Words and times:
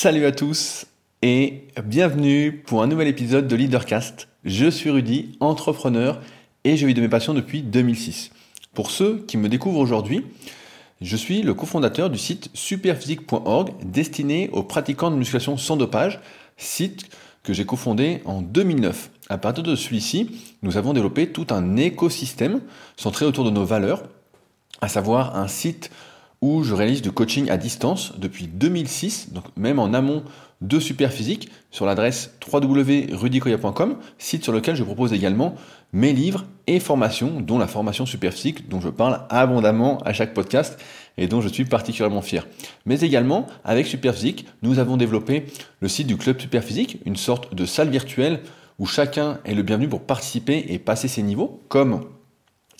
Salut 0.00 0.26
à 0.26 0.30
tous 0.30 0.86
et 1.22 1.64
bienvenue 1.84 2.52
pour 2.52 2.84
un 2.84 2.86
nouvel 2.86 3.08
épisode 3.08 3.48
de 3.48 3.56
Leadercast. 3.56 4.28
Je 4.44 4.70
suis 4.70 4.90
Rudy, 4.90 5.36
entrepreneur 5.40 6.20
et 6.62 6.76
je 6.76 6.86
vis 6.86 6.94
de 6.94 7.00
mes 7.00 7.08
passions 7.08 7.34
depuis 7.34 7.62
2006. 7.62 8.30
Pour 8.74 8.92
ceux 8.92 9.24
qui 9.26 9.36
me 9.36 9.48
découvrent 9.48 9.80
aujourd'hui, 9.80 10.24
je 11.00 11.16
suis 11.16 11.42
le 11.42 11.52
cofondateur 11.52 12.10
du 12.10 12.18
site 12.18 12.48
superphysique.org 12.54 13.72
destiné 13.84 14.50
aux 14.52 14.62
pratiquants 14.62 15.10
de 15.10 15.16
musculation 15.16 15.56
sans 15.56 15.76
dopage, 15.76 16.20
site 16.56 17.08
que 17.42 17.52
j'ai 17.52 17.66
cofondé 17.66 18.22
en 18.24 18.40
2009. 18.40 19.10
À 19.28 19.36
partir 19.36 19.64
de 19.64 19.74
celui-ci, 19.74 20.30
nous 20.62 20.76
avons 20.76 20.92
développé 20.92 21.32
tout 21.32 21.48
un 21.50 21.76
écosystème 21.76 22.60
centré 22.96 23.24
autour 23.24 23.44
de 23.44 23.50
nos 23.50 23.64
valeurs, 23.64 24.04
à 24.80 24.86
savoir 24.86 25.34
un 25.36 25.48
site 25.48 25.90
où 26.40 26.62
je 26.62 26.74
réalise 26.74 27.02
du 27.02 27.12
coaching 27.12 27.50
à 27.50 27.56
distance 27.56 28.12
depuis 28.18 28.46
2006, 28.46 29.32
donc 29.32 29.44
même 29.56 29.78
en 29.78 29.92
amont 29.92 30.22
de 30.60 30.80
Superphysique, 30.80 31.50
sur 31.70 31.86
l'adresse 31.86 32.34
www.rudicoya.com, 32.52 33.96
site 34.18 34.42
sur 34.42 34.52
lequel 34.52 34.76
je 34.76 34.82
propose 34.82 35.12
également 35.12 35.54
mes 35.92 36.12
livres 36.12 36.44
et 36.66 36.80
formations, 36.80 37.40
dont 37.40 37.58
la 37.58 37.66
formation 37.66 38.06
Superphysique, 38.06 38.68
dont 38.68 38.80
je 38.80 38.88
parle 38.88 39.22
abondamment 39.30 39.98
à 39.98 40.12
chaque 40.12 40.34
podcast 40.34 40.78
et 41.16 41.26
dont 41.26 41.40
je 41.40 41.48
suis 41.48 41.64
particulièrement 41.64 42.22
fier. 42.22 42.46
Mais 42.86 43.00
également, 43.00 43.46
avec 43.64 43.86
Superphysique, 43.86 44.46
nous 44.62 44.78
avons 44.78 44.96
développé 44.96 45.46
le 45.80 45.88
site 45.88 46.06
du 46.06 46.16
Club 46.16 46.40
Superphysique, 46.40 47.00
une 47.06 47.16
sorte 47.16 47.54
de 47.54 47.64
salle 47.64 47.88
virtuelle 47.88 48.40
où 48.78 48.86
chacun 48.86 49.38
est 49.44 49.54
le 49.54 49.62
bienvenu 49.62 49.88
pour 49.88 50.02
participer 50.02 50.66
et 50.68 50.78
passer 50.78 51.08
ses 51.08 51.22
niveaux, 51.22 51.62
comme 51.68 52.04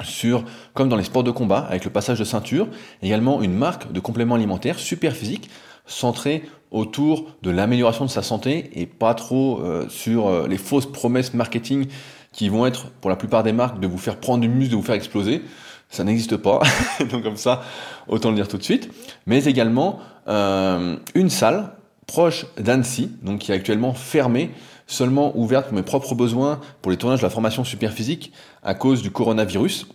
sur, 0.03 0.45
comme 0.75 0.89
dans 0.89 0.97
les 0.97 1.05
sports 1.05 1.25
de 1.25 1.31
combat, 1.31 1.67
avec 1.69 1.85
le 1.85 1.91
passage 1.91 2.19
de 2.19 2.25
ceinture, 2.25 2.69
également 3.03 3.43
une 3.43 3.55
marque 3.55 3.93
de 3.93 4.01
compléments 4.01 4.37
alimentaires 4.37 4.79
super 4.79 5.15
physique, 5.15 5.51
centrée 5.87 6.43
autour 6.71 7.27
de 7.43 7.51
l'amélioration 7.51 8.05
de 8.05 8.11
sa 8.11 8.23
santé 8.23 8.71
et 8.75 8.87
pas 8.87 9.15
trop 9.15 9.61
euh, 9.61 9.89
sur 9.89 10.29
euh, 10.29 10.47
les 10.47 10.59
fausses 10.59 10.91
promesses 10.91 11.35
marketing 11.35 11.87
qui 12.33 12.49
vont 12.49 12.67
être, 12.67 12.91
pour 13.01 13.11
la 13.11 13.17
plupart 13.17 13.43
des 13.43 13.53
marques, 13.53 13.81
de 13.81 13.87
vous 13.87 13.99
faire 13.99 14.17
prendre 14.17 14.43
du 14.43 14.49
muscle, 14.49 14.73
de 14.73 14.77
vous 14.77 14.83
faire 14.83 14.95
exploser. 14.95 15.43
Ça 15.89 16.05
n'existe 16.05 16.37
pas, 16.37 16.61
donc 17.11 17.23
comme 17.23 17.37
ça, 17.37 17.63
autant 18.07 18.29
le 18.29 18.37
dire 18.37 18.49
tout 18.49 18.59
de 18.59 18.63
suite. 18.63 18.91
Mais 19.27 19.45
également 19.45 20.01
euh, 20.29 20.97
une 21.15 21.31
salle 21.31 21.73
proche 22.07 22.47
d'Annecy, 22.59 23.11
donc 23.23 23.41
qui 23.41 23.53
est 23.53 23.55
actuellement 23.55 23.95
fermée, 23.95 24.51
seulement 24.89 25.39
ouverte 25.39 25.67
pour 25.67 25.77
mes 25.77 25.83
propres 25.85 26.17
besoins, 26.17 26.61
pour 26.83 26.91
les 26.91 26.97
tournages 26.97 27.21
de 27.21 27.25
la 27.25 27.31
formation 27.31 27.63
super 27.63 27.93
physique 27.93 28.33
à 28.65 28.75
cause 28.75 29.03
du 29.03 29.13
coronavirus, 29.13 29.87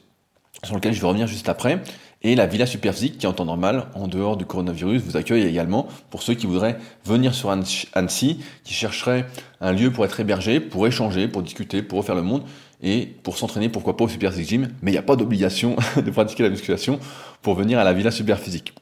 sur 0.64 0.76
lequel 0.76 0.94
je 0.94 1.02
vais 1.02 1.08
revenir 1.08 1.28
juste 1.28 1.50
après. 1.50 1.82
Et 2.22 2.36
la 2.36 2.46
Villa 2.46 2.66
Superphysique, 2.66 3.18
qui 3.18 3.28
en 3.28 3.34
temps 3.34 3.44
normal, 3.44 3.88
en 3.96 4.08
dehors 4.08 4.38
du 4.38 4.46
coronavirus, 4.46 5.02
vous 5.02 5.18
accueille 5.18 5.44
également 5.44 5.88
pour 6.10 6.24
ceux 6.24 6.36
qui 6.36 6.46
voudraient 6.46 6.78
venir 7.04 7.34
sur 7.34 7.50
Annecy, 7.52 8.40
qui 8.64 8.74
chercheraient 8.74 9.26
un 9.60 9.74
lieu 9.74 9.92
pour 9.92 10.06
être 10.06 10.22
hébergé, 10.22 10.62
pour 10.62 10.88
échanger, 10.88 11.28
pour 11.28 11.42
discuter, 11.42 11.84
pour 11.84 11.98
refaire 11.98 12.16
le 12.16 12.22
monde 12.22 12.44
et 12.82 13.08
pour 13.24 13.38
s'entraîner, 13.38 13.68
pourquoi 13.68 13.98
pas 13.98 14.06
au 14.06 14.10
Superphysique 14.10 14.48
Gym. 14.48 14.70
Mais 14.82 14.92
il 14.92 14.94
n'y 14.94 15.00
a 15.00 15.04
pas 15.04 15.18
d'obligation 15.18 15.76
de 15.98 16.12
pratiquer 16.12 16.44
la 16.44 16.50
musculation 16.50 17.00
pour 17.42 17.56
venir 17.56 17.78
à 17.78 17.84
la 17.84 17.92
Villa 17.92 18.12
Superphysique. 18.12 18.74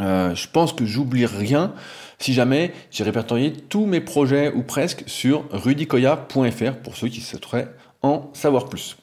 Euh, 0.00 0.34
je 0.34 0.48
pense 0.48 0.72
que 0.72 0.86
j'oublie 0.86 1.26
rien 1.26 1.72
si 2.18 2.32
jamais 2.32 2.72
j'ai 2.90 3.04
répertorié 3.04 3.52
tous 3.52 3.86
mes 3.86 4.00
projets 4.00 4.52
ou 4.52 4.62
presque 4.62 5.04
sur 5.06 5.44
rudicoya.fr 5.50 6.76
pour 6.82 6.96
ceux 6.96 7.08
qui 7.08 7.20
souhaiteraient 7.20 7.68
en 8.02 8.30
savoir 8.32 8.66
plus. 8.66 8.96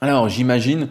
Alors 0.00 0.28
j'imagine 0.28 0.88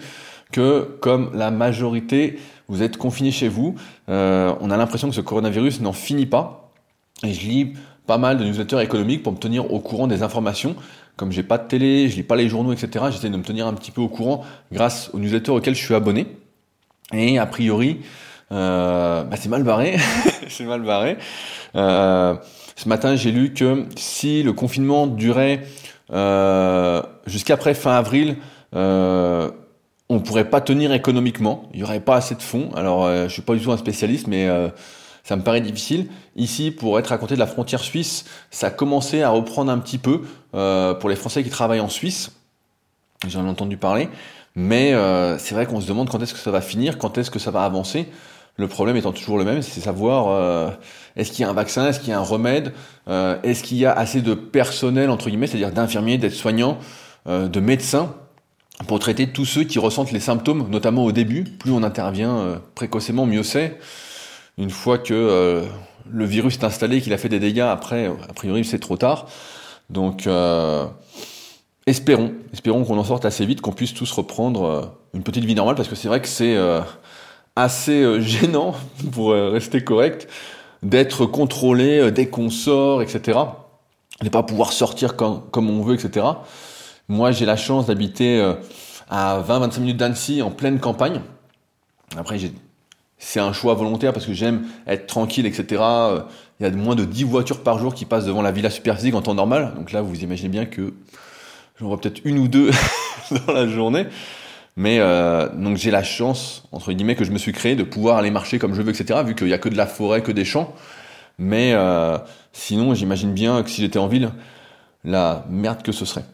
que 0.52 0.98
comme 1.02 1.32
la 1.34 1.52
majorité, 1.52 2.40
vous 2.68 2.84
êtes 2.84 2.98
confinés 2.98 3.32
chez 3.32 3.48
vous, 3.48 3.76
euh, 4.10 4.54
on 4.60 4.70
a 4.70 4.78
l'impression 4.78 5.10
que 5.10 5.16
ce 5.16 5.22
coronavirus 5.22 5.82
n'en 5.82 5.94
finit 5.94 6.26
pas. 6.26 6.72
Et 7.24 7.34
je 7.34 7.48
lis 7.48 7.74
pas 8.08 8.18
mal 8.18 8.38
de 8.38 8.44
newsletters 8.44 8.82
économiques 8.82 9.24
pour 9.24 9.32
me 9.32 9.38
tenir 9.38 9.72
au 9.72 9.80
courant 9.80 10.08
des 10.08 10.24
informations. 10.24 10.76
Comme 11.16 11.32
j'ai 11.32 11.44
pas 11.44 11.58
de 11.58 11.68
télé, 11.68 12.10
je 12.10 12.16
lis 12.16 12.24
pas 12.24 12.36
les 12.36 12.50
journaux, 12.50 12.74
etc. 12.74 13.06
J'essaie 13.12 13.30
de 13.30 13.38
me 13.38 13.44
tenir 13.44 13.68
un 13.68 13.74
petit 13.74 13.92
peu 13.92 14.02
au 14.02 14.08
courant 14.08 14.44
grâce 14.72 15.10
aux 15.14 15.20
newsletters 15.20 15.52
auxquels 15.52 15.76
je 15.76 15.84
suis 15.84 15.94
abonné. 15.94 16.28
Et 17.14 17.38
a 17.38 17.46
priori, 17.46 18.00
euh, 18.52 19.24
bah 19.24 19.38
c'est 19.38 19.50
mal 19.50 19.64
barré. 19.64 19.98
c'est 20.50 20.66
mal 20.66 20.82
barré. 20.82 21.18
Euh, 21.76 22.36
ce 22.76 22.90
matin, 22.90 23.16
j'ai 23.16 23.32
lu 23.32 23.54
que 23.54 23.86
si 23.96 24.44
le 24.44 24.54
confinement 24.54 25.08
durait 25.08 25.64
euh, 26.12 27.02
jusqu'après 27.26 27.74
fin 27.74 27.96
avril, 27.96 28.38
on 28.74 30.20
pourrait 30.20 30.50
pas 30.50 30.62
tenir 30.62 30.92
économiquement. 30.92 31.70
Il 31.74 31.80
y 31.80 31.84
aurait 31.84 32.02
pas 32.02 32.18
assez 32.18 32.36
de 32.36 32.42
fonds. 32.42 32.72
Alors, 32.76 33.08
je 33.08 33.30
suis 33.30 33.42
pas 33.42 33.54
du 33.54 33.62
tout 33.62 33.72
un 33.72 33.78
spécialiste, 33.78 34.28
mais 34.28 34.50
ça 35.24 35.38
me 35.38 35.42
paraît 35.42 35.62
difficile. 35.62 36.08
Ici, 36.36 36.72
pour 36.72 37.00
être 37.00 37.14
à 37.14 37.18
côté 37.18 37.36
de 37.36 37.40
la 37.40 37.48
frontière 37.48 37.82
suisse, 37.82 38.26
ça 38.50 38.68
a 38.68 38.70
commencé 38.72 39.22
à 39.22 39.30
reprendre 39.30 39.72
un 39.72 39.78
petit 39.78 39.98
peu 39.98 40.22
pour 40.52 41.10
les 41.10 41.16
Français 41.16 41.44
qui 41.44 41.50
travaillent 41.50 41.80
en 41.80 41.90
Suisse. 41.90 42.32
J'en 43.28 43.46
ai 43.46 43.50
entendu 43.50 43.78
parler. 43.78 44.10
Mais 44.56 44.94
c'est 45.38 45.56
vrai 45.56 45.66
qu'on 45.66 45.80
se 45.80 45.88
demande 45.88 46.10
quand 46.10 46.22
est-ce 46.22 46.34
que 46.34 46.40
ça 46.40 46.52
va 46.52 46.60
finir, 46.60 46.98
quand 46.98 47.18
est-ce 47.18 47.32
que 47.32 47.40
ça 47.40 47.52
va 47.52 47.64
avancer. 47.64 48.10
Le 48.62 48.68
problème 48.68 48.96
étant 48.96 49.12
toujours 49.12 49.40
le 49.40 49.44
même, 49.44 49.64
c'est 49.64 49.82
savoir 49.82 50.28
euh, 50.28 50.70
est-ce 51.16 51.32
qu'il 51.32 51.42
y 51.42 51.46
a 51.46 51.50
un 51.50 51.54
vaccin, 51.54 51.88
est-ce 51.88 52.00
qu'il 52.00 52.10
y 52.10 52.14
a 52.14 52.20
un 52.20 52.24
remède, 52.24 52.74
euh, 53.08 53.36
est-ce 53.42 53.64
qu'il 53.64 53.78
y 53.78 53.88
a 53.88 53.92
assez 53.92 54.22
de 54.22 54.36
personnel, 54.36 55.10
entre 55.10 55.30
guillemets, 55.30 55.48
c'est-à-dire 55.48 55.72
d'infirmiers, 55.72 56.20
d'aides-soignants, 56.20 56.78
euh, 57.28 57.48
de 57.48 57.60
médecins, 57.60 58.14
pour 58.88 59.00
traiter 59.00 59.26
tous 59.26 59.46
ceux 59.46 59.64
qui 59.64 59.80
ressentent 59.80 60.12
les 60.12 60.20
symptômes, 60.20 60.70
notamment 60.70 61.04
au 61.06 61.12
début. 61.12 61.44
Plus 61.44 61.72
on 61.72 61.82
intervient 61.82 62.62
précocement, 62.76 63.26
mieux 63.26 63.42
c'est. 63.42 63.80
Une 64.60 64.70
fois 64.70 65.00
que 65.00 65.66
le 66.08 66.26
virus 66.26 66.60
est 66.60 66.64
installé, 66.64 67.02
qu'il 67.02 67.14
a 67.14 67.18
fait 67.18 67.30
des 67.30 67.40
dégâts, 67.40 67.62
après, 67.62 68.06
a 68.30 68.34
priori, 68.34 68.64
c'est 68.64 68.80
trop 68.80 68.98
tard. 68.98 69.26
Donc, 69.90 70.28
espérons, 71.88 72.34
espérons 72.54 72.84
qu'on 72.84 72.98
en 72.98 73.04
sorte 73.04 73.26
assez 73.26 73.46
vite, 73.46 73.62
qu'on 73.62 73.74
puisse 73.74 73.96
tous 73.96 74.12
reprendre 74.12 74.98
une 75.16 75.24
petite 75.24 75.46
vie 75.46 75.56
normale, 75.56 75.76
parce 75.76 75.90
que 75.90 75.96
c'est 75.96 76.08
vrai 76.08 76.22
que 76.22 76.28
c'est 76.28 76.56
assez 77.56 78.02
euh, 78.02 78.20
gênant, 78.22 78.76
pour 79.12 79.32
euh, 79.32 79.50
rester 79.50 79.84
correct, 79.84 80.28
d'être 80.84 81.26
contrôlé 81.26 82.00
euh, 82.00 82.12
dès 82.12 82.28
qu'on 82.28 82.50
sort, 82.50 83.02
etc. 83.02 83.40
De 84.22 84.30
pas 84.30 84.44
pouvoir 84.44 84.74
sortir 84.74 85.16
comme, 85.16 85.42
comme 85.52 85.70
on 85.70 85.84
veut, 85.84 85.96
etc. 85.96 86.26
Moi, 87.08 87.32
j'ai 87.32 87.46
la 87.46 87.58
chance 87.58 87.88
d'habiter 87.88 88.40
à 89.10 89.42
20-25 89.42 89.80
minutes 89.80 89.98
d'Annecy, 89.98 90.42
en 90.42 90.52
pleine 90.52 90.80
campagne. 90.80 91.22
Après, 92.16 92.38
c'est 93.18 93.40
un 93.40 93.52
choix 93.52 93.74
volontaire 93.74 94.14
parce 94.14 94.26
que 94.26 94.34
j'aime 94.34 94.68
être 94.88 95.08
tranquille, 95.08 95.46
etc. 95.46 95.66
Il 96.60 96.64
y 96.64 96.66
a 96.66 96.72
moins 96.72 96.96
de 96.96 97.04
10 97.04 97.24
voitures 97.24 97.64
par 97.64 97.80
jour 97.80 97.96
qui 97.96 98.06
passent 98.06 98.26
devant 98.26 98.44
la 98.44 98.52
Villa 98.52 98.70
Superphysique 98.70 99.16
en 99.16 99.24
temps 99.24 99.34
normal. 99.34 99.74
Donc 99.76 99.92
là, 99.92 100.02
vous 100.02 100.22
imaginez 100.22 100.50
bien 100.50 100.66
que 100.66 100.94
j'en 101.80 101.88
vois 101.88 102.00
peut-être 102.00 102.22
une 102.24 102.38
ou 102.38 102.48
deux 102.48 102.70
dans 103.48 103.54
la 103.54 103.68
journée. 103.68 104.06
Mais 104.78 105.00
euh, 105.00 105.50
donc 105.50 105.78
j'ai 105.78 105.92
la 105.92 106.04
chance, 106.04 106.64
entre 106.72 106.92
guillemets, 106.94 107.16
que 107.16 107.26
je 107.26 107.32
me 107.32 107.38
suis 107.38 107.52
créé 107.52 107.76
de 107.76 107.84
pouvoir 107.84 108.18
aller 108.18 108.32
marcher 108.32 108.58
comme 108.58 108.74
je 108.74 108.82
veux, 108.82 108.92
etc. 108.92 109.20
Vu 109.26 109.36
qu'il 109.36 109.48
n'y 109.48 109.54
a 109.54 109.58
que 109.58 109.70
de 109.70 109.78
la 109.78 109.86
forêt, 109.86 110.22
que 110.22 110.32
des 110.32 110.46
champs. 110.46 110.74
Mais 111.38 111.74
euh, 111.74 112.18
sinon, 112.54 112.94
j'imagine 112.94 113.34
bien 113.34 113.64
que 113.64 113.70
si 113.70 113.82
j'étais 113.82 114.00
en 114.00 114.08
ville, 114.08 114.32
la 115.04 115.46
merde 115.50 115.82
que 115.82 115.92
ce 115.92 116.06
serait. 116.06 116.26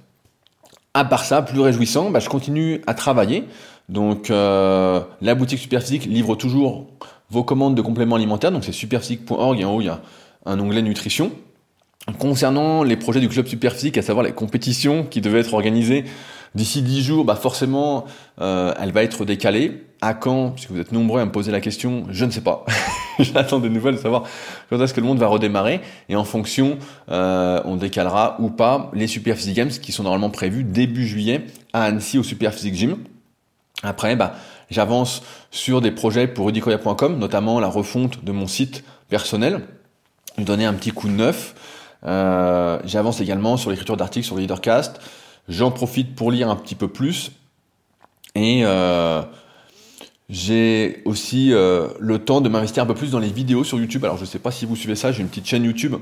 À 0.94 1.06
part 1.06 1.26
ça, 1.26 1.42
plus 1.42 1.60
réjouissant, 1.60 2.10
bah, 2.10 2.20
je 2.20 2.30
continue 2.30 2.82
à 2.88 2.94
travailler. 2.94 3.46
Donc 3.90 4.30
euh, 4.30 5.00
la 5.22 5.36
boutique 5.36 5.60
Superphysique 5.60 6.06
livre 6.06 6.36
toujours 6.36 6.88
vos 7.30 7.44
commandes 7.44 7.76
de 7.76 7.82
compléments 7.82 8.16
alimentaires. 8.16 8.52
Donc 8.52 8.66
c'est 8.66 8.72
superphysique.org 8.72 9.64
en 9.64 9.76
haut 9.76 9.82
il 9.82 9.86
y 9.86 9.90
a 9.90 10.02
un 10.46 10.60
onglet 10.60 10.82
nutrition. 10.82 11.32
Concernant 12.20 12.84
les 12.84 12.96
projets 12.96 13.20
du 13.20 13.28
club 13.28 13.48
Superphysique, 13.48 13.98
à 13.98 14.02
savoir 14.02 14.26
les 14.26 14.32
compétitions 14.32 15.04
qui 15.04 15.20
devaient 15.20 15.42
être 15.42 15.54
organisées 15.54 16.06
D'ici 16.56 16.82
10 16.82 17.04
jours, 17.04 17.26
bah 17.26 17.36
forcément, 17.36 18.06
euh, 18.42 18.74
elle 18.80 18.92
va 18.92 19.04
être 19.04 19.26
décalée. 19.26 19.84
À 20.00 20.14
quand 20.14 20.52
Puisque 20.52 20.70
vous 20.70 20.80
êtes 20.80 20.92
nombreux 20.92 21.20
à 21.20 21.26
me 21.26 21.32
poser 21.32 21.52
la 21.52 21.60
question, 21.60 22.06
je 22.12 22.26
ne 22.26 22.30
sais 22.30 22.42
pas. 22.42 22.66
J'attends 23.20 23.60
des 23.60 23.70
nouvelles 23.70 23.96
de 23.96 24.00
savoir 24.00 24.24
quand 24.70 24.80
est-ce 24.80 24.94
que 24.94 25.02
le 25.02 25.08
monde 25.08 25.18
va 25.18 25.28
redémarrer. 25.28 25.82
Et 26.08 26.16
en 26.16 26.24
fonction, 26.24 26.78
euh, 27.10 27.60
on 27.66 27.78
décalera 27.78 28.38
ou 28.40 28.50
pas 28.50 28.92
les 28.94 29.08
Super 29.08 29.36
Physique 29.36 29.56
Games 29.56 29.70
qui 29.70 29.92
sont 29.92 30.04
normalement 30.04 30.30
prévus 30.30 30.64
début 30.64 31.08
juillet 31.08 31.46
à 31.74 31.84
Annecy 31.84 32.20
au 32.20 32.24
Super 32.24 32.54
Physique 32.54 32.76
Gym. 32.76 32.98
Après, 33.82 34.16
bah, 34.16 34.36
j'avance 34.70 35.24
sur 35.52 35.82
des 35.82 35.92
projets 35.92 36.28
pour 36.28 36.46
rudicoya.com, 36.46 37.18
notamment 37.18 37.60
la 37.60 37.68
refonte 37.68 38.24
de 38.24 38.32
mon 38.32 38.48
site 38.48 38.84
personnel, 39.10 39.62
lui 40.38 40.46
donner 40.46 40.66
un 40.66 40.74
petit 40.74 40.92
coup 40.92 41.08
de 41.08 41.14
neuf. 41.14 41.56
Euh, 42.06 42.80
j'avance 42.86 43.22
également 43.22 43.58
sur 43.58 43.70
l'écriture 43.70 43.98
d'articles 43.98 44.26
sur 44.26 44.36
le 44.36 44.42
Leadercast. 44.42 45.00
J'en 45.48 45.72
profite 45.72 46.16
pour 46.16 46.32
lire 46.32 46.50
un 46.50 46.56
petit 46.56 46.76
peu 46.76 46.88
plus. 46.88 47.32
Et 48.36 48.62
euh, 48.64 49.24
j'ai 50.30 51.02
aussi 51.06 51.54
euh, 51.54 51.88
le 52.00 52.20
temps 52.20 52.42
de 52.42 52.50
m'investir 52.50 52.84
un 52.84 52.86
peu 52.86 52.94
plus 52.94 53.12
dans 53.12 53.20
les 53.20 53.32
vidéos 53.32 53.64
sur 53.64 53.80
YouTube. 53.80 54.04
Alors 54.04 54.18
je 54.18 54.22
ne 54.22 54.28
sais 54.28 54.40
pas 54.40 54.52
si 54.52 54.66
vous 54.66 54.76
suivez 54.76 54.96
ça, 54.96 55.12
j'ai 55.12 55.22
une 55.22 55.30
petite 55.30 55.48
chaîne 55.48 55.64
YouTube 55.64 55.96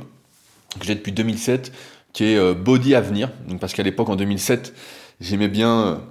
que 0.80 0.86
j'ai 0.86 0.96
depuis 0.96 1.12
2007 1.12 1.72
qui 2.12 2.26
est 2.26 2.38
euh, 2.38 2.54
Body 2.54 2.96
Avenir. 2.96 3.32
Parce 3.60 3.74
qu'à 3.74 3.84
l'époque 3.84 4.10
en 4.10 4.16
2007, 4.16 4.74
j'aimais 5.22 5.48
bien 5.48 6.02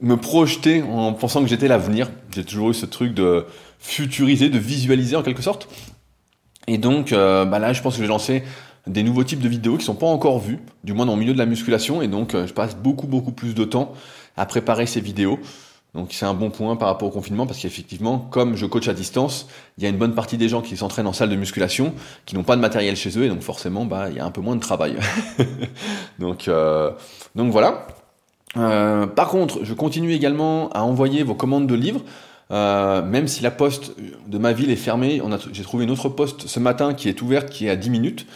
me 0.00 0.16
projeter 0.16 0.82
en 0.82 1.12
pensant 1.12 1.42
que 1.42 1.48
j'étais 1.48 1.68
l'avenir. 1.68 2.10
J'ai 2.34 2.44
toujours 2.44 2.70
eu 2.70 2.74
ce 2.74 2.86
truc 2.86 3.14
de 3.14 3.44
futuriser, 3.78 4.48
de 4.48 4.58
visualiser 4.58 5.16
en 5.16 5.22
quelque 5.22 5.42
sorte. 5.42 5.68
Et 6.66 6.78
donc 6.78 7.10
bah 7.10 7.58
là, 7.58 7.72
je 7.72 7.82
pense 7.82 7.94
que 7.94 7.98
je 7.98 8.02
vais 8.02 8.08
lancer 8.08 8.44
des 8.92 9.02
nouveaux 9.02 9.24
types 9.24 9.40
de 9.40 9.48
vidéos 9.48 9.76
qui 9.76 9.84
sont 9.84 9.94
pas 9.94 10.06
encore 10.06 10.38
vus, 10.38 10.58
du 10.84 10.92
moins 10.92 11.06
dans 11.06 11.14
le 11.14 11.20
milieu 11.20 11.32
de 11.32 11.38
la 11.38 11.46
musculation, 11.46 12.02
et 12.02 12.08
donc 12.08 12.32
je 12.32 12.52
passe 12.52 12.76
beaucoup 12.76 13.06
beaucoup 13.06 13.32
plus 13.32 13.54
de 13.54 13.64
temps 13.64 13.92
à 14.36 14.46
préparer 14.46 14.86
ces 14.86 15.00
vidéos. 15.00 15.38
Donc 15.94 16.08
c'est 16.12 16.24
un 16.24 16.34
bon 16.34 16.50
point 16.50 16.76
par 16.76 16.88
rapport 16.88 17.08
au 17.08 17.10
confinement 17.10 17.46
parce 17.46 17.58
qu'effectivement, 17.58 18.18
comme 18.18 18.54
je 18.54 18.64
coach 18.64 18.86
à 18.86 18.94
distance, 18.94 19.48
il 19.76 19.84
y 19.84 19.86
a 19.86 19.90
une 19.90 19.96
bonne 19.96 20.14
partie 20.14 20.36
des 20.36 20.48
gens 20.48 20.62
qui 20.62 20.76
s'entraînent 20.76 21.08
en 21.08 21.12
salle 21.12 21.30
de 21.30 21.36
musculation, 21.36 21.94
qui 22.26 22.36
n'ont 22.36 22.44
pas 22.44 22.54
de 22.54 22.60
matériel 22.60 22.94
chez 22.94 23.18
eux 23.18 23.24
et 23.24 23.28
donc 23.28 23.40
forcément, 23.40 23.84
bah 23.84 24.08
il 24.08 24.16
y 24.16 24.20
a 24.20 24.24
un 24.24 24.30
peu 24.30 24.40
moins 24.40 24.54
de 24.54 24.60
travail. 24.60 24.96
donc 26.20 26.46
euh, 26.46 26.92
donc 27.34 27.50
voilà. 27.50 27.88
Euh, 28.56 29.06
par 29.06 29.28
contre, 29.28 29.64
je 29.64 29.74
continue 29.74 30.12
également 30.12 30.70
à 30.70 30.82
envoyer 30.82 31.22
vos 31.22 31.34
commandes 31.34 31.66
de 31.66 31.74
livres. 31.74 32.02
Euh, 32.52 33.02
même 33.02 33.28
si 33.28 33.42
la 33.44 33.52
poste 33.52 33.92
de 34.26 34.38
ma 34.38 34.52
ville 34.52 34.70
est 34.70 34.76
fermée, 34.76 35.22
j'ai 35.52 35.62
trouvé 35.62 35.84
une 35.84 35.90
autre 35.90 36.08
poste 36.08 36.48
ce 36.48 36.58
matin 36.58 36.94
qui 36.94 37.08
est 37.08 37.22
ouverte, 37.22 37.48
qui 37.48 37.66
est 37.66 37.70
à 37.70 37.76
10 37.76 37.90
minutes. 37.90 38.26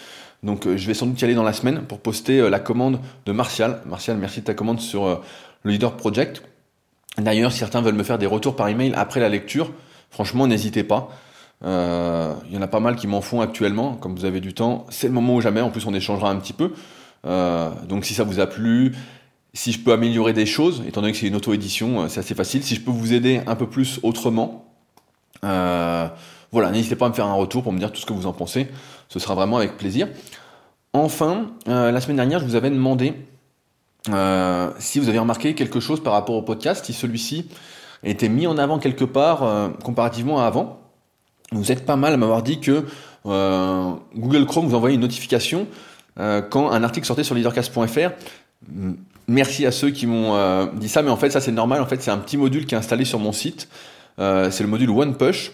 Donc 0.45 0.69
je 0.77 0.87
vais 0.87 0.95
sans 0.95 1.07
doute 1.07 1.21
y 1.21 1.25
aller 1.25 1.35
dans 1.35 1.43
la 1.43 1.53
semaine 1.53 1.83
pour 1.83 1.99
poster 1.99 2.49
la 2.49 2.61
commande 2.61 3.01
de 3.27 3.33
Martial. 3.33 3.81
Martial, 3.87 4.17
merci 4.19 4.41
de 4.41 4.45
ta 4.45 4.55
commande 4.55 4.81
sur 4.81 5.21
le 5.63 5.71
Leader 5.71 5.97
Project. 5.97 6.43
D'ailleurs, 7.19 7.53
certains 7.53 7.81
veulent 7.81 7.95
me 7.95 8.03
faire 8.03 8.19
des 8.19 8.27
retours 8.27 8.57
par 8.57 8.69
email 8.69 8.93
après 8.95 9.21
la 9.21 9.29
lecture, 9.29 9.73
franchement, 10.11 10.47
n'hésitez 10.47 10.85
pas. 10.85 11.11
Euh, 11.65 12.35
il 12.49 12.55
y 12.55 12.59
en 12.59 12.63
a 12.63 12.67
pas 12.67 12.81
mal 12.81 12.97
qui 12.97 13.07
m'en 13.07 13.21
font 13.21 13.41
actuellement. 13.41 13.95
Comme 13.95 14.15
vous 14.15 14.25
avez 14.25 14.41
du 14.41 14.53
temps, 14.53 14.87
c'est 14.91 15.07
le 15.07 15.13
moment 15.13 15.37
ou 15.37 15.41
jamais. 15.41 15.61
En 15.61 15.71
plus, 15.71 15.87
on 15.87 15.95
échangera 15.95 16.31
un 16.31 16.37
petit 16.37 16.53
peu. 16.53 16.73
Euh, 17.27 17.71
donc, 17.89 18.05
si 18.05 18.15
ça 18.15 18.25
vous 18.25 18.41
a 18.41 18.47
plu, 18.47 18.93
si 19.53 19.73
je 19.73 19.79
peux 19.79 19.93
améliorer 19.93 20.33
des 20.33 20.47
choses, 20.47 20.83
étant 20.87 21.01
donné 21.01 21.13
que 21.13 21.19
c'est 21.19 21.29
une 21.29 21.37
auto-édition, 21.37 22.03
euh, 22.03 22.09
c'est 22.09 22.21
assez 22.21 22.35
facile. 22.35 22.63
Si 22.63 22.75
je 22.75 22.81
peux 22.81 22.91
vous 22.91 23.13
aider 23.13 23.41
un 23.47 23.55
peu 23.55 23.69
plus 23.69 24.01
autrement, 24.03 24.67
voilà, 25.43 26.71
n'hésitez 26.71 26.95
pas 26.95 27.07
à 27.07 27.09
me 27.09 27.15
faire 27.15 27.27
un 27.27 27.35
retour 27.35 27.65
pour 27.65 27.73
me 27.73 27.79
dire 27.79 27.91
tout 27.91 28.01
ce 28.01 28.07
que 28.07 28.13
vous 28.13 28.27
en 28.27 28.33
pensez. 28.33 28.69
Ce 29.09 29.19
sera 29.19 29.35
vraiment 29.35 29.59
avec 29.59 29.77
plaisir. 29.77 30.09
Enfin, 30.93 31.51
la 31.67 32.01
semaine 32.01 32.17
dernière, 32.17 32.39
je 32.41 32.45
vous 32.45 32.55
avais 32.55 32.71
demandé 32.71 33.15
euh, 34.11 34.71
si 34.79 34.99
vous 34.99 35.09
avez 35.09 35.19
remarqué 35.19 35.55
quelque 35.55 35.81
chose 35.81 36.03
par 36.03 36.13
rapport 36.13 36.35
au 36.35 36.43
podcast, 36.43 36.85
si 36.85 36.93
celui-ci 36.93 37.49
était 38.03 38.29
mis 38.29 38.47
en 38.47 38.59
avant 38.59 38.79
quelque 38.79 39.05
part 39.05 39.43
euh, 39.43 39.69
comparativement 39.83 40.43
à 40.43 40.47
avant, 40.47 40.81
vous 41.53 41.73
êtes 41.73 41.87
pas 41.87 41.97
mal 41.97 42.13
à 42.13 42.17
m'avoir 42.17 42.43
dit 42.43 42.61
que 42.61 42.85
euh, 43.27 43.93
Google 44.15 44.45
Chrome 44.45 44.67
vous 44.67 44.75
envoyait 44.75 44.95
une 44.95 45.01
notification 45.01 45.67
quand 46.17 46.71
un 46.71 46.85
article 46.85 47.05
sortait 47.09 47.25
sur 47.25 47.35
leadercast.fr. 47.35 48.11
Merci 49.27 49.67
à 49.67 49.73
ceux 49.73 49.91
qui 49.91 50.07
m'ont 50.07 50.67
dit 50.75 50.89
ça, 50.89 51.03
mais 51.03 51.11
en 51.11 51.17
fait 51.17 51.31
ça 51.31 51.41
c'est 51.41 51.51
normal. 51.51 51.83
En 51.83 51.87
fait 51.87 52.01
c'est 52.01 52.13
un 52.13 52.19
petit 52.19 52.37
module 52.37 52.67
qui 52.67 52.77
est 52.77 52.79
installé 52.79 53.05
sur 53.05 53.19
mon 53.19 53.33
site. 53.33 53.69
c'est 54.17 54.61
le 54.61 54.69
module 54.69 54.91
OnePush. 54.91 55.51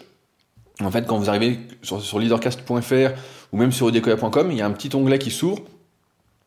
En 0.83 0.91
fait 0.91 1.07
quand 1.07 1.17
vous 1.17 1.31
arrivez 1.31 1.61
sur 1.81 2.19
leadercast.fr 2.19 3.17
ou 3.53 3.57
même 3.57 3.73
sur 3.73 3.87
odecoya.com, 3.87 4.51
il 4.51 4.59
y 4.59 4.63
a 4.63 4.67
un 4.67 4.73
petit 4.73 4.95
onglet 4.95 5.19
qui 5.19 5.31
s'ouvre 5.31 5.63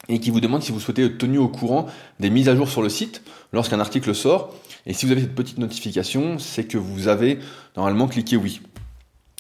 et 0.09 0.19
qui 0.19 0.29
vous 0.29 0.41
demande 0.41 0.63
si 0.63 0.71
vous 0.71 0.79
souhaitez 0.79 1.05
être 1.05 1.17
tenu 1.17 1.37
au 1.37 1.47
courant 1.47 1.87
des 2.19 2.29
mises 2.29 2.49
à 2.49 2.55
jour 2.55 2.69
sur 2.69 2.81
le 2.81 2.89
site 2.89 3.21
lorsqu'un 3.51 3.79
article 3.79 4.13
sort. 4.13 4.53
Et 4.85 4.93
si 4.93 5.05
vous 5.05 5.11
avez 5.13 5.21
cette 5.21 5.35
petite 5.35 5.57
notification, 5.57 6.39
c'est 6.39 6.65
que 6.65 6.77
vous 6.77 7.07
avez 7.07 7.39
normalement 7.77 8.07
cliqué 8.07 8.35
oui. 8.35 8.61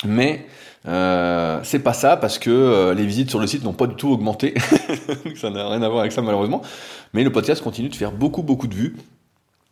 Mais 0.05 0.47
euh, 0.87 1.59
c'est 1.63 1.79
pas 1.79 1.93
ça 1.93 2.17
parce 2.17 2.39
que 2.39 2.49
euh, 2.49 2.93
les 2.93 3.05
visites 3.05 3.29
sur 3.29 3.39
le 3.39 3.47
site 3.47 3.63
n'ont 3.63 3.73
pas 3.73 3.87
du 3.87 3.95
tout 3.95 4.09
augmenté. 4.09 4.53
ça 5.35 5.49
n'a 5.49 5.67
rien 5.69 5.81
à 5.81 5.89
voir 5.89 6.01
avec 6.01 6.11
ça 6.11 6.21
malheureusement. 6.21 6.61
Mais 7.13 7.23
le 7.23 7.31
podcast 7.31 7.61
continue 7.61 7.89
de 7.89 7.95
faire 7.95 8.11
beaucoup 8.11 8.43
beaucoup 8.43 8.67
de 8.67 8.75
vues, 8.75 8.95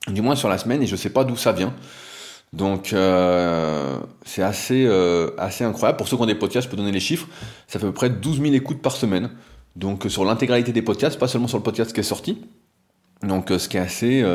du 0.08 0.22
moins 0.22 0.36
sur 0.36 0.50
la 0.50 0.58
semaine, 0.58 0.82
et 0.84 0.88
je 0.88 0.96
sais 0.96 1.10
pas 1.10 1.24
d'où 1.24 1.36
ça 1.36 1.52
vient. 1.52 1.74
Donc 2.54 2.92
euh, 2.92 3.98
c'est 4.26 4.44
assez, 4.44 4.86
euh, 4.86 5.32
assez 5.38 5.64
incroyable. 5.64 5.98
Pour 5.98 6.08
ceux 6.08 6.18
qui 6.18 6.24
ont 6.24 6.28
des 6.28 6.36
podcasts, 6.36 6.66
je 6.66 6.70
peux 6.72 6.78
donner 6.78 6.92
les 6.92 7.00
chiffres. 7.00 7.28
Ça 7.68 7.80
fait 7.80 7.86
à 7.86 7.90
peu 7.90 7.94
près 7.94 8.10
12 8.10 8.42
000 8.42 8.54
écoutes 8.54 8.82
par 8.82 8.94
semaine. 8.94 9.30
Donc 9.76 10.06
euh, 10.06 10.10
sur 10.10 10.26
l'intégralité 10.26 10.74
des 10.74 10.82
podcasts, 10.82 11.18
pas 11.18 11.30
seulement 11.30 11.48
sur 11.48 11.58
le 11.58 11.64
podcast 11.64 11.94
qui 11.94 12.02
est 12.02 12.04
sorti. 12.04 12.42
Donc 13.24 13.50
ce 13.50 13.70
qui 13.70 13.78
est 13.78 13.82
assez, 13.82 14.26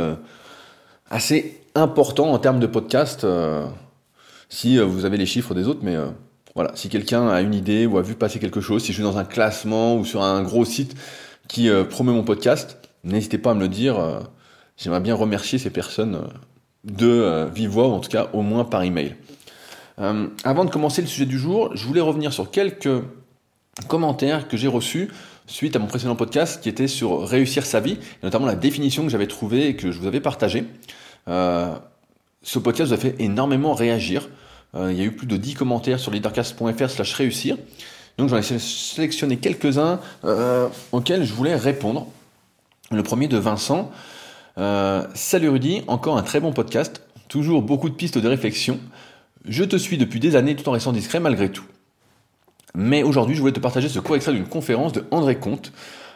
assez 1.10 1.60
important 1.74 2.30
en 2.30 2.38
termes 2.38 2.60
de 2.60 2.68
podcast, 2.68 3.26
si 4.48 4.78
vous 4.78 5.04
avez 5.04 5.16
les 5.16 5.26
chiffres 5.26 5.54
des 5.54 5.66
autres, 5.66 5.80
mais 5.82 5.96
voilà, 6.54 6.70
si 6.76 6.88
quelqu'un 6.88 7.26
a 7.26 7.40
une 7.40 7.52
idée 7.52 7.84
ou 7.84 7.98
a 7.98 8.02
vu 8.02 8.14
passer 8.14 8.38
quelque 8.38 8.60
chose, 8.60 8.82
si 8.82 8.92
je 8.92 8.98
suis 8.98 9.02
dans 9.02 9.18
un 9.18 9.24
classement 9.24 9.96
ou 9.96 10.04
sur 10.04 10.22
un 10.22 10.40
gros 10.44 10.64
site 10.64 10.94
qui 11.48 11.68
promet 11.90 12.12
mon 12.12 12.22
podcast, 12.22 12.78
n'hésitez 13.02 13.38
pas 13.38 13.50
à 13.50 13.54
me 13.54 13.60
le 13.60 13.68
dire. 13.68 14.20
J'aimerais 14.76 15.00
bien 15.00 15.16
remercier 15.16 15.58
ces 15.58 15.70
personnes 15.70 16.28
de 16.86 17.50
voix, 17.68 17.88
ou 17.88 17.92
en 17.92 18.00
tout 18.00 18.10
cas 18.10 18.28
au 18.32 18.42
moins 18.42 18.64
par 18.64 18.82
email. 18.82 19.16
avant 19.98 20.64
de 20.64 20.70
commencer 20.70 21.02
le 21.02 21.08
sujet 21.08 21.26
du 21.26 21.38
jour, 21.38 21.70
je 21.74 21.84
voulais 21.86 22.00
revenir 22.00 22.32
sur 22.32 22.50
quelques 22.50 23.02
commentaires 23.88 24.48
que 24.48 24.56
j'ai 24.56 24.68
reçus 24.68 25.10
suite 25.46 25.76
à 25.76 25.78
mon 25.78 25.86
précédent 25.86 26.16
podcast 26.16 26.62
qui 26.62 26.68
était 26.68 26.88
sur 26.88 27.26
réussir 27.26 27.64
sa 27.64 27.80
vie, 27.80 27.98
notamment 28.22 28.46
la 28.46 28.56
définition 28.56 29.04
que 29.04 29.08
j'avais 29.08 29.26
trouvée 29.26 29.68
et 29.68 29.76
que 29.76 29.90
je 29.90 29.98
vous 29.98 30.06
avais 30.06 30.20
partagée. 30.20 30.64
Euh, 31.28 31.74
ce 32.42 32.58
podcast 32.58 32.88
vous 32.88 32.94
a 32.94 32.98
fait 32.98 33.14
énormément 33.18 33.74
réagir. 33.74 34.28
Euh, 34.74 34.92
il 34.92 34.98
y 34.98 35.02
a 35.02 35.04
eu 35.04 35.12
plus 35.12 35.26
de 35.26 35.36
10 35.36 35.54
commentaires 35.54 36.00
sur 36.00 36.10
leadercast.fr 36.10 36.90
slash 36.90 37.14
réussir. 37.14 37.56
Donc 38.18 38.28
j'en 38.28 38.38
ai 38.38 38.42
sélectionné 38.42 39.36
quelques-uns 39.36 40.00
euh, 40.24 40.68
auxquels 40.92 41.24
je 41.24 41.32
voulais 41.32 41.56
répondre. 41.56 42.06
Le 42.90 43.02
premier 43.02 43.28
de 43.28 43.36
Vincent. 43.36 43.90
Salut 44.56 45.50
Rudy, 45.50 45.82
encore 45.86 46.16
un 46.16 46.22
très 46.22 46.40
bon 46.40 46.50
podcast. 46.50 47.02
Toujours 47.28 47.60
beaucoup 47.60 47.90
de 47.90 47.94
pistes 47.94 48.16
de 48.16 48.26
réflexion. 48.26 48.80
Je 49.46 49.64
te 49.64 49.76
suis 49.76 49.98
depuis 49.98 50.18
des 50.18 50.34
années 50.34 50.56
tout 50.56 50.66
en 50.68 50.72
restant 50.72 50.92
discret 50.92 51.20
malgré 51.20 51.50
tout. 51.50 51.66
Mais 52.74 53.02
aujourd'hui, 53.02 53.34
je 53.34 53.40
voulais 53.40 53.52
te 53.52 53.60
partager 53.60 53.90
ce 53.90 53.98
court 53.98 54.16
extrait 54.16 54.32
d'une 54.32 54.46
conférence 54.46 54.94
de 54.94 55.04
André 55.10 55.36
Comte. 55.36 55.72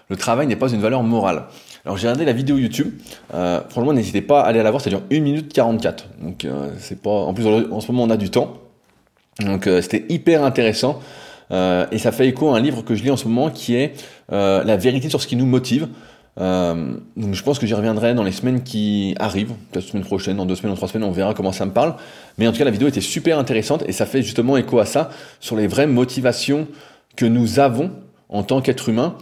Le 0.08 0.16
travail 0.16 0.46
n'est 0.46 0.56
pas 0.56 0.70
une 0.70 0.81
valeur 0.81 1.02
morale. 1.02 1.44
Alors 1.84 1.98
j'ai 1.98 2.06
regardé 2.06 2.25
la 2.25 2.32
vidéo 2.32 2.56
YouTube. 2.56 2.94
Euh, 3.34 3.60
franchement, 3.69 3.92
n'hésitez 3.92 4.22
pas 4.22 4.40
à 4.40 4.46
aller 4.46 4.62
la 4.62 4.70
voir. 4.70 4.82
Ça 4.82 4.88
dure 4.88 5.02
1 5.12 5.20
minute 5.20 5.52
44. 5.52 6.08
Donc 6.22 6.46
euh, 6.46 6.70
c'est 6.78 7.02
pas. 7.02 7.10
En 7.10 7.34
plus, 7.34 7.46
en 7.46 7.81
ce 7.81 7.92
moment, 7.92 8.04
on 8.04 8.10
a 8.10 8.16
du 8.16 8.31
temps. 8.31 8.56
Donc 9.40 9.66
euh, 9.66 9.82
c'était 9.82 10.06
hyper 10.08 10.44
intéressant. 10.44 11.00
et 11.50 11.98
ça 11.98 12.10
fait 12.10 12.26
écho 12.26 12.48
à 12.50 12.56
un 12.56 12.60
livre 12.60 12.82
que 12.82 12.94
je 12.94 13.02
lis 13.02 13.10
en 13.10 13.19
ce 13.19 13.28
moment 13.28 13.50
qui 13.50 13.75
est 13.75 13.94
La 14.31 14.76
vérité 14.78 15.10
sur 15.10 15.20
ce 15.20 15.26
qui 15.26 15.37
nous 15.37 15.46
motive. 15.46 15.88
Euh, 16.40 16.94
donc 17.16 17.34
je 17.34 17.42
pense 17.42 17.58
que 17.58 17.66
j'y 17.66 17.75
reviendrai 17.75 18.14
dans 18.14 18.22
les 18.22 18.32
semaines 18.32 18.62
qui 18.62 19.14
arrivent, 19.19 19.52
peut-être 19.70 19.84
la 19.84 19.90
semaine 19.90 20.04
prochaine, 20.04 20.37
dans 20.38 20.46
deux 20.46 20.56
semaines, 20.56 20.72
dans 20.72 20.76
trois 20.76 20.88
semaines, 20.88 21.06
on 21.06 21.12
verra 21.12 21.34
comment 21.34 21.52
ça 21.52 21.66
me 21.66 21.72
parle. 21.72 21.94
Mais 22.38 22.46
en 22.46 22.52
tout 22.52 22.58
cas, 22.58 22.64
la 22.64 22.70
vidéo 22.70 22.88
était 22.88 23.00
super 23.00 23.38
intéressante 23.38 23.84
et 23.87 23.92
ça 23.92 24.06
fait 24.06 24.22
justement 24.22 24.56
écho 24.56 24.78
à 24.78 24.87
ça, 24.87 25.10
sur 25.40 25.56
les 25.56 25.66
vraies 25.66 25.87
motivations 25.87 26.66
que 27.16 27.26
nous 27.26 27.60
avons 27.60 27.90
en 28.28 28.42
tant 28.42 28.61
qu'être 28.61 28.88
humain 28.88 29.16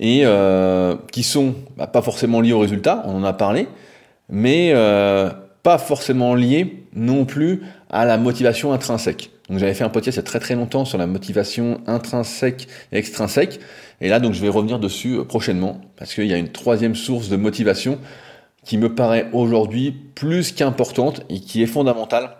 et 0.00 0.20
euh, 0.24 0.96
qui 1.10 1.22
sont 1.22 1.54
bah, 1.76 1.86
pas 1.86 2.02
forcément 2.02 2.40
liées 2.40 2.52
au 2.52 2.60
résultat, 2.60 3.02
on 3.06 3.16
en 3.16 3.24
a 3.24 3.32
parlé, 3.32 3.68
mais 4.28 4.72
euh, 4.74 5.30
pas 5.62 5.78
forcément 5.78 6.34
liées 6.34 6.84
non 6.94 7.24
plus 7.24 7.62
à 7.90 8.04
la 8.04 8.18
motivation 8.18 8.72
intrinsèque. 8.72 9.30
Donc 9.48 9.58
j'avais 9.58 9.74
fait 9.74 9.84
un 9.84 9.88
podcast 9.88 10.16
il 10.16 10.20
y 10.20 10.20
a 10.20 10.24
très 10.24 10.40
très 10.40 10.54
longtemps 10.54 10.84
sur 10.84 10.98
la 10.98 11.06
motivation 11.06 11.80
intrinsèque 11.86 12.68
et 12.92 12.98
extrinsèque. 12.98 13.60
Et 14.00 14.08
là 14.08 14.20
donc 14.20 14.34
je 14.34 14.40
vais 14.40 14.48
revenir 14.48 14.78
dessus 14.78 15.14
euh, 15.14 15.24
prochainement 15.24 15.80
parce 15.96 16.14
qu'il 16.14 16.26
y 16.26 16.34
a 16.34 16.36
une 16.36 16.52
troisième 16.52 16.94
source 16.94 17.28
de 17.28 17.36
motivation 17.36 17.98
qui 18.64 18.76
me 18.76 18.94
paraît 18.94 19.28
aujourd'hui 19.32 19.92
plus 19.92 20.52
qu'importante 20.52 21.22
et 21.30 21.40
qui 21.40 21.62
est 21.62 21.66
fondamentale 21.66 22.36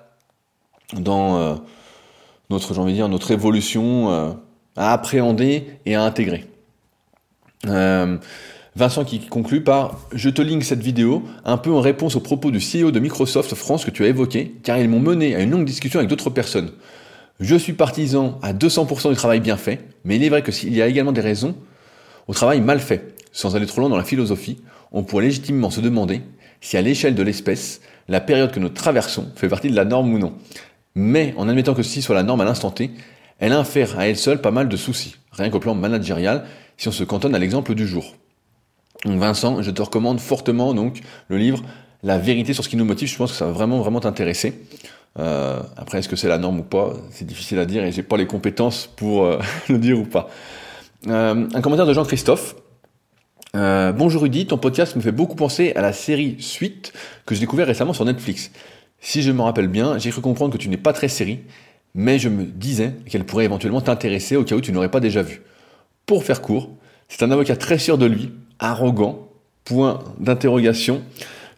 dans 0.95 1.39
euh, 1.39 1.55
notre, 2.51 2.75
j'ai 2.75 2.81
envie 2.81 2.93
de 2.93 2.97
dire, 2.97 3.09
notre 3.09 3.31
évolution 3.31 4.11
euh, 4.11 4.31
à 4.77 4.93
appréhender 4.93 5.67
et 5.87 5.95
à 5.95 6.03
intégrer. 6.03 6.45
Vincent 8.79 9.05
qui 9.05 9.19
conclut 9.19 9.65
par 9.65 10.07
Je 10.13 10.31
te 10.31 10.41
link 10.41 10.63
cette 10.63 10.81
vidéo 10.81 11.25
un 11.45 11.57
peu 11.57 11.73
en 11.73 11.81
réponse 11.81 12.15
aux 12.15 12.21
propos 12.21 12.53
du 12.53 12.59
CEO 12.59 12.93
de 12.93 13.01
Microsoft 13.01 13.53
France 13.57 13.85
que 13.85 13.91
tu 13.91 14.05
as 14.05 14.07
évoqué, 14.07 14.55
car 14.63 14.79
ils 14.79 14.89
m'ont 14.89 15.01
mené 15.01 15.35
à 15.35 15.41
une 15.41 15.51
longue 15.51 15.65
discussion 15.65 15.99
avec 15.99 16.09
d'autres 16.09 16.31
personnes. 16.31 16.71
Je 17.41 17.55
suis 17.55 17.73
partisan 17.73 18.39
à 18.43 18.53
200% 18.53 19.11
du 19.11 19.17
travail 19.17 19.39
bien 19.39 19.57
fait, 19.57 19.81
mais 20.05 20.17
il 20.17 20.25
est 20.25 20.29
vrai 20.29 20.43
que 20.43 20.51
s'il 20.51 20.75
y 20.75 20.83
a 20.83 20.89
également 20.89 21.13
des 21.13 21.21
raisons 21.21 21.55
au 22.27 22.35
travail 22.35 22.61
mal 22.61 22.81
fait. 22.81 23.15
Sans 23.33 23.55
aller 23.55 23.67
trop 23.67 23.81
loin 23.81 23.91
dans 23.91 23.97
la 23.97 24.05
philosophie, 24.05 24.59
on 24.91 25.05
pourrait 25.05 25.25
légitimement 25.25 25.71
se 25.71 25.81
demander 25.81 26.23
si 26.61 26.77
à 26.77 26.83
l'échelle 26.83 27.15
de 27.15 27.23
l'espèce, 27.23 27.81
la 28.09 28.21
période 28.21 28.51
que 28.51 28.59
nous 28.59 28.71
traversons 28.71 29.29
fait 29.37 29.49
partie 29.49 29.71
de 29.71 29.77
la 29.77 29.85
norme 29.85 30.13
ou 30.13 30.19
non. 30.19 30.35
Mais 30.97 31.33
en 31.37 31.49
admettant 31.49 31.75
que 31.75 31.85
ceci 31.85 32.03
soit 32.03 32.17
la 32.17 32.25
norme 32.25 32.41
à 32.41 32.45
l'instant 32.45 32.73
T, 32.73 32.91
elle 33.39 33.53
infère 33.53 33.97
à 33.99 34.09
elle 34.09 34.17
seule 34.17 34.41
pas 34.41 34.51
mal 34.51 34.69
de 34.69 34.77
soucis, 34.77 35.15
rien 35.31 35.49
qu'au 35.51 35.61
plan 35.61 35.77
managérial, 35.77 36.45
si 36.77 36.89
on 36.89 36.93
se 36.93 37.05
cantonne 37.05 37.37
à 37.37 37.39
l'exemple 37.39 37.75
du 37.77 37.87
jour. 37.87 38.17
Vincent, 39.05 39.63
je 39.63 39.71
te 39.71 39.81
recommande 39.81 40.19
fortement 40.19 40.75
donc 40.75 41.03
le 41.29 41.37
livre 41.37 41.63
La 42.03 42.19
vérité 42.19 42.53
sur 42.53 42.65
ce 42.65 42.69
qui 42.69 42.77
nous 42.77 42.85
motive. 42.85 43.09
Je 43.09 43.17
pense 43.17 43.31
que 43.31 43.37
ça 43.37 43.47
va 43.47 43.53
vraiment 43.53 43.79
vraiment 43.79 44.01
t'intéresser. 44.01 44.61
Euh, 45.19 45.61
après, 45.77 45.99
est-ce 45.99 46.09
que 46.09 46.17
c'est 46.17 46.29
la 46.29 46.39
norme 46.39 46.61
ou 46.61 46.63
pas 46.63 46.93
C'est 47.11 47.25
difficile 47.25 47.59
à 47.59 47.65
dire 47.65 47.85
et 47.85 47.93
j'ai 47.93 48.03
pas 48.03 48.17
les 48.17 48.27
compétences 48.27 48.87
pour 48.87 49.25
euh, 49.25 49.41
le 49.69 49.79
dire 49.79 49.99
ou 49.99 50.05
pas. 50.05 50.29
Euh, 51.07 51.47
un 51.53 51.61
commentaire 51.61 51.87
de 51.87 51.93
Jean-Christophe. 51.93 52.57
Bonjour 53.55 54.23
Rudy, 54.23 54.47
ton 54.47 54.59
podcast 54.59 54.95
me 54.95 55.01
fait 55.01 55.11
beaucoup 55.11 55.35
penser 55.35 55.73
à 55.75 55.81
la 55.81 55.93
série 55.93 56.37
Suite 56.39 56.93
que 57.27 57.35
j'ai 57.35 57.41
découvert 57.41 57.67
récemment 57.67 57.93
sur 57.93 58.05
Netflix. 58.05 58.53
Si 59.01 59.23
je 59.23 59.33
me 59.33 59.43
rappelle 59.43 59.67
bien, 59.67 59.99
j'ai 59.99 60.11
cru 60.11 60.21
comprendre 60.21 60.53
que 60.53 60.59
tu 60.59 60.69
n'es 60.69 60.77
pas 60.77 60.93
très 60.93 61.09
série, 61.09 61.41
mais 61.95 62.21
je 62.21 62.29
me 62.29 62.45
disais 62.45 62.95
qu'elle 63.09 63.25
pourrait 63.25 63.47
éventuellement 63.47 63.81
t'intéresser 63.81 64.37
au 64.37 64.45
cas 64.45 64.55
où 64.55 64.61
tu 64.61 64.71
n'aurais 64.71 64.91
pas 64.91 65.01
déjà 65.01 65.23
vu. 65.23 65.43
Pour 66.07 66.23
faire 66.23 66.41
court, 66.41 66.71
c'est 67.09 67.25
un 67.25 67.31
avocat 67.31 67.57
très 67.57 67.79
sûr 67.79 67.99
de 67.99 68.07
lui, 68.07 68.31
arrogant, 68.61 69.29
point 69.65 70.05
d'interrogation, 70.21 71.03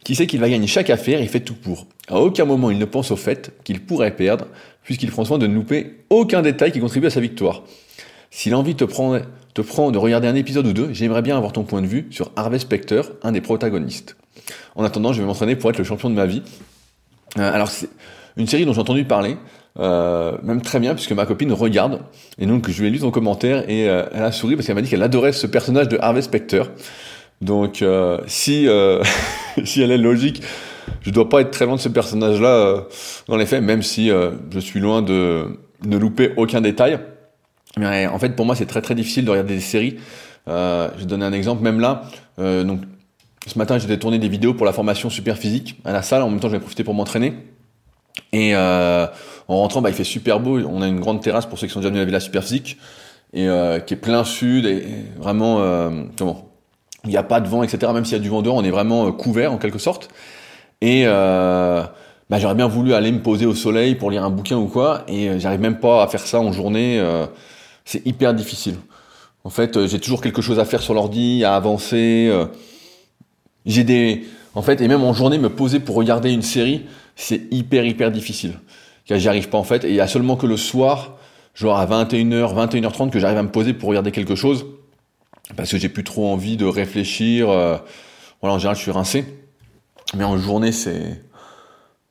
qui 0.05 0.15
sait 0.15 0.27
qu'il 0.27 0.41
va 0.41 0.49
gagner 0.49 0.67
chaque 0.67 0.91
affaire 0.91 1.21
et 1.21 1.27
fait 1.27 1.41
tout 1.41 1.55
pour. 1.55 1.87
À 2.09 2.19
aucun 2.19 2.45
moment 2.45 2.71
il 2.71 2.79
ne 2.79 2.85
pense 2.85 3.11
au 3.11 3.17
fait 3.17 3.53
qu'il 3.65 3.81
pourrait 3.81 4.17
perdre, 4.17 4.47
puisqu'il 4.83 5.11
prend 5.11 5.25
soin 5.25 5.39
de 5.39 5.47
ne 5.47 5.55
louper 5.55 6.05
aucun 6.11 6.43
détail 6.43 6.73
qui 6.73 6.81
contribue 6.81 7.07
à 7.07 7.11
sa 7.11 7.21
victoire. 7.21 7.63
Si 8.31 8.51
l'envie 8.51 8.77
te 8.77 8.85
prend, 8.85 9.19
te 9.55 9.61
prend 9.61 9.91
de 9.91 9.99
regarder 9.99 10.29
un 10.29 10.35
épisode 10.35 10.67
ou 10.67 10.73
deux, 10.73 10.93
j'aimerais 10.93 11.23
bien 11.23 11.37
avoir 11.37 11.53
ton 11.53 11.65
point 11.65 11.83
de 11.83 11.87
vue 11.87 12.07
sur 12.11 12.31
Harvey 12.37 12.59
Specter, 12.59 13.03
un 13.23 13.33
des 13.33 13.41
protagonistes. 13.41 14.17
En 14.77 14.85
attendant, 14.85 15.13
je 15.13 15.21
vais 15.21 15.27
m'entraîner 15.27 15.57
pour 15.57 15.71
être 15.71 15.79
le 15.79 15.85
champion 15.85 16.11
de 16.11 16.15
ma 16.15 16.27
vie. 16.27 16.43
Euh, 17.39 17.53
alors 17.53 17.69
c'est 17.69 17.89
une 18.37 18.47
série 18.47 18.65
dont 18.65 18.73
j'ai 18.73 18.81
entendu 18.81 19.05
parler, 19.05 19.37
euh, 19.79 20.37
même 20.43 20.63
très 20.63 20.81
bien 20.81 20.95
puisque 20.95 21.13
ma 21.13 21.27
copine 21.27 21.53
regarde 21.53 22.01
et 22.39 22.47
donc 22.47 22.69
je 22.69 22.81
lui 22.81 22.89
ai 22.89 22.91
lu 22.91 22.99
ton 22.99 23.13
commentaire 23.13 23.71
et 23.71 23.89
euh, 23.89 24.05
elle 24.13 24.25
a 24.25 24.33
souri 24.33 24.57
parce 24.57 24.67
qu'elle 24.67 24.75
m'a 24.75 24.83
dit 24.83 24.91
qu'elle 24.91 25.03
adorait 25.03 25.33
ce 25.33 25.47
personnage 25.47 25.89
de 25.89 25.97
Harvey 26.01 26.23
Specter. 26.23 26.63
Donc 27.41 27.83
euh, 27.83 28.19
si 28.27 28.69
si 29.65 29.83
elle 29.83 29.91
est 29.91 29.99
logique, 29.99 30.43
je 31.03 31.11
dois 31.11 31.29
pas 31.29 31.41
être 31.41 31.51
très 31.51 31.67
loin 31.67 31.77
de 31.77 31.81
ce 31.81 31.89
personnage-là 31.89 32.85
dans 33.29 33.37
les 33.37 33.47
faits, 33.47 33.63
même 33.63 33.83
si 33.83 34.09
je 34.09 34.59
suis 34.59 34.81
loin 34.81 35.03
de 35.03 35.59
ne 35.85 35.97
louper 35.97 36.33
aucun 36.37 36.61
détail. 36.61 36.99
Mais 37.79 38.07
en 38.07 38.19
fait, 38.19 38.35
pour 38.35 38.47
moi, 38.47 38.57
c'est 38.57 38.67
très 38.67 38.83
très 38.83 38.95
difficile 38.95 39.25
de 39.25 39.31
regarder 39.31 39.55
des 39.55 39.61
séries. 39.61 39.99
je 40.47 40.99
vais 40.99 41.07
donner 41.07 41.25
un 41.25 41.33
exemple, 41.33 41.63
même 41.63 41.81
là. 41.81 42.03
donc 42.39 42.81
ce 43.47 43.59
matin, 43.59 43.79
j'ai 43.79 43.99
tourné 43.99 44.19
des 44.19 44.29
vidéos 44.29 44.55
pour 44.55 44.67
la 44.67 44.73
formation 44.73 45.09
super 45.09 45.39
physique 45.39 45.77
à 45.85 45.93
la 45.93 46.03
salle. 46.03 46.23
En 46.23 46.31
même 46.31 46.41
temps, 46.41 46.49
je 46.49 46.55
vais 46.55 46.61
profiter 46.61 46.85
pour 46.85 46.95
m'entraîner. 46.95 47.35
Et 48.33 48.55
euh, 48.55 49.07
en 49.49 49.57
rentrant, 49.57 49.81
bah, 49.81 49.91
il 49.91 49.95
fait 49.95 50.05
super 50.05 50.41
beau. 50.41 50.61
On 50.61 50.83
a 50.83 50.89
une 50.89 51.01
grande 51.01 51.23
terrasse 51.23 51.47
pour 51.47 51.59
ceux 51.59 51.67
qui 51.67 51.73
sont 51.73 51.81
déjà 51.81 51.89
venus 51.89 52.01
à 52.01 52.03
la 52.03 52.07
Villa 52.07 52.21
Superphysique 52.21 52.79
et 53.33 53.49
euh, 53.49 53.81
qui 53.81 53.95
est 53.95 53.97
plein 53.97 54.25
sud 54.25 54.67
et, 54.67 54.85
vraiment 55.19 55.61
euh, 55.61 55.91
comment 56.19 56.50
il 57.05 57.11
n'y 57.11 57.17
a 57.17 57.23
pas 57.23 57.41
de 57.41 57.49
vent, 57.49 57.63
etc. 57.63 57.93
Même 57.93 58.05
s'il 58.05 58.17
y 58.17 58.21
a 58.21 58.23
du 58.23 58.29
vent 58.29 58.43
dehors, 58.43 58.57
on 58.57 58.65
est 58.65 58.71
vraiment 58.71 59.07
euh, 59.07 59.13
couvert 59.13 59.53
en 59.53 59.59
quelque 59.59 59.79
sorte. 59.79 60.09
Et 60.81 61.05
euh, 61.07 61.83
bah, 62.29 62.39
j'aurais 62.39 62.55
bien 62.55 62.69
voulu 62.69 62.95
aller 62.95 63.13
me 63.13 63.21
poser 63.21 63.47
au 63.47 63.55
soleil 63.55 63.95
pour 63.95 64.11
lire 64.11 64.25
un 64.25 64.31
bouquin 64.31 64.57
ou 64.57 64.67
quoi, 64.67 65.05
et 65.09 65.29
euh, 65.29 65.39
j'arrive 65.39 65.61
même 65.61 65.79
pas 65.79 66.03
à 66.03 66.09
faire 66.09 66.27
ça 66.27 66.41
en 66.41 66.53
journée. 66.53 67.03
c'est 67.85 68.07
hyper 68.07 68.35
difficile. 68.35 68.77
En 69.45 69.51
fait, 69.51 69.87
j'ai 69.87 69.99
toujours 69.99 70.21
quelque 70.21 70.43
chose 70.43 70.59
à 70.59 70.65
faire 70.65 70.83
sur 70.83 70.95
l'ordi, 70.95 71.45
à 71.45 71.55
avancer. 71.55 72.31
j'ai 73.65 73.85
des, 73.85 74.25
en 74.55 74.63
fait, 74.63 74.81
et 74.81 74.89
même 74.89 75.03
en 75.03 75.15
journée, 75.15 75.39
me 75.39 75.49
poser 75.49 75.81
pour 75.81 75.97
regarder 75.97 76.31
une 76.31 76.43
série, 76.43 76.83
c'est 77.17 77.43
hyper 77.51 77.85
hyper 77.85 78.11
difficile. 78.11 78.55
J'y 79.07 79.29
arrive 79.29 79.49
pas 79.49 79.59
en 79.59 79.65
fait, 79.65 79.85
et 79.85 79.89
il 79.89 79.95
y 79.95 80.01
a 80.01 80.07
seulement 80.07 80.37
que 80.37 80.47
le 80.47 80.57
soir, 80.57 81.17
genre 81.55 81.79
à 81.79 81.87
21h, 81.87 82.55
21h30 82.55 83.11
que 83.11 83.19
j'arrive 83.19 83.39
à 83.39 83.43
me 83.43 83.51
poser 83.51 83.73
pour 83.73 83.89
regarder 83.89 84.13
quelque 84.13 84.35
chose, 84.35 84.67
parce 85.57 85.71
que 85.71 85.79
j'ai 85.79 85.89
plus 85.89 86.05
trop 86.05 86.29
envie 86.33 86.57
de 86.57 86.65
réfléchir. 86.65 87.51
Euh, 87.51 87.77
voilà, 88.41 88.55
en 88.55 88.59
général, 88.59 88.77
je 88.77 88.83
suis 88.83 88.91
rincé. 88.91 89.25
Mais 90.17 90.25
en 90.25 90.39
journée, 90.39 90.73
c'est, 90.73 91.23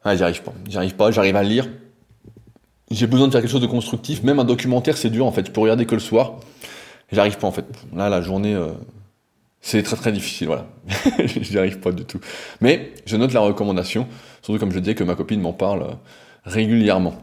ah, 0.04 0.16
j'y 0.16 0.24
arrive 0.24 0.44
pas. 0.44 0.54
J'y 0.68 0.78
arrive 0.78 0.96
pas. 0.96 1.12
J'arrive 1.12 1.36
à 1.36 1.44
lire. 1.44 1.68
J'ai 2.92 3.08
besoin 3.08 3.28
de 3.28 3.32
faire 3.32 3.42
quelque 3.42 3.52
chose 3.52 3.62
de 3.62 3.68
constructif. 3.68 4.24
Même 4.24 4.40
un 4.40 4.46
documentaire, 4.46 4.98
c'est 4.98 5.10
dur 5.10 5.26
en 5.26 5.32
fait. 5.32 5.46
Je 5.46 5.52
peux 5.52 5.62
regarder 5.62 5.86
que 5.86 5.96
le 5.96 6.02
soir. 6.02 6.36
J'arrive 7.12 7.38
pas 7.38 7.48
en 7.48 7.52
fait. 7.52 7.66
Là, 7.94 8.10
la 8.10 8.22
journée, 8.22 8.54
euh, 8.54 8.70
c'est 9.62 9.84
très 9.84 9.96
très 9.96 10.12
difficile. 10.12 10.48
Voilà, 10.48 10.68
j'y 11.26 11.58
arrive 11.58 11.80
pas 11.80 11.92
du 11.92 12.06
tout. 12.06 12.20
Mais 12.62 12.94
je 13.06 13.18
note 13.18 13.34
la 13.34 13.42
recommandation. 13.42 14.08
Surtout 14.42 14.60
comme 14.60 14.72
je 14.72 14.80
disais 14.80 14.96
que 14.96 15.04
ma 15.04 15.16
copine 15.16 15.42
m'en 15.42 15.54
parle 15.54 15.84
euh, 15.84 15.94
régulièrement. 16.46 17.16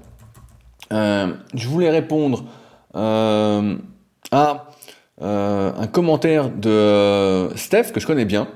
Je 0.91 1.67
voulais 1.67 1.91
répondre 1.91 2.45
à 2.95 4.67
un 5.21 5.87
commentaire 5.87 6.51
de 6.51 7.49
Steph 7.57 7.93
que 7.93 8.01
je 8.01 8.07
connais 8.07 8.25
bien, 8.25 8.49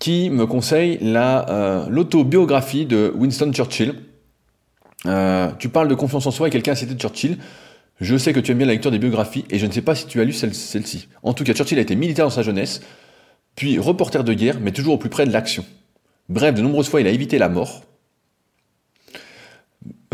qui 0.00 0.30
me 0.30 0.46
conseille 0.46 0.98
la 1.00 1.86
l'autobiographie 1.88 2.86
de 2.86 3.12
Winston 3.16 3.52
Churchill. 3.52 3.94
tu 5.58 5.68
parles 5.68 5.88
de 5.88 5.94
confiance 5.94 6.26
en 6.26 6.30
soi 6.30 6.48
et 6.48 6.50
quelqu'un 6.50 6.72
a 6.72 6.76
cité 6.76 6.94
Churchill. 6.94 7.38
Je 8.00 8.16
sais 8.16 8.32
que 8.32 8.40
tu 8.40 8.52
aimes 8.52 8.58
bien 8.58 8.66
la 8.66 8.74
lecture 8.74 8.90
des 8.90 8.98
biographies 8.98 9.44
et 9.50 9.58
je 9.58 9.66
ne 9.66 9.72
sais 9.72 9.82
pas 9.82 9.94
si 9.94 10.06
tu 10.06 10.20
as 10.20 10.24
lu 10.24 10.32
celle-ci. 10.32 11.08
en 11.22 11.32
tout 11.34 11.44
cas, 11.44 11.52
Churchill 11.52 11.78
a 11.78 11.82
été 11.82 11.96
militaire 11.96 12.26
dans 12.26 12.30
sa 12.30 12.42
jeunesse, 12.42 12.80
puis 13.56 13.78
reporter 13.78 14.22
de 14.22 14.32
guerre, 14.34 14.60
mais 14.60 14.70
toujours 14.70 14.94
au 14.94 14.98
plus 14.98 15.10
près 15.10 15.26
de 15.26 15.32
l'action. 15.32 15.64
Bref, 16.28 16.54
de 16.54 16.62
nombreuses 16.62 16.88
fois, 16.88 17.00
il 17.00 17.06
a 17.06 17.10
évité 17.10 17.38
la 17.38 17.48
mort. 17.48 17.82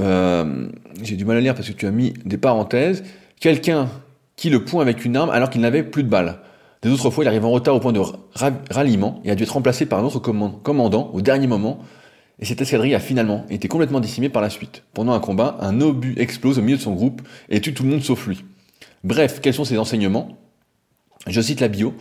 Euh, 0.01 0.69
j'ai 1.03 1.17
du 1.17 1.25
mal 1.25 1.37
à 1.37 1.41
lire 1.41 1.55
parce 1.55 1.69
que 1.69 1.73
tu 1.73 1.87
as 1.87 1.91
mis 1.91 2.15
des 2.25 2.39
parenthèses. 2.39 3.05
Quelqu'un 3.41 3.91
qui 4.37 4.50
le 4.50 4.64
point 4.64 4.83
avec 4.83 5.05
une 5.05 5.17
arme 5.17 5.31
alors 5.31 5.50
qu'il 5.50 5.61
n'avait 5.61 5.83
plus 5.83 6.03
de 6.03 6.09
balles. 6.09 6.41
Des 6.83 6.91
autres 6.91 7.11
fois, 7.11 7.25
il 7.25 7.29
arrive 7.29 7.45
en 7.45 7.50
retard 7.50 7.75
au 7.75 7.81
point 7.81 7.93
de 7.93 8.00
ralliement 8.71 9.21
et 9.25 9.31
a 9.31 9.35
dû 9.35 9.43
être 9.43 9.50
remplacé 9.50 9.87
par 9.87 10.00
un 10.00 10.05
autre 10.05 10.19
commandant 10.19 11.11
au 11.14 11.23
dernier 11.23 11.47
moment. 11.47 11.79
Et 12.41 12.45
cette 12.45 12.61
escadrille 12.61 12.95
a 12.95 13.00
finalement 13.00 13.47
été 13.49 13.69
complètement 13.69 14.00
décimée 14.00 14.29
par 14.29 14.43
la 14.43 14.50
suite. 14.50 14.83
Pendant 14.93 15.12
un 15.12 15.21
combat, 15.21 15.57
un 15.61 15.81
obus 15.81 16.14
explose 16.19 16.59
au 16.59 16.62
milieu 16.62 16.76
de 16.76 16.83
son 16.83 16.93
groupe 16.93 17.23
et 17.49 17.61
tue 17.61 17.73
tout 17.73 17.85
le 17.85 17.91
monde 17.91 18.03
sauf 18.03 18.26
lui. 18.26 18.45
Bref, 19.03 19.41
quels 19.41 19.55
sont 19.55 19.64
ses 19.64 19.79
enseignements? 19.79 20.37
Je 21.26 21.41
cite 21.41 21.61
la 21.61 21.69
bio. 21.69 21.95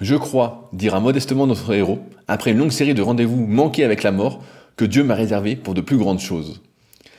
Je 0.00 0.16
crois, 0.16 0.70
dira 0.72 0.98
modestement 0.98 1.46
notre 1.46 1.72
héros, 1.72 2.00
après 2.26 2.50
une 2.50 2.58
longue 2.58 2.72
série 2.72 2.94
de 2.94 3.02
rendez-vous 3.02 3.46
manqués 3.46 3.84
avec 3.84 4.02
la 4.02 4.12
mort, 4.12 4.42
que 4.76 4.84
Dieu 4.84 5.04
m'a 5.04 5.14
réservé 5.14 5.56
pour 5.56 5.74
de 5.74 5.80
plus 5.80 5.96
grandes 5.96 6.20
choses. 6.20 6.62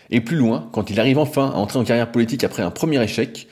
Et 0.10 0.22
plus 0.22 0.38
loin, 0.38 0.70
quand 0.72 0.90
il 0.90 1.00
arrive 1.00 1.18
enfin 1.18 1.50
à 1.50 1.58
entrer 1.58 1.80
en 1.80 1.84
carrière 1.84 2.12
politique 2.12 2.44
après 2.44 2.64
un 2.64 2.72
premier 2.72 3.02
échec, 3.02 3.48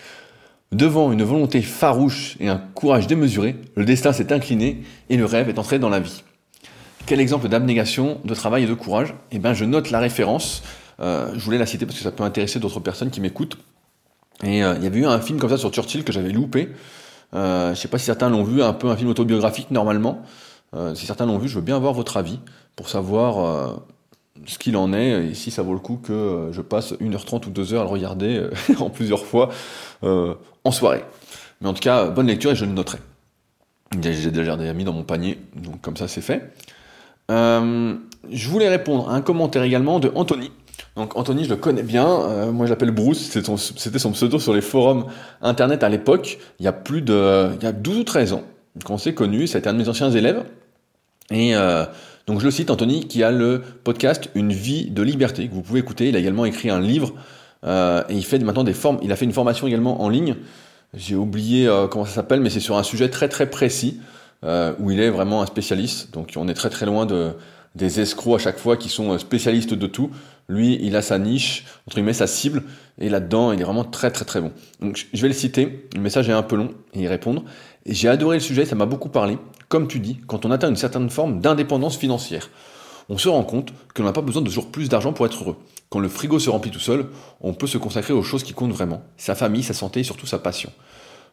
devant 0.75 1.11
une 1.11 1.23
volonté 1.23 1.61
farouche 1.61 2.37
et 2.39 2.49
un 2.49 2.57
courage 2.57 3.07
démesuré, 3.07 3.55
le 3.75 3.85
destin 3.85 4.13
s'est 4.13 4.33
incliné 4.33 4.83
et 5.09 5.17
le 5.17 5.25
rêve 5.25 5.49
est 5.49 5.59
entré 5.59 5.79
dans 5.79 5.89
la 5.89 5.99
vie. 5.99 6.23
Quel 7.05 7.19
exemple 7.19 7.47
d'abnégation, 7.47 8.19
de 8.25 8.33
travail 8.33 8.63
et 8.63 8.67
de 8.67 8.73
courage? 8.73 9.15
Eh 9.31 9.39
bien, 9.39 9.53
je 9.53 9.63
note 9.63 9.91
la 9.91 9.99
référence. 9.99 10.63
Euh, 10.99 11.31
je 11.35 11.43
voulais 11.43 11.57
la 11.57 11.65
citer 11.65 11.85
parce 11.85 11.97
que 11.97 12.03
ça 12.03 12.11
peut 12.11 12.23
intéresser 12.23 12.59
d'autres 12.59 12.79
personnes 12.79 13.11
qui 13.11 13.21
m'écoutent. 13.21 13.57
Et 14.43 14.63
euh, 14.63 14.75
il 14.77 14.83
y 14.83 14.87
avait 14.87 14.99
eu 14.99 15.05
un 15.05 15.21
film 15.21 15.39
comme 15.39 15.49
ça 15.49 15.57
sur 15.57 15.71
Churchill 15.71 16.03
que 16.03 16.11
j'avais 16.11 16.31
loupé. 16.31 16.69
Euh, 17.33 17.67
je 17.67 17.71
ne 17.71 17.75
sais 17.75 17.87
pas 17.87 17.99
si 17.99 18.05
certains 18.05 18.29
l'ont 18.29 18.43
vu, 18.43 18.61
un 18.63 18.73
peu 18.73 18.89
un 18.89 18.97
film 18.97 19.09
autobiographique 19.09 19.71
normalement. 19.71 20.23
si 20.93 21.05
certains 21.05 21.25
l'ont 21.25 21.37
vu, 21.37 21.47
je 21.47 21.55
veux 21.55 21.61
bien 21.61 21.77
avoir 21.77 21.93
votre 21.93 22.17
avis 22.17 22.39
pour 22.75 22.89
savoir 22.89 23.79
ce 24.45 24.57
qu'il 24.57 24.75
en 24.77 24.93
est, 24.93 25.27
et 25.27 25.33
si 25.33 25.51
ça 25.51 25.61
vaut 25.61 25.73
le 25.73 25.79
coup 25.79 25.99
que 26.01 26.11
euh, 26.11 26.51
je 26.51 26.61
passe 26.61 26.93
1h30 26.93 27.47
ou 27.47 27.51
2h 27.51 27.77
à 27.77 27.83
le 27.83 27.89
regarder 27.89 28.37
euh, 28.37 28.49
en 28.79 28.89
plusieurs 28.89 29.25
fois 29.25 29.49
euh, 30.03 30.35
en 30.65 30.71
soirée. 30.71 31.05
Mais 31.61 31.69
en 31.69 31.73
tout 31.73 31.81
cas, 31.81 32.07
bonne 32.07 32.27
lecture 32.27 32.51
et 32.51 32.55
je 32.55 32.65
le 32.65 32.71
noterai. 32.71 32.97
J'ai 34.01 34.31
déjà 34.31 34.57
mis 34.73 34.83
dans 34.83 34.91
mon 34.91 35.03
panier, 35.03 35.39
donc 35.55 35.79
comme 35.81 35.95
ça 35.95 36.07
c'est 36.09 36.21
fait. 36.21 36.51
je 37.29 38.49
voulais 38.49 38.67
répondre 38.67 39.09
à 39.09 39.13
un 39.15 39.21
commentaire 39.21 39.63
également 39.63 39.99
de 39.99 40.11
Anthony. 40.15 40.51
Donc 40.97 41.15
Anthony, 41.15 41.45
je 41.45 41.49
le 41.49 41.55
connais 41.55 41.83
bien, 41.83 42.51
moi 42.51 42.65
je 42.65 42.71
l'appelle 42.71 42.91
Bruce, 42.91 43.29
c'était 43.29 43.99
son, 43.99 44.11
pseudo 44.11 44.39
sur 44.39 44.53
les 44.53 44.61
forums 44.61 45.05
internet 45.41 45.83
à 45.83 45.89
l'époque, 45.89 46.39
il 46.59 46.65
y 46.65 46.67
a 46.67 46.73
plus 46.73 47.01
de 47.01 47.49
il 47.57 47.63
y 47.63 47.67
a 47.67 47.71
12 47.71 47.99
ou 47.99 48.03
13 48.03 48.33
ans, 48.33 48.43
quand 48.83 48.95
on 48.95 48.97
s'est 48.97 49.13
connu, 49.13 49.47
c'était 49.47 49.69
un 49.69 49.73
de 49.73 49.77
mes 49.77 49.87
anciens 49.87 50.11
élèves. 50.11 50.43
Et 51.31 51.53
donc 52.27 52.39
je 52.39 52.45
le 52.45 52.51
cite, 52.51 52.71
Anthony, 52.71 53.07
qui 53.07 53.23
a 53.23 53.31
le 53.31 53.61
podcast 53.83 54.29
Une 54.33 54.51
vie 54.51 54.89
de 54.89 55.03
liberté, 55.03 55.47
que 55.47 55.53
vous 55.53 55.61
pouvez 55.61 55.79
écouter. 55.79 56.09
Il 56.09 56.15
a 56.15 56.19
également 56.19 56.45
écrit 56.45 56.71
un 56.71 56.79
livre 56.79 57.13
euh, 57.65 58.03
et 58.09 58.15
il 58.15 58.25
fait 58.25 58.39
maintenant 58.39 58.63
des 58.63 58.73
formes. 58.73 58.99
Il 59.01 59.11
a 59.11 59.15
fait 59.15 59.25
une 59.25 59.33
formation 59.33 59.67
également 59.67 60.01
en 60.01 60.09
ligne. 60.09 60.35
J'ai 60.93 61.15
oublié 61.15 61.67
euh, 61.67 61.87
comment 61.87 62.05
ça 62.05 62.13
s'appelle, 62.13 62.39
mais 62.41 62.49
c'est 62.49 62.59
sur 62.59 62.77
un 62.77 62.83
sujet 62.83 63.09
très 63.09 63.27
très 63.27 63.49
précis 63.49 63.99
euh, 64.43 64.73
où 64.79 64.91
il 64.91 64.99
est 64.99 65.09
vraiment 65.09 65.41
un 65.41 65.45
spécialiste. 65.45 66.13
Donc 66.13 66.33
on 66.35 66.47
est 66.47 66.53
très 66.53 66.69
très 66.69 66.85
loin 66.85 67.05
de 67.05 67.33
des 67.75 67.99
escrocs 67.99 68.39
à 68.39 68.43
chaque 68.43 68.57
fois 68.57 68.77
qui 68.77 68.87
sont 68.87 69.17
spécialistes 69.17 69.73
de 69.73 69.87
tout. 69.87 70.09
Lui, 70.47 70.79
il 70.81 70.95
a 70.95 71.01
sa 71.01 71.17
niche, 71.19 71.65
entre 71.87 71.95
guillemets, 71.95 72.13
sa 72.13 72.27
cible, 72.27 72.63
et 72.99 73.09
là-dedans, 73.09 73.51
il 73.51 73.59
est 73.59 73.63
vraiment 73.63 73.83
très 73.83 74.11
très 74.11 74.23
très 74.23 74.39
bon. 74.39 74.51
Donc 74.79 75.07
je 75.11 75.21
vais 75.21 75.27
le 75.27 75.33
citer, 75.33 75.87
le 75.93 75.99
message 75.99 76.29
est 76.29 76.33
un 76.33 76.43
peu 76.43 76.55
long, 76.55 76.69
et 76.93 77.01
y 77.01 77.07
répondre. 77.07 77.43
J'ai 77.85 78.07
adoré 78.07 78.37
le 78.37 78.41
sujet, 78.41 78.65
ça 78.65 78.75
m'a 78.75 78.85
beaucoup 78.85 79.09
parlé. 79.09 79.37
Comme 79.67 79.87
tu 79.87 79.99
dis, 79.99 80.19
quand 80.27 80.45
on 80.45 80.51
atteint 80.51 80.69
une 80.69 80.75
certaine 80.75 81.09
forme 81.09 81.41
d'indépendance 81.41 81.97
financière, 81.97 82.49
on 83.09 83.17
se 83.17 83.29
rend 83.29 83.43
compte 83.43 83.73
que 83.93 84.01
l'on 84.01 84.07
n'a 84.07 84.13
pas 84.13 84.21
besoin 84.21 84.41
de 84.41 84.47
toujours 84.47 84.71
plus 84.71 84.89
d'argent 84.89 85.13
pour 85.13 85.25
être 85.25 85.43
heureux. 85.43 85.57
Quand 85.89 85.99
le 85.99 86.09
frigo 86.09 86.39
se 86.39 86.49
remplit 86.49 86.71
tout 86.71 86.79
seul, 86.79 87.07
on 87.41 87.53
peut 87.53 87.67
se 87.67 87.77
consacrer 87.77 88.13
aux 88.13 88.23
choses 88.23 88.43
qui 88.43 88.53
comptent 88.53 88.71
vraiment, 88.71 89.03
sa 89.17 89.35
famille, 89.35 89.63
sa 89.63 89.73
santé 89.73 89.99
et 89.99 90.03
surtout 90.03 90.25
sa 90.25 90.39
passion. 90.39 90.71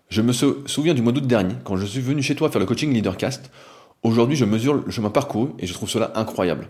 Je 0.09 0.21
me 0.21 0.33
souviens 0.33 0.95
du 0.95 1.01
mois 1.01 1.13
d'août 1.13 1.27
dernier, 1.27 1.55
quand 1.65 1.77
je 1.77 1.87
suis 1.87 2.01
venu 2.01 2.23
chez 2.23 2.35
toi 2.35 2.51
faire 2.51 2.61
le 2.61 2.67
coaching 2.67 2.93
Leadercast. 2.93 3.51
Aujourd'hui, 4.03 4.37
je 4.37 4.45
mesure 4.45 4.75
le 4.75 4.91
chemin 4.91 5.11
parcouru 5.11 5.51
et 5.59 5.67
je 5.67 5.73
trouve 5.73 5.89
cela 5.89 6.13
incroyable. 6.17 6.69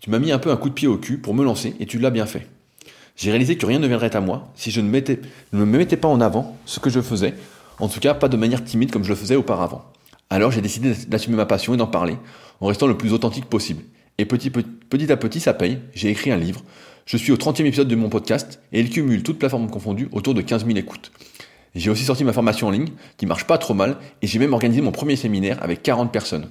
Tu 0.00 0.08
m'as 0.08 0.18
mis 0.18 0.32
un 0.32 0.38
peu 0.38 0.50
un 0.50 0.56
coup 0.56 0.70
de 0.70 0.74
pied 0.74 0.88
au 0.88 0.96
cul 0.96 1.18
pour 1.18 1.34
me 1.34 1.44
lancer 1.44 1.74
et 1.78 1.84
tu 1.84 1.98
l'as 1.98 2.10
bien 2.10 2.24
fait. 2.24 2.46
J'ai 3.16 3.30
réalisé 3.30 3.58
que 3.58 3.66
rien 3.66 3.78
ne 3.78 3.86
viendrait 3.86 4.16
à 4.16 4.20
moi 4.20 4.48
si 4.54 4.70
je 4.70 4.80
ne, 4.80 4.88
me 4.88 5.64
mettais 5.66 5.96
pas 5.98 6.08
en 6.08 6.22
avant 6.22 6.56
ce 6.64 6.80
que 6.80 6.88
je 6.88 7.02
faisais, 7.02 7.34
en 7.78 7.88
tout 7.88 8.00
cas 8.00 8.14
pas 8.14 8.28
de 8.28 8.38
manière 8.38 8.64
timide 8.64 8.90
comme 8.90 9.04
je 9.04 9.10
le 9.10 9.14
faisais 9.14 9.36
auparavant. 9.36 9.84
Alors 10.30 10.52
j'ai 10.52 10.62
décidé 10.62 10.94
d'assumer 11.06 11.36
ma 11.36 11.44
passion 11.44 11.74
et 11.74 11.76
d'en 11.76 11.86
parler, 11.86 12.16
en 12.60 12.66
restant 12.66 12.86
le 12.86 12.96
plus 12.96 13.12
authentique 13.12 13.44
possible. 13.44 13.82
Et 14.20 14.26
petit, 14.26 14.52
à 15.10 15.16
petit, 15.16 15.40
ça 15.40 15.54
paye. 15.54 15.78
J'ai 15.94 16.10
écrit 16.10 16.30
un 16.30 16.36
livre. 16.36 16.62
Je 17.06 17.16
suis 17.16 17.32
au 17.32 17.36
30e 17.36 17.64
épisode 17.64 17.88
de 17.88 17.96
mon 17.96 18.10
podcast 18.10 18.60
et 18.70 18.80
il 18.80 18.90
cumule 18.90 19.22
toutes 19.22 19.38
plateformes 19.38 19.70
confondues 19.70 20.10
autour 20.12 20.34
de 20.34 20.42
15 20.42 20.66
000 20.66 20.76
écoutes. 20.76 21.10
J'ai 21.74 21.88
aussi 21.88 22.04
sorti 22.04 22.22
ma 22.22 22.34
formation 22.34 22.66
en 22.66 22.70
ligne 22.70 22.90
qui 23.16 23.24
marche 23.24 23.46
pas 23.46 23.56
trop 23.56 23.72
mal 23.72 23.96
et 24.20 24.26
j'ai 24.26 24.38
même 24.38 24.52
organisé 24.52 24.82
mon 24.82 24.92
premier 24.92 25.16
séminaire 25.16 25.62
avec 25.62 25.82
40 25.82 26.12
personnes. 26.12 26.50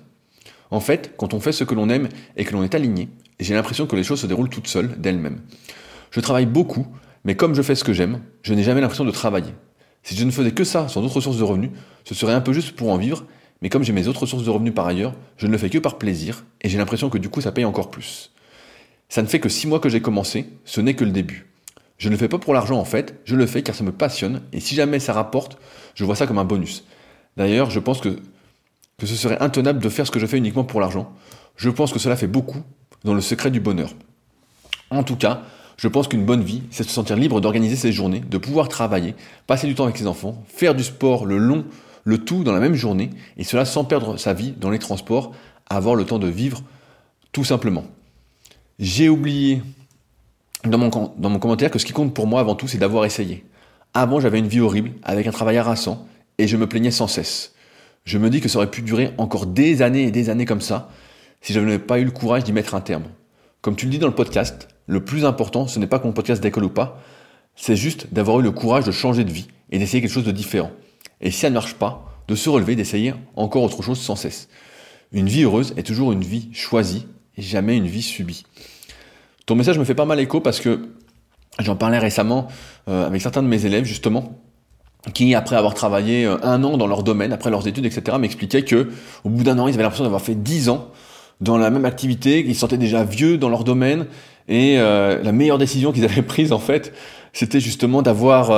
En 0.71 0.79
fait, 0.79 1.13
quand 1.15 1.35
on 1.35 1.39
fait 1.39 1.51
ce 1.51 1.63
que 1.63 1.75
l'on 1.75 1.89
aime 1.89 2.09
et 2.37 2.43
que 2.43 2.53
l'on 2.53 2.63
est 2.63 2.73
aligné, 2.73 3.07
j'ai 3.39 3.53
l'impression 3.53 3.85
que 3.85 3.95
les 3.95 4.03
choses 4.03 4.21
se 4.21 4.25
déroulent 4.25 4.49
toutes 4.49 4.67
seules 4.67 4.99
d'elles-mêmes. 4.99 5.41
Je 6.09 6.21
travaille 6.21 6.47
beaucoup, 6.47 6.87
mais 7.23 7.35
comme 7.35 7.53
je 7.53 7.61
fais 7.61 7.75
ce 7.75 7.83
que 7.83 7.93
j'aime, 7.93 8.21
je 8.41 8.55
n'ai 8.55 8.63
jamais 8.63 8.81
l'impression 8.81 9.05
de 9.05 9.11
travailler. 9.11 9.53
Si 10.01 10.15
je 10.15 10.25
ne 10.25 10.31
faisais 10.31 10.53
que 10.53 10.63
ça 10.63 10.87
sans 10.87 11.03
d'autres 11.03 11.21
sources 11.21 11.37
de 11.37 11.43
revenus, 11.43 11.69
ce 12.03 12.15
serait 12.15 12.33
un 12.33 12.41
peu 12.41 12.51
juste 12.51 12.71
pour 12.71 12.89
en 12.89 12.97
vivre, 12.97 13.25
mais 13.61 13.69
comme 13.69 13.83
j'ai 13.83 13.93
mes 13.93 14.07
autres 14.07 14.25
sources 14.25 14.43
de 14.43 14.49
revenus 14.49 14.73
par 14.73 14.87
ailleurs, 14.87 15.13
je 15.37 15.47
ne 15.47 15.51
le 15.51 15.57
fais 15.57 15.69
que 15.69 15.77
par 15.77 15.97
plaisir, 15.97 16.45
et 16.61 16.69
j'ai 16.69 16.77
l'impression 16.77 17.09
que 17.09 17.17
du 17.17 17.29
coup 17.29 17.41
ça 17.41 17.51
paye 17.51 17.65
encore 17.65 17.91
plus. 17.91 18.31
Ça 19.09 19.21
ne 19.21 19.27
fait 19.27 19.39
que 19.39 19.49
six 19.49 19.67
mois 19.67 19.79
que 19.79 19.89
j'ai 19.89 20.01
commencé, 20.01 20.47
ce 20.65 20.81
n'est 20.81 20.93
que 20.93 21.03
le 21.03 21.11
début. 21.11 21.47
Je 21.97 22.07
ne 22.07 22.13
le 22.13 22.17
fais 22.17 22.29
pas 22.29 22.37
pour 22.37 22.53
l'argent 22.53 22.79
en 22.79 22.85
fait, 22.85 23.19
je 23.25 23.35
le 23.35 23.45
fais 23.45 23.63
car 23.63 23.75
ça 23.75 23.83
me 23.83 23.91
passionne, 23.91 24.41
et 24.53 24.59
si 24.59 24.75
jamais 24.75 24.99
ça 24.99 25.13
rapporte, 25.13 25.57
je 25.95 26.05
vois 26.05 26.15
ça 26.15 26.27
comme 26.27 26.37
un 26.37 26.45
bonus. 26.45 26.85
D'ailleurs, 27.37 27.69
je 27.69 27.79
pense 27.79 27.99
que, 27.99 28.19
que 28.97 29.05
ce 29.05 29.15
serait 29.15 29.41
intenable 29.41 29.79
de 29.79 29.89
faire 29.89 30.05
ce 30.05 30.11
que 30.11 30.19
je 30.19 30.25
fais 30.25 30.37
uniquement 30.37 30.63
pour 30.63 30.79
l'argent. 30.79 31.11
Je 31.55 31.69
pense 31.69 31.91
que 31.91 31.99
cela 31.99 32.15
fait 32.15 32.27
beaucoup 32.27 32.63
dans 33.03 33.13
le 33.13 33.21
secret 33.21 33.51
du 33.51 33.59
bonheur. 33.59 33.93
En 34.89 35.03
tout 35.03 35.15
cas, 35.15 35.43
je 35.77 35.87
pense 35.87 36.07
qu'une 36.07 36.25
bonne 36.25 36.43
vie, 36.43 36.63
c'est 36.71 36.83
se 36.83 36.89
sentir 36.89 37.15
libre 37.15 37.39
d'organiser 37.39 37.77
ses 37.77 37.91
journées, 37.91 38.19
de 38.19 38.37
pouvoir 38.37 38.67
travailler, 38.67 39.15
passer 39.47 39.67
du 39.67 39.75
temps 39.75 39.85
avec 39.85 39.97
ses 39.97 40.07
enfants, 40.07 40.43
faire 40.47 40.75
du 40.75 40.83
sport 40.83 41.25
le 41.25 41.37
long, 41.37 41.63
le 42.09 42.17
tout 42.17 42.43
dans 42.43 42.51
la 42.51 42.59
même 42.59 42.73
journée, 42.73 43.11
et 43.37 43.43
cela 43.43 43.63
sans 43.63 43.85
perdre 43.85 44.17
sa 44.17 44.33
vie 44.33 44.51
dans 44.51 44.69
les 44.69 44.79
transports, 44.79 45.33
avoir 45.69 45.95
le 45.95 46.03
temps 46.03 46.19
de 46.19 46.27
vivre 46.27 46.63
tout 47.31 47.43
simplement. 47.43 47.85
J'ai 48.79 49.09
oublié 49.09 49.61
dans 50.65 50.77
mon, 50.77 51.39
commentaire 51.39 51.71
que 51.71 51.79
ce 51.79 51.85
qui 51.85 51.93
compte 51.93 52.13
pour 52.13 52.27
moi 52.27 52.41
avant 52.41 52.55
tout, 52.55 52.67
c'est 52.67 52.77
d'avoir 52.77 53.05
essayé. 53.05 53.45
Avant, 53.93 54.19
j'avais 54.19 54.39
une 54.39 54.47
vie 54.47 54.59
horrible, 54.59 54.91
avec 55.03 55.27
un 55.27 55.31
travail 55.31 55.57
harassant, 55.57 56.07
et 56.37 56.47
je 56.47 56.57
me 56.57 56.67
plaignais 56.67 56.91
sans 56.91 57.07
cesse. 57.07 57.53
Je 58.05 58.17
me 58.17 58.29
dis 58.29 58.41
que 58.41 58.49
ça 58.49 58.57
aurait 58.57 58.71
pu 58.71 58.81
durer 58.81 59.11
encore 59.17 59.45
des 59.45 59.81
années 59.81 60.03
et 60.03 60.11
des 60.11 60.29
années 60.29 60.45
comme 60.45 60.61
ça, 60.61 60.89
si 61.41 61.53
je 61.53 61.59
n'avais 61.59 61.79
pas 61.79 61.99
eu 61.99 62.05
le 62.05 62.11
courage 62.11 62.43
d'y 62.43 62.53
mettre 62.53 62.73
un 62.75 62.81
terme. 62.81 63.05
Comme 63.61 63.75
tu 63.75 63.85
le 63.85 63.91
dis 63.91 63.99
dans 63.99 64.07
le 64.07 64.15
podcast, 64.15 64.67
le 64.87 65.03
plus 65.03 65.25
important, 65.25 65.67
ce 65.67 65.79
n'est 65.79 65.87
pas 65.87 65.99
que 65.99 66.07
mon 66.07 66.13
podcast 66.13 66.41
décolle 66.41 66.65
ou 66.65 66.69
pas, 66.69 67.01
c'est 67.55 67.75
juste 67.75 68.11
d'avoir 68.11 68.39
eu 68.39 68.43
le 68.43 68.51
courage 68.51 68.85
de 68.85 68.91
changer 68.91 69.23
de 69.23 69.31
vie 69.31 69.47
et 69.71 69.77
d'essayer 69.77 70.01
quelque 70.01 70.13
chose 70.13 70.25
de 70.25 70.31
différent. 70.31 70.71
Et 71.21 71.31
si 71.31 71.39
ça 71.39 71.49
ne 71.49 71.55
marche 71.55 71.75
pas, 71.75 72.09
de 72.29 72.35
se 72.35 72.49
relever, 72.49 72.75
d'essayer 72.75 73.13
encore 73.35 73.63
autre 73.63 73.81
chose 73.81 73.99
sans 73.99 74.15
cesse. 74.15 74.47
Une 75.11 75.27
vie 75.27 75.43
heureuse 75.43 75.73
est 75.75 75.83
toujours 75.83 76.11
une 76.11 76.23
vie 76.23 76.49
choisie 76.53 77.07
et 77.37 77.41
jamais 77.41 77.75
une 77.75 77.87
vie 77.87 78.03
subie. 78.03 78.43
Ton 79.47 79.55
message 79.55 79.79
me 79.79 79.83
fait 79.83 79.95
pas 79.95 80.05
mal 80.05 80.19
écho 80.19 80.39
parce 80.39 80.59
que 80.59 80.89
j'en 81.57 81.75
parlais 81.75 81.97
récemment 81.97 82.47
euh, 82.87 83.07
avec 83.07 83.21
certains 83.21 83.41
de 83.41 83.47
mes 83.47 83.65
élèves 83.65 83.85
justement 83.85 84.39
qui, 85.13 85.33
après 85.33 85.55
avoir 85.55 85.73
travaillé 85.73 86.25
euh, 86.25 86.37
un 86.43 86.63
an 86.63 86.77
dans 86.77 86.85
leur 86.85 87.01
domaine, 87.01 87.33
après 87.33 87.49
leurs 87.49 87.67
études, 87.67 87.85
etc., 87.85 88.17
m'expliquaient 88.19 88.63
que 88.63 88.89
au 89.23 89.29
bout 89.29 89.43
d'un 89.43 89.57
an, 89.57 89.67
ils 89.67 89.73
avaient 89.73 89.83
l'impression 89.83 90.03
d'avoir 90.03 90.21
fait 90.21 90.35
dix 90.35 90.69
ans 90.69 90.89
dans 91.41 91.57
la 91.57 91.71
même 91.71 91.85
activité, 91.85 92.43
qu'ils 92.43 92.53
se 92.53 92.59
sentaient 92.59 92.77
déjà 92.77 93.03
vieux 93.03 93.37
dans 93.37 93.49
leur 93.49 93.63
domaine, 93.63 94.05
et 94.49 94.75
euh, 94.77 95.23
la 95.23 95.31
meilleure 95.31 95.57
décision 95.57 95.91
qu'ils 95.93 96.03
avaient 96.03 96.21
prise, 96.21 96.51
en 96.51 96.59
fait, 96.59 96.93
c'était 97.33 97.61
justement 97.61 98.01
d'avoir 98.01 98.49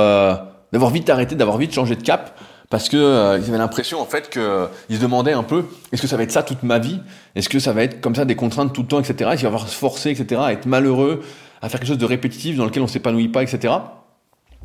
d'avoir 0.72 0.90
vite 0.90 1.08
arrêté, 1.10 1.34
d'avoir 1.34 1.58
vite 1.58 1.72
changé 1.72 1.96
de 1.96 2.02
cap, 2.02 2.38
parce 2.72 2.88
que 2.88 2.96
euh, 2.96 3.38
ils 3.38 3.50
avaient 3.50 3.58
l'impression, 3.58 4.00
en 4.00 4.06
fait, 4.06 4.30
que 4.30 4.66
ils 4.88 4.96
se 4.96 5.02
demandaient 5.02 5.34
un 5.34 5.42
peu, 5.42 5.66
est-ce 5.92 6.00
que 6.00 6.08
ça 6.08 6.16
va 6.16 6.22
être 6.22 6.32
ça 6.32 6.42
toute 6.42 6.62
ma 6.62 6.78
vie? 6.78 7.00
Est-ce 7.34 7.50
que 7.50 7.58
ça 7.58 7.74
va 7.74 7.82
être 7.82 8.00
comme 8.00 8.14
ça 8.14 8.24
des 8.24 8.34
contraintes 8.34 8.72
tout 8.72 8.80
le 8.80 8.88
temps, 8.88 8.98
etc. 8.98 9.14
Est-ce 9.18 9.40
qu'il 9.40 9.42
va 9.42 9.48
avoir 9.48 9.68
se 9.68 9.76
forcer, 9.76 10.08
etc. 10.08 10.40
À 10.42 10.52
être 10.54 10.64
malheureux, 10.64 11.22
à 11.60 11.68
faire 11.68 11.80
quelque 11.80 11.90
chose 11.90 11.98
de 11.98 12.06
répétitif 12.06 12.56
dans 12.56 12.64
lequel 12.64 12.82
on 12.82 12.86
s'épanouit 12.86 13.28
pas, 13.28 13.42
etc. 13.42 13.74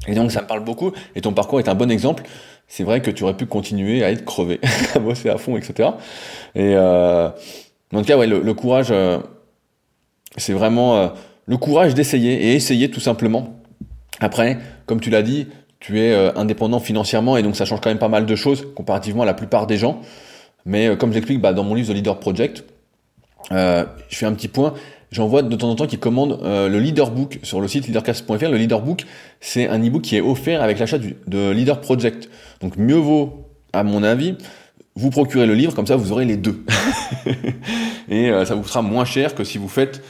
Et 0.07 0.15
donc 0.15 0.31
ça 0.31 0.41
me 0.41 0.47
parle 0.47 0.63
beaucoup. 0.63 0.93
Et 1.15 1.21
ton 1.21 1.33
parcours 1.33 1.59
est 1.59 1.67
un 1.67 1.75
bon 1.75 1.91
exemple. 1.91 2.23
C'est 2.69 2.85
vrai 2.85 3.01
que 3.01 3.11
tu 3.11 3.25
aurais 3.25 3.35
pu 3.35 3.45
continuer 3.45 4.05
à 4.05 4.11
être 4.11 4.23
crevé, 4.23 4.61
à 4.95 4.99
bosser 4.99 5.29
à 5.29 5.37
fond, 5.37 5.57
etc. 5.57 5.89
Et 6.55 6.75
euh, 6.77 7.27
en 7.93 7.99
tout 7.99 8.05
cas, 8.05 8.17
ouais, 8.17 8.27
le, 8.27 8.39
le 8.39 8.53
courage, 8.53 8.87
euh, 8.91 9.19
c'est 10.37 10.53
vraiment 10.53 10.95
euh, 10.95 11.07
le 11.45 11.57
courage 11.57 11.93
d'essayer 11.93 12.51
et 12.51 12.53
essayer 12.53 12.89
tout 12.89 13.01
simplement. 13.01 13.59
Après, 14.21 14.59
comme 14.85 15.01
tu 15.01 15.09
l'as 15.09 15.23
dit, 15.23 15.47
tu 15.79 15.99
es 15.99 16.11
euh, 16.11 16.31
indépendant 16.35 16.79
financièrement 16.79 17.37
et 17.37 17.43
donc 17.43 17.55
ça 17.55 17.65
change 17.65 17.81
quand 17.81 17.89
même 17.89 17.99
pas 17.99 18.07
mal 18.07 18.25
de 18.25 18.35
choses 18.35 18.67
comparativement 18.75 19.23
à 19.23 19.25
la 19.25 19.33
plupart 19.33 19.67
des 19.67 19.77
gens. 19.77 20.01
Mais 20.65 20.87
euh, 20.87 20.95
comme 20.95 21.13
j'explique 21.13 21.41
bah, 21.41 21.53
dans 21.53 21.63
mon 21.63 21.75
livre 21.75 21.91
The 21.91 21.95
Leader 21.95 22.19
Project, 22.19 22.63
je 23.51 23.85
fais 24.09 24.25
un 24.25 24.33
petit 24.33 24.47
point. 24.47 24.73
J'en 25.09 25.27
vois 25.27 25.41
de 25.41 25.55
temps 25.55 25.69
en 25.69 25.75
temps 25.75 25.87
qui 25.87 25.97
commandent 25.97 26.41
le 26.43 26.79
Leader 26.79 27.11
Book 27.11 27.39
sur 27.43 27.61
le 27.61 27.69
site 27.69 27.87
leadercast.fr. 27.87 28.49
Le 28.49 28.57
Leader 28.57 28.81
Book, 28.81 29.05
c'est 29.39 29.69
un 29.69 29.81
e-book 29.81 30.01
qui 30.01 30.17
est 30.17 30.21
offert 30.21 30.61
avec 30.61 30.79
l'achat 30.79 30.97
de 30.97 31.51
Leader 31.51 31.79
Project. 31.79 32.29
Donc 32.59 32.75
mieux 32.75 32.97
vaut, 32.97 33.45
à 33.71 33.83
mon 33.83 34.03
avis, 34.03 34.35
vous 34.95 35.09
procurer 35.09 35.45
le 35.45 35.53
livre, 35.53 35.73
comme 35.73 35.87
ça 35.87 35.95
vous 35.95 36.11
aurez 36.11 36.25
les 36.25 36.35
deux. 36.35 36.65
et 38.09 38.29
ça 38.43 38.53
vous 38.55 38.67
sera 38.67 38.81
moins 38.81 39.05
cher 39.05 39.33
que 39.33 39.45
si 39.45 39.57
vous 39.57 39.69
faites 39.69 40.01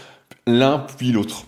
l'un 0.47 0.79
puis 0.97 1.11
l'autre. 1.11 1.45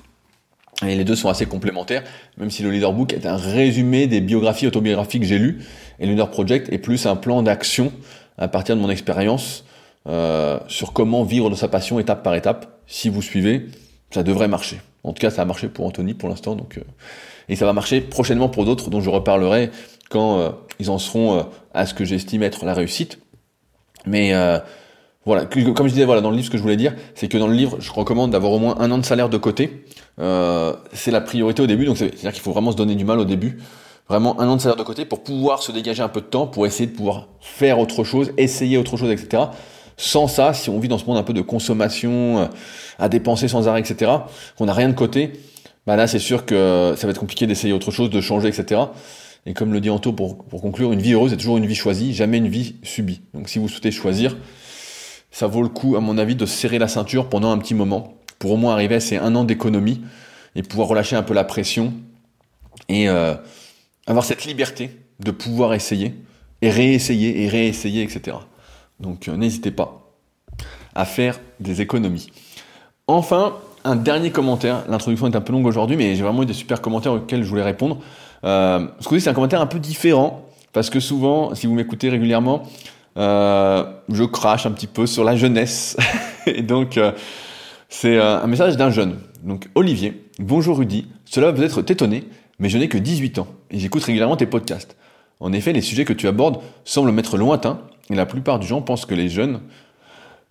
Et 0.86 0.96
les 0.96 1.04
deux 1.04 1.16
sont 1.16 1.30
assez 1.30 1.46
complémentaires, 1.46 2.04
même 2.38 2.50
si 2.50 2.64
le 2.64 2.72
Leader 2.72 2.94
Book 2.94 3.12
est 3.14 3.26
un 3.26 3.36
résumé 3.36 4.08
des 4.08 4.22
biographies 4.22 4.68
autobiographiques 4.68 5.24
que 5.24 5.28
j'ai 5.28 5.38
lues, 5.38 5.60
et 6.00 6.06
le 6.06 6.12
Leader 6.12 6.32
Project 6.32 6.72
est 6.72 6.78
plus 6.78 7.06
un 7.06 7.18
plan 7.18 7.44
d'action 7.44 7.92
à 8.38 8.48
partir 8.48 8.78
de 8.78 8.82
mon 8.82 8.90
expérience 8.90 9.66
euh, 10.08 10.58
sur 10.68 10.94
comment 10.94 11.24
vivre 11.24 11.50
de 11.50 11.56
sa 11.56 11.68
passion 11.68 12.00
étape 12.00 12.24
par 12.24 12.34
étape. 12.36 12.80
Si 12.88 13.10
vous 13.10 13.22
suivez, 13.22 13.68
ça 14.12 14.24
devrait 14.24 14.48
marcher. 14.48 14.80
En 15.04 15.12
tout 15.12 15.20
cas, 15.20 15.30
ça 15.30 15.42
a 15.42 15.46
marché 15.46 15.68
pour 15.68 15.86
Anthony 15.86 16.14
pour 16.14 16.30
l'instant, 16.30 16.56
donc 16.56 16.78
euh, 16.78 16.84
et 17.50 17.56
ça 17.56 17.66
va 17.66 17.74
marcher 17.74 18.00
prochainement 18.00 18.48
pour 18.48 18.64
d'autres 18.64 18.90
dont 18.90 19.02
je 19.02 19.10
reparlerai 19.10 19.72
quand 20.10 20.40
euh, 20.40 20.50
ils 20.80 20.90
en 20.90 20.98
seront 20.98 21.46
à 21.74 21.86
ce 21.86 21.94
que 21.94 22.06
j'estime 22.06 22.44
être 22.44 22.64
la 22.64 22.74
réussite. 22.74 23.20
Mais 24.06 24.34
voilà, 25.26 25.46
comme 25.46 25.88
je 25.88 25.94
disais, 25.94 26.06
voilà, 26.06 26.22
dans 26.22 26.30
le 26.30 26.38
livre, 26.38 26.46
ce 26.46 26.52
que 26.52 26.58
je 26.58 26.64
voulais 26.64 26.78
dire, 26.78 26.96
c'est 27.14 27.28
que 27.28 27.38
dans 27.38 27.48
le 27.48 27.54
livre, 27.54 27.78
je 27.80 27.92
recommande 27.92 28.32
d'avoir 28.32 28.54
au 28.54 28.60
moins 28.60 28.78
un 28.80 28.90
an 28.90 28.98
de 28.98 29.06
salaire 29.06 29.30
de 29.30 29.38
côté. 29.38 29.84
Euh, 30.20 30.74
c'est 30.94 31.12
la 31.12 31.20
priorité 31.20 31.62
au 31.62 31.68
début, 31.68 31.86
donc 31.86 31.98
c'est-à-dire 31.98 32.32
qu'il 32.32 32.42
faut 32.42 32.54
vraiment 32.54 32.72
se 32.72 32.78
donner 32.78 32.96
du 32.96 33.04
mal 33.04 33.20
au 33.20 33.26
début. 33.26 33.60
Vraiment 34.08 34.40
un 34.40 34.48
an 34.48 34.56
de 34.56 34.62
salaire 34.62 34.78
de 34.78 34.84
côté 34.84 35.06
pour 35.06 35.24
pouvoir 35.24 35.62
se 35.62 35.72
dégager 35.72 36.02
un 36.02 36.08
peu 36.08 36.22
de 36.22 36.26
temps, 36.26 36.48
pour 36.48 36.66
essayer 36.66 36.88
de 36.88 36.96
pouvoir 36.96 37.28
faire 37.42 37.80
autre 37.80 38.04
chose, 38.04 38.32
essayer 38.38 38.78
autre 38.78 38.96
chose, 38.96 39.12
etc. 39.12 39.44
Sans 39.98 40.28
ça, 40.28 40.54
si 40.54 40.70
on 40.70 40.80
vit 40.80 40.88
dans 40.88 40.98
ce 40.98 41.06
monde 41.06 41.18
un 41.18 41.24
peu 41.24 41.34
de 41.34 41.42
consommation, 41.42 42.40
euh, 42.40 42.46
à 42.98 43.10
dépenser 43.10 43.50
sans 43.50 43.68
arrêt, 43.68 43.82
etc., 43.82 44.12
qu'on 44.58 44.66
n'a 44.66 44.74
rien 44.74 44.88
de 44.88 44.96
côté, 44.96 45.34
bah 45.86 45.98
là, 45.98 46.08
c'est 46.08 46.20
sûr 46.20 46.46
que 46.46 46.94
ça 46.98 47.08
va 47.08 47.12
être 47.12 47.20
compliqué 47.20 47.46
d'essayer 47.46 47.74
autre 47.74 47.92
chose, 47.92 48.10
de 48.10 48.22
changer, 48.22 48.48
etc. 48.48 48.82
Et 49.46 49.54
comme 49.54 49.74
le 49.74 49.82
dit 49.82 49.90
Anto 49.90 50.14
pour, 50.14 50.38
pour 50.46 50.62
conclure, 50.62 50.92
une 50.94 51.02
vie 51.02 51.14
heureuse 51.14 51.34
est 51.34 51.38
toujours 51.38 51.58
une 51.58 51.66
vie 51.66 51.76
choisie, 51.76 52.14
jamais 52.14 52.38
une 52.38 52.48
vie 52.48 52.76
subie. 52.84 53.22
Donc 53.34 53.50
si 53.50 53.60
vous 53.60 53.68
souhaitez 53.68 53.92
choisir, 53.92 54.36
ça 55.32 55.48
vaut 55.48 55.62
le 55.62 55.70
coup, 55.70 55.96
à 55.96 56.00
mon 56.00 56.18
avis, 56.18 56.36
de 56.36 56.46
serrer 56.46 56.80
la 56.80 56.88
ceinture 56.88 57.30
pendant 57.30 57.52
un 57.52 57.58
petit 57.58 57.76
moment 57.76 58.16
pour 58.40 58.52
au 58.52 58.58
moins 58.58 58.74
arriver 58.74 58.96
à 58.96 59.00
ces 59.00 59.18
un 59.18 59.36
an 59.36 59.44
d'économie 59.44 60.02
et 60.56 60.64
pouvoir 60.64 60.88
relâcher 60.88 61.16
un 61.16 61.24
peu 61.24 61.34
la 61.34 61.44
pression 61.44 61.94
et 62.88 63.10
euh, 63.10 63.36
avoir 64.08 64.26
cette 64.26 64.46
liberté 64.46 64.98
de 65.20 65.32
pouvoir 65.32 65.74
essayer 65.74 66.16
et 66.62 66.70
réessayer 66.70 67.44
et 67.44 67.48
réessayer, 67.48 68.04
etc. 68.04 68.38
Donc 69.00 69.28
euh, 69.28 69.36
n'hésitez 69.36 69.72
pas 69.72 70.12
à 70.96 71.06
faire 71.06 71.40
des 71.60 71.82
économies. 71.82 72.30
Enfin, 73.08 73.56
un 73.84 73.96
dernier 73.96 74.32
commentaire. 74.32 74.84
L'introduction 74.90 75.28
est 75.28 75.36
un 75.36 75.42
peu 75.42 75.54
longue 75.54 75.66
aujourd'hui, 75.66 75.96
mais 75.96 76.16
j'ai 76.16 76.24
vraiment 76.24 76.44
eu 76.44 76.46
des 76.46 76.54
super 76.54 76.82
commentaires 76.82 77.14
auxquels 77.14 77.44
je 77.44 77.50
voulais 77.50 77.64
répondre. 77.64 78.00
Euh, 78.44 78.88
ce 79.00 79.08
coup 79.08 79.20
c'est 79.20 79.30
un 79.30 79.34
commentaire 79.34 79.62
un 79.62 79.68
peu 79.68 79.80
différent, 79.80 80.46
parce 80.74 80.90
que 80.90 81.00
souvent, 81.00 81.56
si 81.56 81.68
vous 81.68 81.74
m'écoutez 81.74 82.10
régulièrement, 82.10 82.64
euh, 83.20 83.84
je 84.10 84.24
crache 84.24 84.66
un 84.66 84.72
petit 84.72 84.88
peu 84.88 85.06
sur 85.06 85.24
la 85.24 85.36
jeunesse. 85.36 85.98
et 86.46 86.62
donc, 86.62 86.98
euh, 86.98 87.12
c'est 87.90 88.18
euh, 88.18 88.42
un 88.42 88.48
message 88.48 88.78
d'un 88.78 88.90
jeune. 88.90 89.20
Donc, 89.44 89.68
Olivier, 89.76 90.30
bonjour 90.40 90.78
Rudy, 90.78 91.08
cela 91.26 91.48
va 91.48 91.54
peut-être 91.54 91.82
t'étonner, 91.82 92.24
mais 92.60 92.70
je 92.70 92.78
n'ai 92.78 92.88
que 92.88 92.98
18 92.98 93.40
ans 93.40 93.48
et 93.72 93.80
j'écoute 93.80 94.04
régulièrement 94.04 94.38
tes 94.38 94.46
podcasts. 94.46 94.96
En 95.40 95.54
effet, 95.54 95.74
les 95.74 95.82
sujets 95.82 96.06
que 96.06 96.14
tu 96.14 96.28
abordes 96.28 96.60
semblent 96.86 97.12
m'être 97.12 97.38
lointains 97.38 97.82
et 98.10 98.16
la 98.16 98.26
plupart 98.26 98.60
du 98.60 98.68
gens 98.68 98.82
pensent 98.82 99.06
que 99.06 99.16
les 99.16 99.30
jeunes 99.30 99.62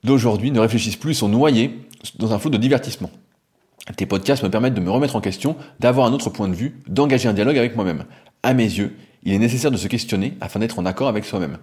d'aujourd'hui 0.04 0.50
ne 0.50 0.60
réfléchissent 0.60 0.96
plus, 0.96 1.14
sont 1.14 1.28
noyés 1.28 1.78
dans 2.18 2.32
un 2.32 2.38
flot 2.38 2.50
de 2.50 2.56
divertissement. 2.56 3.10
Tes 3.96 4.06
podcasts 4.06 4.42
me 4.42 4.50
permettent 4.50 4.74
de 4.74 4.80
me 4.80 4.90
remettre 4.90 5.16
en 5.16 5.20
question, 5.20 5.56
d'avoir 5.80 6.06
un 6.06 6.12
autre 6.12 6.30
point 6.30 6.48
de 6.48 6.54
vue, 6.54 6.80
d'engager 6.86 7.28
un 7.28 7.32
dialogue 7.32 7.58
avec 7.58 7.74
moi-même. 7.74 8.04
À 8.42 8.54
mes 8.54 8.64
yeux, 8.64 8.96
il 9.24 9.32
est 9.32 9.38
nécessaire 9.38 9.70
de 9.70 9.76
se 9.76 9.88
questionner 9.88 10.36
afin 10.40 10.60
d'être 10.60 10.78
en 10.78 10.86
accord 10.86 11.08
avec 11.08 11.24
soi-même. 11.24 11.58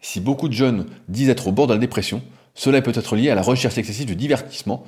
Si 0.00 0.20
beaucoup 0.20 0.48
de 0.48 0.54
jeunes 0.54 0.86
disent 1.08 1.28
être 1.28 1.48
au 1.48 1.52
bord 1.52 1.66
de 1.66 1.72
la 1.72 1.78
dépression, 1.78 2.22
cela 2.54 2.80
peut-être 2.82 3.16
lié 3.16 3.30
à 3.30 3.34
la 3.34 3.42
recherche 3.42 3.76
excessive 3.78 4.06
du 4.06 4.16
divertissement 4.16 4.84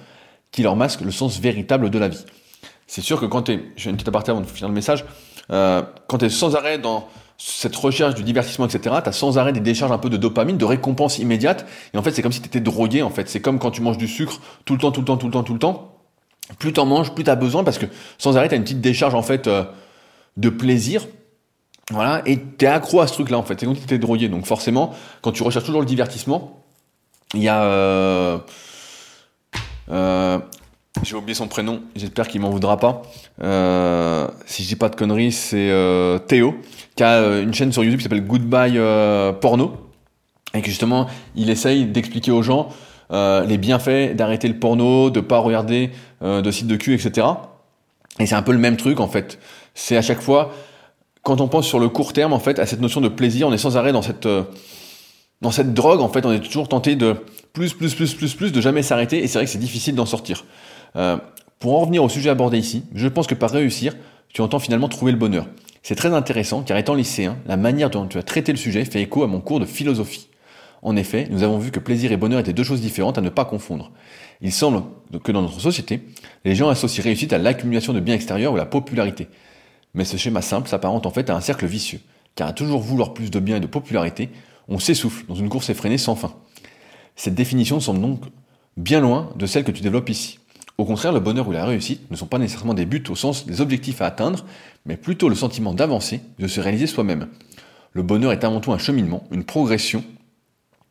qui 0.53 0.63
leur 0.63 0.77
masque 0.77 1.01
le 1.03 1.11
sens 1.11 1.39
véritable 1.39 1.91
de 1.91 1.99
la 1.99 2.09
vie. 2.09 2.25
C'est 2.87 3.03
sûr 3.03 3.21
que 3.21 3.27
quand 3.27 3.43
tu 3.43 3.53
es, 3.53 3.55
une 3.85 3.97
petite 3.97 4.09
aparté 4.09 4.31
avant 4.31 4.41
de 4.41 4.47
finir 4.47 4.69
le 4.69 4.75
message, 4.75 5.05
euh, 5.51 5.83
quand 6.07 6.19
tu 6.19 6.25
es 6.25 6.31
sans 6.31 6.57
arrêt 6.57 6.79
dans 6.79 7.09
cette 7.37 7.77
recherche 7.77 8.15
du 8.15 8.25
divertissement, 8.25 8.67
etc., 8.67 8.97
tu 9.03 9.09
as 9.09 9.13
sans 9.13 9.39
arrêt 9.39 9.53
des 9.53 9.61
décharges 9.61 9.93
un 9.93 9.99
peu 9.99 10.11
de 10.11 10.17
dopamine, 10.17 10.57
de 10.57 10.65
récompense 10.65 11.19
immédiate, 11.19 11.67
et 11.95 11.99
en 11.99 12.03
fait 12.03 12.11
c'est 12.13 12.23
comme 12.23 12.33
si 12.33 12.41
tu 12.41 12.49
étais 12.49 12.61
drogué, 12.61 13.03
en 13.03 13.11
fait. 13.11 13.29
C'est 13.29 13.41
comme 13.41 13.59
quand 13.59 13.71
tu 13.71 13.83
manges 13.83 13.99
du 13.99 14.09
sucre 14.09 14.41
tout 14.65 14.73
le 14.73 14.81
temps, 14.81 14.91
tout 14.91 15.01
le 15.01 15.07
temps, 15.07 15.17
tout 15.17 15.27
le 15.27 15.33
temps, 15.33 15.43
tout 15.45 15.53
le 15.53 15.59
temps, 15.59 15.99
plus 16.59 16.73
t'en 16.73 16.87
manges, 16.87 17.15
plus 17.15 17.25
t'as 17.25 17.37
besoin, 17.37 17.63
parce 17.63 17.79
que 17.79 17.87
sans 18.17 18.37
arrêt, 18.37 18.49
t'as 18.49 18.57
une 18.57 18.63
petite 18.63 18.81
décharge 18.81 19.15
en 19.15 19.23
fait 19.23 19.47
euh, 19.47 19.65
de 20.37 20.49
plaisir. 20.49 21.07
Voilà, 21.91 22.21
et 22.27 22.39
t'es 22.39 22.67
accro 22.67 23.01
à 23.01 23.07
ce 23.07 23.15
truc-là 23.15 23.39
en 23.39 23.43
fait, 23.43 23.59
c'est 23.59 23.67
comme 23.67 23.75
si 23.75 23.81
t'étais 23.81 23.99
drogué. 23.99 24.29
Donc 24.29 24.45
forcément, 24.45 24.95
quand 25.23 25.33
tu 25.33 25.43
recherches 25.43 25.65
toujours 25.65 25.81
le 25.81 25.87
divertissement, 25.87 26.63
il 27.35 27.43
y 27.43 27.49
a... 27.49 27.63
Euh, 27.63 28.39
euh, 29.91 30.39
j'ai 31.03 31.15
oublié 31.15 31.35
son 31.35 31.49
prénom, 31.49 31.81
j'espère 31.97 32.29
qu'il 32.29 32.41
m'en 32.41 32.51
voudra 32.51 32.77
pas. 32.77 33.03
si 34.47 34.63
je 34.63 34.69
dis 34.69 34.77
pas 34.77 34.89
de 34.89 34.97
conneries, 34.97 35.33
c'est 35.33 35.71
Théo, 36.27 36.57
qui 36.97 37.03
a 37.05 37.39
une 37.39 37.55
chaîne 37.55 37.73
sur 37.73 37.85
YouTube 37.85 38.01
qui 38.01 38.03
s'appelle 38.03 38.27
Goodbye 38.27 38.79
Porno, 39.41 39.77
et 40.55 40.61
que 40.61 40.67
justement, 40.67 41.07
il 41.37 41.51
essaye 41.51 41.87
d'expliquer 41.87 42.33
aux 42.33 42.43
gens 42.43 42.69
les 43.11 43.59
bienfaits 43.59 44.17
d'arrêter 44.17 44.49
le 44.49 44.59
porno, 44.59 45.11
de 45.11 45.21
pas 45.21 45.39
regarder 45.39 45.91
de 46.21 46.51
sites 46.51 46.67
de 46.67 46.77
cul, 46.77 46.95
etc. 46.95 47.29
Et 48.19 48.27
c'est 48.27 48.35
un 48.35 48.43
peu 48.43 48.53
le 48.53 48.59
même 48.59 48.77
truc 48.77 48.99
en 48.99 49.09
fait. 49.09 49.39
C'est 49.75 49.97
à 49.97 50.03
chaque 50.03 50.21
fois, 50.21 50.53
quand 51.29 51.43
on 51.43 51.49
pense 51.49 51.67
sur 51.67 51.79
le 51.79 51.91
court 51.91 52.15
terme, 52.15 52.33
en 52.33 52.39
fait, 52.39 52.59
à 52.59 52.65
cette 52.65 52.81
notion 52.81 53.03
de 53.03 53.09
plaisir, 53.09 53.47
on 53.49 53.53
est 53.53 53.59
sans 53.59 53.77
arrêt 53.77 53.93
dans 53.93 54.01
cette, 54.01 54.25
euh, 54.25 54.45
dans 55.43 55.51
cette 55.51 55.75
drogue, 55.75 56.01
en 56.01 56.09
fait, 56.09 56.25
on 56.25 56.33
est 56.33 56.41
toujours 56.41 56.69
tenté 56.69 56.97
de 56.97 57.17
plus, 57.53 57.75
plus, 57.75 57.95
plus, 57.95 58.15
plus, 58.15 58.33
plus, 58.33 58.51
de 58.51 58.63
jamais 58.63 58.83
s'arrêter, 58.83 59.23
et 59.23 59.27
c'est 59.27 59.39
vrai 59.39 59.45
que 59.45 59.51
c'est 59.51 59.59
difficile 59.59 59.95
d'en 59.95 60.07
sortir. 60.07 60.47
Euh, 60.97 61.19
pour 61.59 61.77
en 61.77 61.81
revenir 61.81 62.03
au 62.03 62.09
sujet 62.09 62.31
abordé 62.31 62.57
ici, 62.57 62.85
je 62.95 63.09
pense 63.09 63.27
que 63.27 63.35
par 63.35 63.51
réussir, 63.51 63.95
tu 64.33 64.41
entends 64.41 64.59
finalement 64.59 64.89
trouver 64.89 65.13
le 65.13 65.19
bonheur. 65.19 65.47
C'est 65.83 65.97
très 65.97 66.15
intéressant, 66.15 66.63
car 66.63 66.79
étant 66.79 66.95
lycéen, 66.95 67.37
la 67.45 67.59
manière 67.59 67.91
dont 67.91 68.07
tu 68.07 68.17
as 68.17 68.23
traité 68.23 68.53
le 68.53 68.59
sujet 68.59 68.87
fait 68.87 69.03
écho 69.03 69.23
à 69.23 69.27
mon 69.27 69.41
cours 69.41 69.61
de 69.61 69.67
philosophie. 69.67 70.29
En 70.81 70.97
effet, 70.97 71.29
nous 71.31 71.43
avons 71.43 71.59
vu 71.59 71.71
que 71.71 71.79
plaisir 71.79 72.11
et 72.11 72.17
bonheur 72.17 72.41
étaient 72.41 72.55
deux 72.55 72.65
choses 72.65 72.81
différentes 72.81 73.19
à 73.19 73.21
ne 73.21 73.29
pas 73.29 73.45
confondre. 73.45 73.91
Il 74.41 74.53
semble 74.53 74.83
que 75.23 75.31
dans 75.31 75.43
notre 75.43 75.61
société, 75.61 76.01
les 76.47 76.55
gens 76.55 76.71
associent 76.71 77.05
réussite 77.05 77.35
à 77.35 77.39
l'accumulation 77.39 77.93
de 77.93 78.01
biens 78.01 78.15
extérieurs 78.15 78.55
ou 78.55 78.57
à 78.57 78.61
la 78.61 78.67
popularité. 78.67 79.29
Mais 79.95 80.05
ce 80.05 80.17
schéma 80.17 80.43
simple 80.43 80.69
s'apparente 80.69 81.07
en 81.07 81.11
fait 81.11 81.31
à 81.31 81.37
un 81.37 81.41
cercle 81.41 81.67
vicieux, 81.67 82.01
car 82.35 82.49
à 82.49 82.53
toujours 82.53 82.81
vouloir 82.81 83.15
plus 83.15 83.31
de 83.31 83.41
biens 83.41 83.57
et 83.57 83.61
de 83.61 83.67
popularité, 83.67 84.31
on 84.69 84.79
s'essouffle 84.79 85.25
dans 85.27 85.35
une 85.35 85.49
course 85.49 85.71
effrénée 85.71 85.99
sans 85.99 86.15
fin. 86.15 86.35
Cette 87.17 87.35
définition 87.35 87.81
semble 87.81 88.01
donc 88.01 88.21
bien 88.77 89.01
loin 89.01 89.33
de 89.37 89.47
celle 89.47 89.65
que 89.65 89.73
tu 89.73 89.83
développes 89.83 90.11
ici. 90.11 90.39
Au 90.77 90.85
contraire, 90.85 91.13
le 91.13 91.19
bonheur 91.19 91.49
ou 91.49 91.53
la 91.53 91.65
réussite 91.65 92.09
ne 92.11 92.17
sont 92.17 92.27
pas 92.27 92.39
nécessairement 92.39 92.75
des 92.75 92.87
buts 92.87 93.03
au 93.09 93.17
sens 93.17 93.47
des 93.47 93.61
objectifs 93.61 94.01
à 94.01 94.07
atteindre, 94.07 94.45
mais 94.87 94.97
plutôt 94.97 95.29
le 95.29 95.35
sentiment 95.35 95.75
d'avancer, 95.75 96.21
de 96.39 96.47
se 96.47 96.61
réaliser 96.61 96.87
soi-même. 96.87 97.29
Le 97.93 98.05
bonheur 98.05 98.31
est 98.31 98.45
avant 98.45 98.61
tout 98.61 98.73
un 98.73 98.79
cheminement, 98.79 99.25
une 99.33 99.43
progression, 99.43 100.05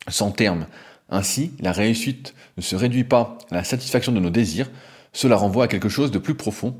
sans 0.09 0.31
terme. 0.31 0.67
Ainsi, 1.09 1.53
la 1.61 1.71
réussite 1.71 2.33
ne 2.57 2.61
se 2.61 2.75
réduit 2.75 3.05
pas 3.05 3.37
à 3.49 3.55
la 3.55 3.63
satisfaction 3.63 4.11
de 4.11 4.19
nos 4.19 4.29
désirs, 4.29 4.69
cela 5.13 5.37
renvoie 5.37 5.65
à 5.65 5.67
quelque 5.69 5.87
chose 5.87 6.11
de 6.11 6.19
plus 6.19 6.35
profond, 6.35 6.75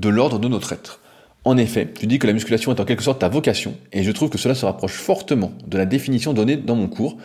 de 0.00 0.08
l'ordre 0.08 0.40
de 0.40 0.48
notre 0.48 0.72
être. 0.72 1.00
En 1.48 1.56
effet, 1.56 1.88
tu 1.98 2.06
dis 2.06 2.18
que 2.18 2.26
la 2.26 2.34
musculation 2.34 2.74
est 2.74 2.80
en 2.80 2.84
quelque 2.84 3.02
sorte 3.02 3.20
ta 3.20 3.30
vocation, 3.30 3.74
et 3.94 4.02
je 4.02 4.12
trouve 4.12 4.28
que 4.28 4.36
cela 4.36 4.54
se 4.54 4.66
rapproche 4.66 4.92
fortement 4.92 5.50
de 5.66 5.78
la 5.78 5.86
définition 5.86 6.34
donnée 6.34 6.58
dans 6.58 6.76
mon 6.76 6.88
cours. 6.88 7.16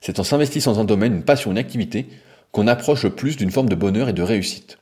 C'est 0.00 0.20
en 0.20 0.22
s'investissant 0.22 0.74
dans 0.74 0.78
un 0.82 0.84
domaine, 0.84 1.14
une 1.16 1.24
passion, 1.24 1.50
une 1.50 1.58
activité, 1.58 2.06
qu'on 2.52 2.68
approche 2.68 3.02
le 3.02 3.10
plus 3.10 3.36
d'une 3.36 3.50
forme 3.50 3.68
de 3.68 3.74
bonheur 3.74 4.08
et 4.08 4.12
de 4.12 4.22
réussite. 4.22 4.78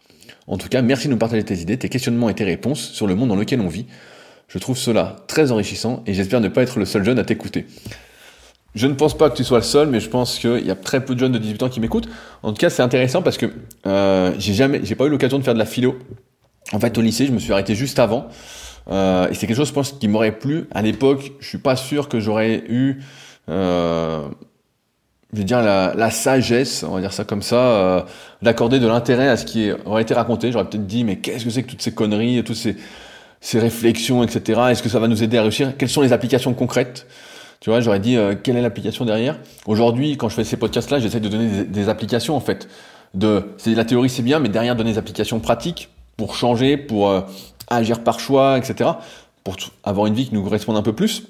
En 0.47 0.59
tout 0.59 0.69
cas, 0.69 0.83
merci 0.83 1.07
de 1.07 1.13
nous 1.15 1.19
partager 1.19 1.43
tes 1.43 1.61
idées, 1.61 1.79
tes 1.79 1.89
questionnements 1.89 2.29
et 2.29 2.35
tes 2.35 2.45
réponses 2.45 2.91
sur 2.91 3.07
le 3.07 3.15
monde 3.15 3.31
dans 3.31 3.37
lequel 3.37 3.63
on 3.63 3.69
vit. 3.69 3.87
Je 4.49 4.59
trouve 4.59 4.77
cela 4.77 5.17
très 5.29 5.51
enrichissant 5.51 6.03
et 6.07 6.13
j'espère 6.13 6.43
ne 6.43 6.49
pas 6.49 6.61
être 6.61 6.79
le 6.79 6.85
seul 6.85 7.03
jeune 7.03 7.19
à 7.19 7.25
t'écouter. 7.25 7.65
Je 8.75 8.87
ne 8.87 8.93
pense 8.93 9.17
pas 9.17 9.31
que 9.31 9.37
tu 9.39 9.45
sois 9.45 9.61
le 9.61 9.65
seul, 9.65 9.89
mais 9.89 10.01
je 10.01 10.11
pense 10.11 10.39
qu'il 10.39 10.67
y 10.67 10.71
a 10.71 10.77
très 10.77 11.03
peu 11.03 11.15
de 11.15 11.21
jeunes 11.21 11.33
de 11.33 11.39
18 11.39 11.63
ans 11.63 11.69
qui 11.71 11.81
m'écoutent. 11.81 12.11
En 12.43 12.53
tout 12.53 12.59
cas, 12.59 12.69
c'est 12.69 12.83
intéressant 12.83 13.23
parce 13.23 13.39
que 13.39 13.47
euh, 13.87 14.35
j'ai 14.37 14.53
jamais, 14.53 14.81
pas 14.81 15.07
eu 15.07 15.09
l'occasion 15.09 15.39
de 15.39 15.43
faire 15.43 15.55
de 15.55 15.59
la 15.59 15.65
philo. 15.65 15.99
Au 16.75 17.01
lycée, 17.01 17.25
je 17.25 17.33
me 17.33 17.39
suis 17.39 17.51
arrêté 17.55 17.75
juste 17.75 17.99
avant. 17.99 18.29
Euh, 18.91 19.29
et 19.29 19.35
c'est 19.35 19.47
quelque 19.47 19.57
chose, 19.57 19.69
je 19.69 19.73
pense, 19.73 19.93
qui 19.93 20.09
m'aurait 20.09 20.33
plu. 20.33 20.67
À 20.73 20.83
l'époque, 20.83 21.33
je 21.41 21.49
suis 21.49 21.59
pas 21.59 21.77
sûr 21.77 22.09
que 22.09 22.21
j'aurais 22.21 22.65
eu, 22.69 23.01
euh, 23.49 24.27
je 25.33 25.39
vais 25.39 25.45
dire, 25.45 25.63
la, 25.63 26.11
sagesse, 26.11 26.83
on 26.83 26.95
va 26.95 27.01
dire 27.01 27.13
ça 27.13 27.25
comme 27.25 27.43
ça, 27.43 27.57
euh, 27.57 28.03
d'accorder 28.43 28.81
de 28.81 28.87
l'intérêt 28.87 29.29
à 29.29 29.37
ce 29.37 29.45
qui 29.45 29.71
aurait 29.85 30.03
été 30.03 30.15
raconté. 30.15 30.51
J'aurais 30.51 30.69
peut-être 30.69 30.87
dit, 30.87 31.05
mais 31.05 31.17
qu'est-ce 31.17 31.45
que 31.45 31.51
c'est 31.51 31.63
que 31.63 31.71
toutes 31.71 31.83
ces 31.83 31.93
conneries, 31.93 32.43
toutes 32.43 32.57
ces, 32.57 32.77
ces 33.41 33.61
réflexions, 33.61 34.25
etc. 34.25 34.61
Est-ce 34.71 34.83
que 34.83 34.89
ça 34.89 34.99
va 34.99 35.07
nous 35.07 35.23
aider 35.23 35.39
à 35.39 35.43
réussir? 35.43 35.77
Quelles 35.77 35.89
sont 35.89 36.03
les 36.03 36.13
applications 36.13 36.53
concrètes? 36.53 37.07
Tu 37.61 37.71
vois, 37.71 37.81
j'aurais 37.81 38.01
dit 38.01 38.17
quelle 38.43 38.57
est 38.57 38.63
l'application 38.63 39.05
derrière? 39.05 39.39
Aujourd'hui, 39.67 40.17
quand 40.17 40.31
je 40.31 40.35
fais 40.35 40.45
ces 40.45 40.57
podcasts-là, 40.57 40.99
j'essaie 40.99 41.21
de 41.21 41.29
donner 41.29 41.65
des, 41.65 41.89
applications 41.91 42.35
en 42.35 42.41
fait. 42.41 42.69
De, 43.13 43.51
c'est 43.59 43.75
la 43.75 43.85
théorie, 43.85 44.09
c'est 44.09 44.23
bien, 44.23 44.39
mais 44.39 44.49
derrière 44.49 44.77
donner 44.77 44.93
des 44.93 44.99
applications 44.99 45.41
pratiques 45.41 45.91
pour 46.17 46.35
changer, 46.35 46.79
pour 46.79 47.11
agir 47.71 48.03
par 48.03 48.21
choix, 48.21 48.59
etc. 48.59 48.91
Pour 49.45 49.57
avoir 49.85 50.07
une 50.07 50.15
vie 50.15 50.29
qui 50.29 50.35
nous 50.35 50.43
corresponde 50.43 50.77
un 50.77 50.83
peu 50.83 50.93
plus. 50.93 51.29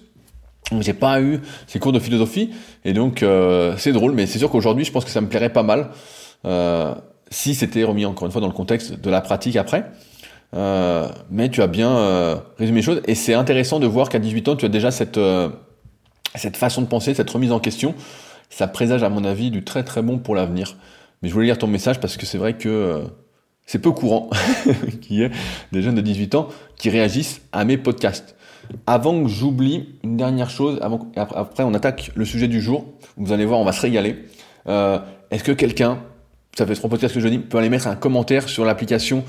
Donc 0.72 0.82
j'ai 0.82 0.94
pas 0.94 1.20
eu 1.20 1.40
ces 1.66 1.78
cours 1.78 1.92
de 1.92 1.98
philosophie 1.98 2.50
et 2.84 2.92
donc 2.92 3.22
euh, 3.22 3.74
c'est 3.76 3.92
drôle, 3.92 4.12
mais 4.12 4.26
c'est 4.26 4.38
sûr 4.38 4.50
qu'aujourd'hui, 4.50 4.84
je 4.84 4.92
pense 4.92 5.04
que 5.04 5.10
ça 5.10 5.20
me 5.20 5.28
plairait 5.28 5.52
pas 5.52 5.62
mal 5.62 5.90
si 7.30 7.54
c'était 7.54 7.84
remis 7.84 8.06
encore 8.06 8.26
une 8.26 8.32
fois 8.32 8.40
dans 8.40 8.46
le 8.46 8.52
contexte 8.52 8.92
de 8.92 9.10
la 9.10 9.20
pratique 9.20 9.56
après. 9.56 9.90
mais 10.52 11.48
tu 11.50 11.60
as 11.62 11.66
bien 11.66 12.42
résumé 12.58 12.78
les 12.80 12.82
choses 12.82 13.02
et 13.06 13.14
c'est 13.14 13.34
intéressant 13.34 13.78
de 13.78 13.86
voir 13.86 14.08
qu'à 14.08 14.18
18 14.18 14.48
ans, 14.48 14.56
tu 14.56 14.64
as 14.64 14.68
déjà 14.68 14.90
cette 14.90 15.18
cette 16.34 16.56
façon 16.56 16.82
de 16.82 16.86
penser, 16.86 17.14
cette 17.14 17.30
remise 17.30 17.52
en 17.52 17.60
question, 17.60 17.94
ça 18.50 18.66
présage 18.66 19.02
à 19.02 19.08
mon 19.08 19.24
avis 19.24 19.50
du 19.50 19.64
très 19.64 19.84
très 19.84 20.02
bon 20.02 20.18
pour 20.18 20.34
l'avenir. 20.34 20.76
Mais 21.22 21.28
je 21.28 21.34
voulais 21.34 21.46
lire 21.46 21.58
ton 21.58 21.66
message 21.66 22.00
parce 22.00 22.16
que 22.16 22.26
c'est 22.26 22.38
vrai 22.38 22.54
que 22.56 22.68
euh, 22.68 23.02
c'est 23.70 23.78
peu 23.78 23.92
courant 23.92 24.28
qu'il 25.00 25.18
y 25.18 25.22
ait 25.22 25.30
des 25.70 25.80
jeunes 25.80 25.94
de 25.94 26.00
18 26.00 26.34
ans 26.34 26.48
qui 26.76 26.90
réagissent 26.90 27.40
à 27.52 27.64
mes 27.64 27.76
podcasts. 27.76 28.34
Avant 28.88 29.22
que 29.22 29.28
j'oublie 29.28 29.90
une 30.02 30.16
dernière 30.16 30.50
chose, 30.50 30.80
après 30.82 31.62
on 31.62 31.72
attaque 31.72 32.10
le 32.16 32.24
sujet 32.24 32.48
du 32.48 32.60
jour, 32.60 32.84
vous 33.16 33.30
allez 33.30 33.44
voir, 33.44 33.60
on 33.60 33.64
va 33.64 33.70
se 33.70 33.80
régaler. 33.80 34.24
Euh, 34.66 34.98
Est-ce 35.30 35.44
que 35.44 35.52
quelqu'un, 35.52 36.00
ça 36.58 36.66
fait 36.66 36.74
trois 36.74 36.90
podcasts 36.90 37.14
que 37.14 37.20
je 37.20 37.28
dis, 37.28 37.38
peut 37.38 37.58
aller 37.58 37.68
mettre 37.68 37.86
un 37.86 37.94
commentaire 37.94 38.48
sur 38.48 38.64
l'application 38.64 39.22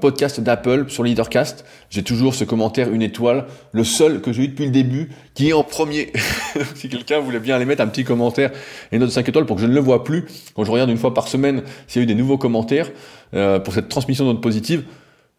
podcast 0.00 0.40
d'Apple 0.40 0.86
sur 0.88 1.02
Leadercast. 1.02 1.64
J'ai 1.90 2.02
toujours 2.02 2.34
ce 2.34 2.44
commentaire, 2.44 2.92
une 2.92 3.02
étoile, 3.02 3.46
le 3.72 3.84
seul 3.84 4.20
que 4.20 4.32
j'ai 4.32 4.44
eu 4.44 4.48
depuis 4.48 4.66
le 4.66 4.70
début, 4.70 5.10
qui 5.34 5.50
est 5.50 5.52
en 5.52 5.62
premier. 5.62 6.12
si 6.74 6.88
quelqu'un 6.88 7.20
voulait 7.20 7.40
bien 7.40 7.56
aller 7.56 7.64
mettre 7.64 7.82
un 7.82 7.86
petit 7.86 8.04
commentaire 8.04 8.50
et 8.90 8.96
une 8.96 9.00
note 9.00 9.08
de 9.08 9.14
5 9.14 9.28
étoiles 9.28 9.46
pour 9.46 9.56
que 9.56 9.62
je 9.62 9.66
ne 9.66 9.74
le 9.74 9.80
vois 9.80 10.04
plus, 10.04 10.24
quand 10.54 10.64
je 10.64 10.70
regarde 10.70 10.90
une 10.90 10.96
fois 10.96 11.12
par 11.12 11.28
semaine 11.28 11.62
s'il 11.86 12.00
y 12.00 12.02
a 12.02 12.04
eu 12.04 12.06
des 12.06 12.14
nouveaux 12.14 12.38
commentaires 12.38 12.90
euh, 13.34 13.58
pour 13.58 13.74
cette 13.74 13.88
transmission 13.88 14.32
de 14.32 14.38
positives, 14.38 14.84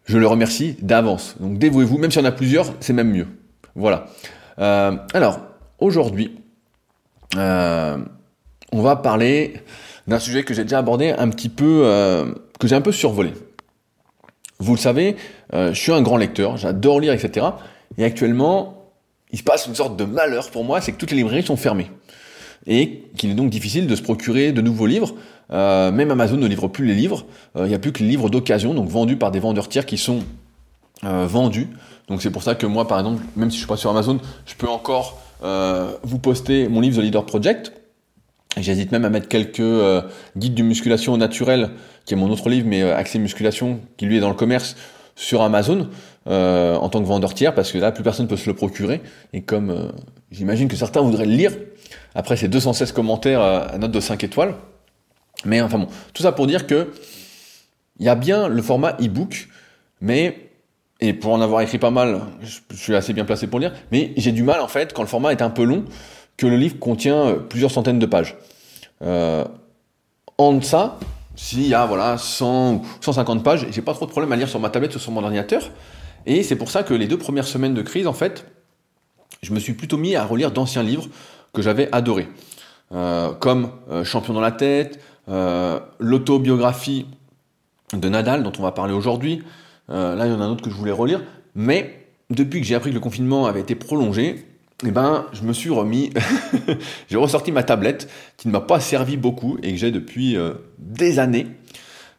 je 0.05 0.17
le 0.17 0.27
remercie 0.27 0.77
d'avance. 0.81 1.35
Donc 1.39 1.57
dévouez-vous, 1.57 1.97
même 1.97 2.11
s'il 2.11 2.21
y 2.21 2.25
en 2.25 2.27
a 2.27 2.31
plusieurs, 2.31 2.67
c'est 2.79 2.93
même 2.93 3.11
mieux. 3.11 3.27
Voilà. 3.75 4.07
Euh, 4.59 4.95
alors, 5.13 5.39
aujourd'hui, 5.79 6.37
on 7.35 8.81
va 8.81 8.95
parler 8.95 9.55
d'un 10.07 10.19
sujet 10.19 10.43
que 10.43 10.53
j'ai 10.53 10.63
déjà 10.63 10.79
abordé 10.79 11.09
un 11.17 11.29
petit 11.29 11.49
peu, 11.49 11.83
que 12.59 12.67
j'ai 12.67 12.75
un 12.75 12.81
peu 12.81 12.93
survolé. 12.93 13.33
Vous 14.59 14.73
le 14.73 14.79
savez, 14.79 15.15
euh, 15.53 15.73
je 15.73 15.79
suis 15.79 15.91
un 15.91 16.01
grand 16.01 16.17
lecteur, 16.17 16.57
j'adore 16.57 16.99
lire, 16.99 17.13
etc. 17.13 17.47
Et 17.97 18.05
actuellement, 18.05 18.85
il 19.31 19.39
se 19.39 19.43
passe 19.43 19.67
une 19.67 19.75
sorte 19.75 19.97
de 19.97 20.05
malheur 20.05 20.49
pour 20.49 20.63
moi, 20.63 20.79
c'est 20.81 20.93
que 20.93 20.97
toutes 20.97 21.11
les 21.11 21.17
librairies 21.17 21.43
sont 21.43 21.57
fermées. 21.57 21.91
Et 22.67 23.03
qu'il 23.17 23.29
est 23.29 23.35
donc 23.35 23.49
difficile 23.49 23.85
de 23.85 23.95
se 23.95 24.01
procurer 24.01 24.51
de 24.51 24.61
nouveaux 24.61 24.87
livres. 24.87 25.13
Euh, 25.51 25.91
même 25.91 26.09
Amazon 26.09 26.37
ne 26.37 26.47
livre 26.47 26.67
plus 26.67 26.85
les 26.85 26.95
livres. 26.95 27.25
Euh, 27.55 27.65
il 27.65 27.69
n'y 27.69 27.75
a 27.75 27.79
plus 27.79 27.91
que 27.91 27.99
les 27.99 28.09
livres 28.09 28.29
d'occasion, 28.29 28.73
donc 28.73 28.89
vendus 28.89 29.17
par 29.17 29.31
des 29.31 29.39
vendeurs 29.39 29.69
tiers 29.69 29.85
qui 29.85 29.97
sont 29.97 30.19
vendus. 31.03 31.67
Donc 32.07 32.23
c'est 32.23 32.31
pour 32.31 32.41
ça 32.41 32.55
que 32.55 32.65
moi, 32.65 32.87
par 32.87 32.97
exemple, 32.97 33.21
même 33.35 33.51
si 33.51 33.57
je 33.57 33.59
suis 33.59 33.67
pas 33.67 33.77
sur 33.77 33.91
Amazon, 33.91 34.19
je 34.47 34.55
peux 34.55 34.67
encore 34.67 35.21
vous 36.01 36.17
poster 36.17 36.67
mon 36.67 36.81
livre 36.81 36.99
The 36.99 37.03
Leader 37.03 37.25
Project. 37.25 37.73
J'hésite 38.57 38.91
même 38.91 39.05
à 39.05 39.09
mettre 39.09 39.27
quelques 39.27 39.61
guides 40.37 40.53
de 40.53 40.63
musculation 40.63 41.17
naturelle 41.17 41.71
qui 42.05 42.13
est 42.13 42.17
mon 42.17 42.29
autre 42.29 42.49
livre, 42.49 42.67
mais 42.67 42.81
euh, 42.83 43.03
Musculation, 43.15 43.79
qui 43.97 44.05
lui 44.05 44.17
est 44.17 44.19
dans 44.19 44.29
le 44.29 44.35
commerce 44.35 44.75
sur 45.15 45.41
Amazon 45.41 45.89
euh, 46.27 46.75
en 46.75 46.89
tant 46.89 47.01
que 47.01 47.07
vendeur 47.07 47.33
tiers, 47.33 47.53
parce 47.53 47.71
que 47.71 47.77
là, 47.77 47.91
plus 47.91 48.03
personne 48.03 48.27
peut 48.27 48.37
se 48.37 48.49
le 48.49 48.55
procurer. 48.55 49.01
Et 49.33 49.41
comme 49.41 49.69
euh, 49.69 49.91
j'imagine 50.31 50.67
que 50.67 50.75
certains 50.75 51.01
voudraient 51.01 51.25
le 51.25 51.35
lire, 51.35 51.51
après 52.13 52.37
ces 52.37 52.47
216 52.47 52.91
commentaires 52.91 53.41
à 53.41 53.77
note 53.77 53.91
de 53.91 53.99
5 53.99 54.23
étoiles. 54.23 54.55
Mais 55.45 55.61
enfin 55.61 55.79
bon, 55.79 55.87
tout 56.13 56.23
ça 56.23 56.31
pour 56.31 56.47
dire 56.47 56.65
que 56.65 56.91
il 57.99 58.05
y 58.05 58.09
a 58.09 58.15
bien 58.15 58.47
le 58.47 58.61
format 58.61 58.97
e-book, 59.01 59.47
mais 60.01 60.49
et 61.01 61.13
pour 61.13 61.33
en 61.33 61.41
avoir 61.41 61.61
écrit 61.61 61.77
pas 61.77 61.91
mal, 61.91 62.21
je, 62.41 62.75
suis 62.75 62.95
assez 62.95 63.13
bien 63.13 63.25
placé 63.25 63.47
pour 63.47 63.59
lire, 63.59 63.73
mais 63.91 64.13
j'ai 64.17 64.31
du 64.31 64.43
mal 64.43 64.61
en 64.61 64.67
fait 64.67 64.93
quand 64.93 65.01
le 65.01 65.07
format 65.07 65.31
est 65.31 65.41
un 65.41 65.49
peu 65.49 65.63
long, 65.63 65.85
que 66.37 66.47
le 66.47 66.57
livre 66.57 66.79
contient 66.79 67.35
plusieurs 67.49 67.71
centaines 67.71 67.99
de 67.99 68.05
pages. 68.05 68.37
en 69.01 70.61
ça, 70.61 70.99
s'il 71.35 71.67
y 71.67 71.73
a 71.73 71.85
voilà 71.85 72.17
100 72.17 72.73
ou 72.75 72.85
150 73.01 73.43
pages, 73.43 73.67
j'ai 73.69 73.81
pas 73.81 73.93
trop 73.93 74.05
de 74.05 74.11
problème 74.11 74.31
à 74.31 74.35
lire 74.35 74.47
sur 74.47 74.59
ma 74.59 74.69
tablette 74.69 74.95
ou 74.95 74.99
sur 74.99 75.11
mon 75.11 75.23
ordinateur. 75.23 75.69
Et 76.25 76.43
c'est 76.43 76.55
pour 76.55 76.71
ça 76.71 76.83
que 76.83 76.93
les 76.93 77.07
deux 77.07 77.17
premières 77.17 77.47
semaines 77.47 77.73
de 77.73 77.81
crise, 77.81 78.07
en 78.07 78.13
fait, 78.13 78.45
je 79.41 79.53
me 79.53 79.59
suis 79.59 79.73
plutôt 79.73 79.97
mis 79.97 80.15
à 80.15 80.25
relire 80.25 80.51
d'anciens 80.51 80.83
livres 80.83 81.07
que 81.53 81.61
j'avais 81.61 81.89
adorés, 81.91 82.27
euh, 82.93 83.33
comme 83.33 83.71
euh, 83.89 84.03
Champion 84.03 84.33
dans 84.33 84.41
la 84.41 84.51
tête, 84.51 84.99
euh, 85.29 85.79
l'autobiographie 85.99 87.05
de 87.93 88.09
Nadal 88.09 88.43
dont 88.43 88.51
on 88.57 88.63
va 88.63 88.71
parler 88.71 88.93
aujourd'hui. 88.93 89.43
là, 89.87 90.25
il 90.25 90.31
y 90.31 90.33
en 90.33 90.41
a 90.41 90.45
un 90.45 90.49
autre 90.49 90.63
que 90.63 90.69
je 90.69 90.75
voulais 90.75 90.91
relire. 90.91 91.21
Mais 91.53 92.07
depuis 92.29 92.59
que 92.59 92.65
j'ai 92.65 92.75
appris 92.75 92.89
que 92.89 92.95
le 92.95 92.99
confinement 92.99 93.45
avait 93.45 93.61
été 93.61 93.75
prolongé, 93.75 94.45
eh 94.83 94.91
ben, 94.91 95.27
je 95.31 95.43
me 95.43 95.53
suis 95.53 95.69
remis, 95.69 96.11
j'ai 97.09 97.17
ressorti 97.17 97.51
ma 97.51 97.63
tablette 97.63 98.09
qui 98.37 98.47
ne 98.47 98.53
m'a 98.53 98.61
pas 98.61 98.79
servi 98.79 99.15
beaucoup 99.15 99.57
et 99.63 99.71
que 99.71 99.77
j'ai 99.77 99.91
depuis 99.91 100.35
des 100.79 101.19
années 101.19 101.47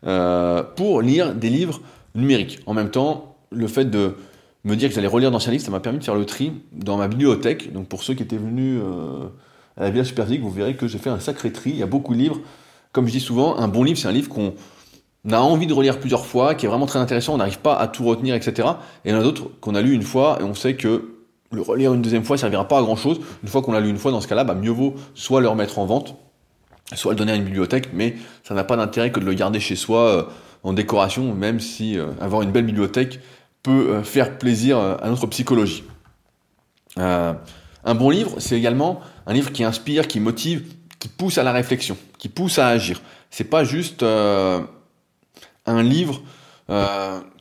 pour 0.02 1.02
lire 1.02 1.34
des 1.34 1.50
livres 1.50 1.80
numériques. 2.14 2.60
En 2.66 2.74
même 2.74 2.90
temps, 2.90 3.36
le 3.50 3.68
fait 3.68 3.84
de 3.84 4.16
me 4.64 4.74
dire 4.74 4.88
que 4.88 4.94
j'allais 4.94 5.06
relire 5.06 5.30
d'anciens 5.30 5.52
livres, 5.52 5.64
ça 5.64 5.70
m'a 5.70 5.80
permis 5.80 6.00
de 6.00 6.04
faire 6.04 6.16
le 6.16 6.26
tri 6.26 6.52
dans 6.72 6.96
ma 6.96 7.08
bibliothèque. 7.08 7.72
Donc 7.72 7.88
pour 7.88 8.02
ceux 8.02 8.14
qui 8.14 8.22
étaient 8.22 8.36
venus 8.36 8.80
euh, 8.82 9.28
à 9.76 9.84
la 9.84 9.90
Villa 9.90 10.04
Superphysique, 10.04 10.42
vous 10.42 10.50
verrez 10.50 10.74
que 10.74 10.88
j'ai 10.88 10.98
fait 10.98 11.10
un 11.10 11.20
sacré 11.20 11.52
tri. 11.52 11.70
Il 11.70 11.76
y 11.76 11.82
a 11.82 11.86
beaucoup 11.86 12.14
de 12.14 12.18
livres. 12.18 12.40
Comme 12.92 13.06
je 13.06 13.12
dis 13.12 13.20
souvent, 13.20 13.56
un 13.58 13.68
bon 13.68 13.84
livre, 13.84 13.98
c'est 13.98 14.08
un 14.08 14.12
livre 14.12 14.28
qu'on 14.28 14.54
a 15.30 15.40
envie 15.40 15.66
de 15.66 15.72
relire 15.72 16.00
plusieurs 16.00 16.26
fois, 16.26 16.54
qui 16.54 16.66
est 16.66 16.68
vraiment 16.68 16.86
très 16.86 16.98
intéressant, 16.98 17.34
on 17.34 17.36
n'arrive 17.36 17.60
pas 17.60 17.76
à 17.76 17.86
tout 17.86 18.04
retenir, 18.04 18.34
etc. 18.34 18.68
Et 19.04 19.10
il 19.10 19.12
y 19.12 19.14
en 19.14 19.20
a 19.20 19.22
d'autres 19.22 19.50
qu'on 19.60 19.74
a 19.74 19.82
lu 19.82 19.92
une 19.92 20.02
fois 20.02 20.38
et 20.40 20.44
on 20.44 20.54
sait 20.54 20.74
que 20.74 21.15
le 21.52 21.62
relire 21.62 21.94
une 21.94 22.02
deuxième 22.02 22.24
fois 22.24 22.36
servira 22.36 22.66
pas 22.66 22.78
à 22.78 22.82
grand 22.82 22.96
chose. 22.96 23.20
Une 23.42 23.48
fois 23.48 23.62
qu'on 23.62 23.72
l'a 23.72 23.80
lu 23.80 23.88
une 23.88 23.98
fois, 23.98 24.10
dans 24.10 24.20
ce 24.20 24.28
cas-là, 24.28 24.44
bah, 24.44 24.54
mieux 24.54 24.70
vaut 24.70 24.94
soit 25.14 25.40
le 25.40 25.48
remettre 25.48 25.78
en 25.78 25.86
vente, 25.86 26.16
soit 26.94 27.12
le 27.12 27.16
donner 27.16 27.32
à 27.32 27.34
une 27.36 27.44
bibliothèque, 27.44 27.90
mais 27.92 28.16
ça 28.44 28.54
n'a 28.54 28.64
pas 28.64 28.76
d'intérêt 28.76 29.12
que 29.12 29.20
de 29.20 29.24
le 29.24 29.34
garder 29.34 29.60
chez 29.60 29.76
soi 29.76 30.00
euh, 30.00 30.22
en 30.62 30.72
décoration, 30.72 31.34
même 31.34 31.60
si 31.60 31.98
euh, 31.98 32.08
avoir 32.20 32.42
une 32.42 32.50
belle 32.50 32.66
bibliothèque, 32.66 33.20
peut 33.62 33.90
euh, 33.90 34.02
faire 34.02 34.38
plaisir 34.38 34.78
à 34.78 35.08
notre 35.08 35.26
psychologie. 35.26 35.84
Un 36.98 37.94
bon 37.94 38.10
livre, 38.10 38.36
c'est 38.38 38.56
également 38.56 39.00
un 39.26 39.34
livre 39.34 39.52
qui 39.52 39.62
inspire, 39.62 40.08
qui 40.08 40.18
motive, 40.18 40.64
qui 40.98 41.08
pousse 41.08 41.38
à 41.38 41.44
la 41.44 41.52
réflexion, 41.52 41.96
qui 42.18 42.28
pousse 42.28 42.58
à 42.58 42.68
agir. 42.68 43.00
C'est 43.30 43.44
pas 43.44 43.64
juste 43.64 44.02
un 44.02 44.62
livre 45.66 46.22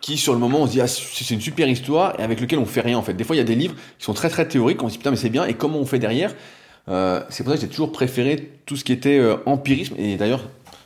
qui 0.06 0.18
sur 0.18 0.34
le 0.34 0.40
moment 0.40 0.62
on 0.62 0.68
se 0.68 0.72
dit 0.74 0.82
ah, 0.82 0.88
c'est 0.88 1.32
une 1.32 1.42
super 1.42 1.68
histoire 1.68 2.14
et 2.20 2.22
avec 2.22 2.40
lequel 2.40 2.60
on 2.60 2.66
fait 2.66 2.82
rien 2.82 2.98
en 2.98 3.02
fait. 3.02 3.16
Des 3.16 3.24
fois 3.24 3.36
il 3.36 3.40
y 3.40 3.42
a 3.42 3.46
des 3.46 3.56
livres 3.56 3.74
qui 3.98 4.06
sont 4.06 4.14
très 4.14 4.30
très 4.30 4.48
théoriques, 4.48 4.84
on 4.84 4.88
se 4.88 4.94
dit 4.94 4.98
putain 5.00 5.10
mais 5.10 5.18
c'est 5.18 5.30
bien 5.30 5.46
et 5.46 5.56
comment 5.56 5.80
on 5.80 5.86
fait 5.86 6.00
derrière? 6.00 6.36
C'est 6.88 7.44
pour 7.44 7.52
ça 7.52 7.58
que 7.58 7.62
j'ai 7.62 7.68
toujours 7.68 7.92
préféré 7.92 8.52
tout 8.68 8.76
ce 8.76 8.84
qui 8.84 8.92
était 8.94 9.20
empirisme 9.48 9.96
et 9.98 10.18
d'ailleurs 10.18 10.44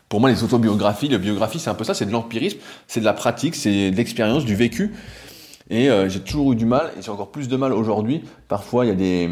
pour 0.07 0.21
moi 0.21 0.29
les 0.29 0.41
autobiographies, 0.45 1.09
la 1.09 1.17
biographie 1.17 1.59
c'est 1.59 1.69
un 1.69 1.75
peu 1.75 1.83
ça, 1.83 1.93
c'est 1.93 2.05
de 2.05 2.11
l'empirisme, 2.11 2.59
c'est 2.87 3.01
de 3.01 3.05
la 3.05 3.13
pratique, 3.13 3.55
c'est 3.55 3.91
de 3.91 3.97
l'expérience, 3.97 4.45
du 4.45 4.55
vécu. 4.55 4.93
Et 5.69 5.89
euh, 5.89 6.09
j'ai 6.09 6.19
toujours 6.19 6.53
eu 6.53 6.55
du 6.55 6.65
mal, 6.65 6.91
et 6.97 7.01
j'ai 7.01 7.11
encore 7.11 7.31
plus 7.31 7.47
de 7.47 7.55
mal 7.55 7.73
aujourd'hui. 7.73 8.23
Parfois, 8.47 8.85
il 8.85 8.87
y 8.89 8.91
a 8.91 8.95
des 8.95 9.29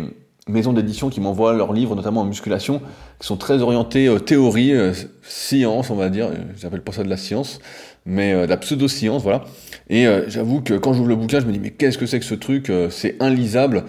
maisons 0.48 0.72
d'édition 0.72 1.10
qui 1.10 1.20
m'envoient 1.20 1.54
leurs 1.54 1.74
livres, 1.74 1.96
notamment 1.96 2.22
en 2.22 2.26
musculation, 2.26 2.82
qui 3.20 3.28
sont 3.28 3.38
très 3.38 3.62
orientés 3.62 4.08
euh, 4.08 4.20
théorie, 4.20 4.72
euh, 4.72 4.94
science, 5.24 5.90
on 5.90 5.96
va 5.96 6.10
dire. 6.10 6.30
J'appelle 6.58 6.84
pas 6.84 6.92
ça 6.92 7.04
de 7.04 7.10
la 7.10 7.18
science, 7.18 7.60
mais 8.08 8.34
de 8.34 8.50
la 8.50 8.58
pseudo-science, 8.58 9.22
voilà. 9.22 9.44
Et 9.90 10.08
j'avoue 10.28 10.62
que 10.62 10.74
quand 10.74 10.94
j'ouvre 10.94 11.10
le 11.10 11.16
bouquin, 11.16 11.40
je 11.40 11.46
me 11.46 11.52
dis, 11.52 11.60
mais 11.60 11.72
qu'est-ce 11.72 11.98
que 11.98 12.06
c'est 12.06 12.20
que 12.20 12.26
ce 12.26 12.34
truc 12.34 12.72
C'est 12.90 13.22
inlisable, 13.22 13.84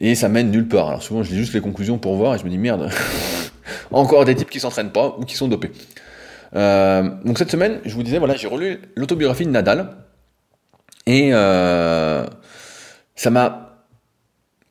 et 0.00 0.14
ça 0.14 0.28
mène 0.28 0.50
nulle 0.50 0.68
part. 0.68 0.88
Alors 0.88 1.02
souvent, 1.02 1.22
je 1.22 1.30
lis 1.30 1.38
juste 1.38 1.54
les 1.54 1.60
conclusions 1.60 1.98
pour 1.98 2.16
voir, 2.16 2.34
et 2.34 2.38
je 2.38 2.44
me 2.44 2.50
dis, 2.50 2.58
merde, 2.58 2.90
encore 3.90 4.24
des 4.24 4.34
types 4.34 4.50
qui 4.50 4.60
s'entraînent 4.60 4.92
pas 4.92 5.16
ou 5.18 5.24
qui 5.24 5.34
sont 5.34 5.48
dopés. 5.48 5.72
donc 6.52 7.38
cette 7.38 7.50
semaine, 7.50 7.80
je 7.84 7.94
vous 7.94 8.02
disais, 8.02 8.18
voilà, 8.18 8.36
j'ai 8.36 8.46
relu 8.46 8.78
l'autobiographie 8.94 9.44
de 9.44 9.50
Nadal, 9.50 9.96
et 11.06 11.30
euh, 11.32 12.26
ça 13.14 13.30
m'a, 13.30 13.84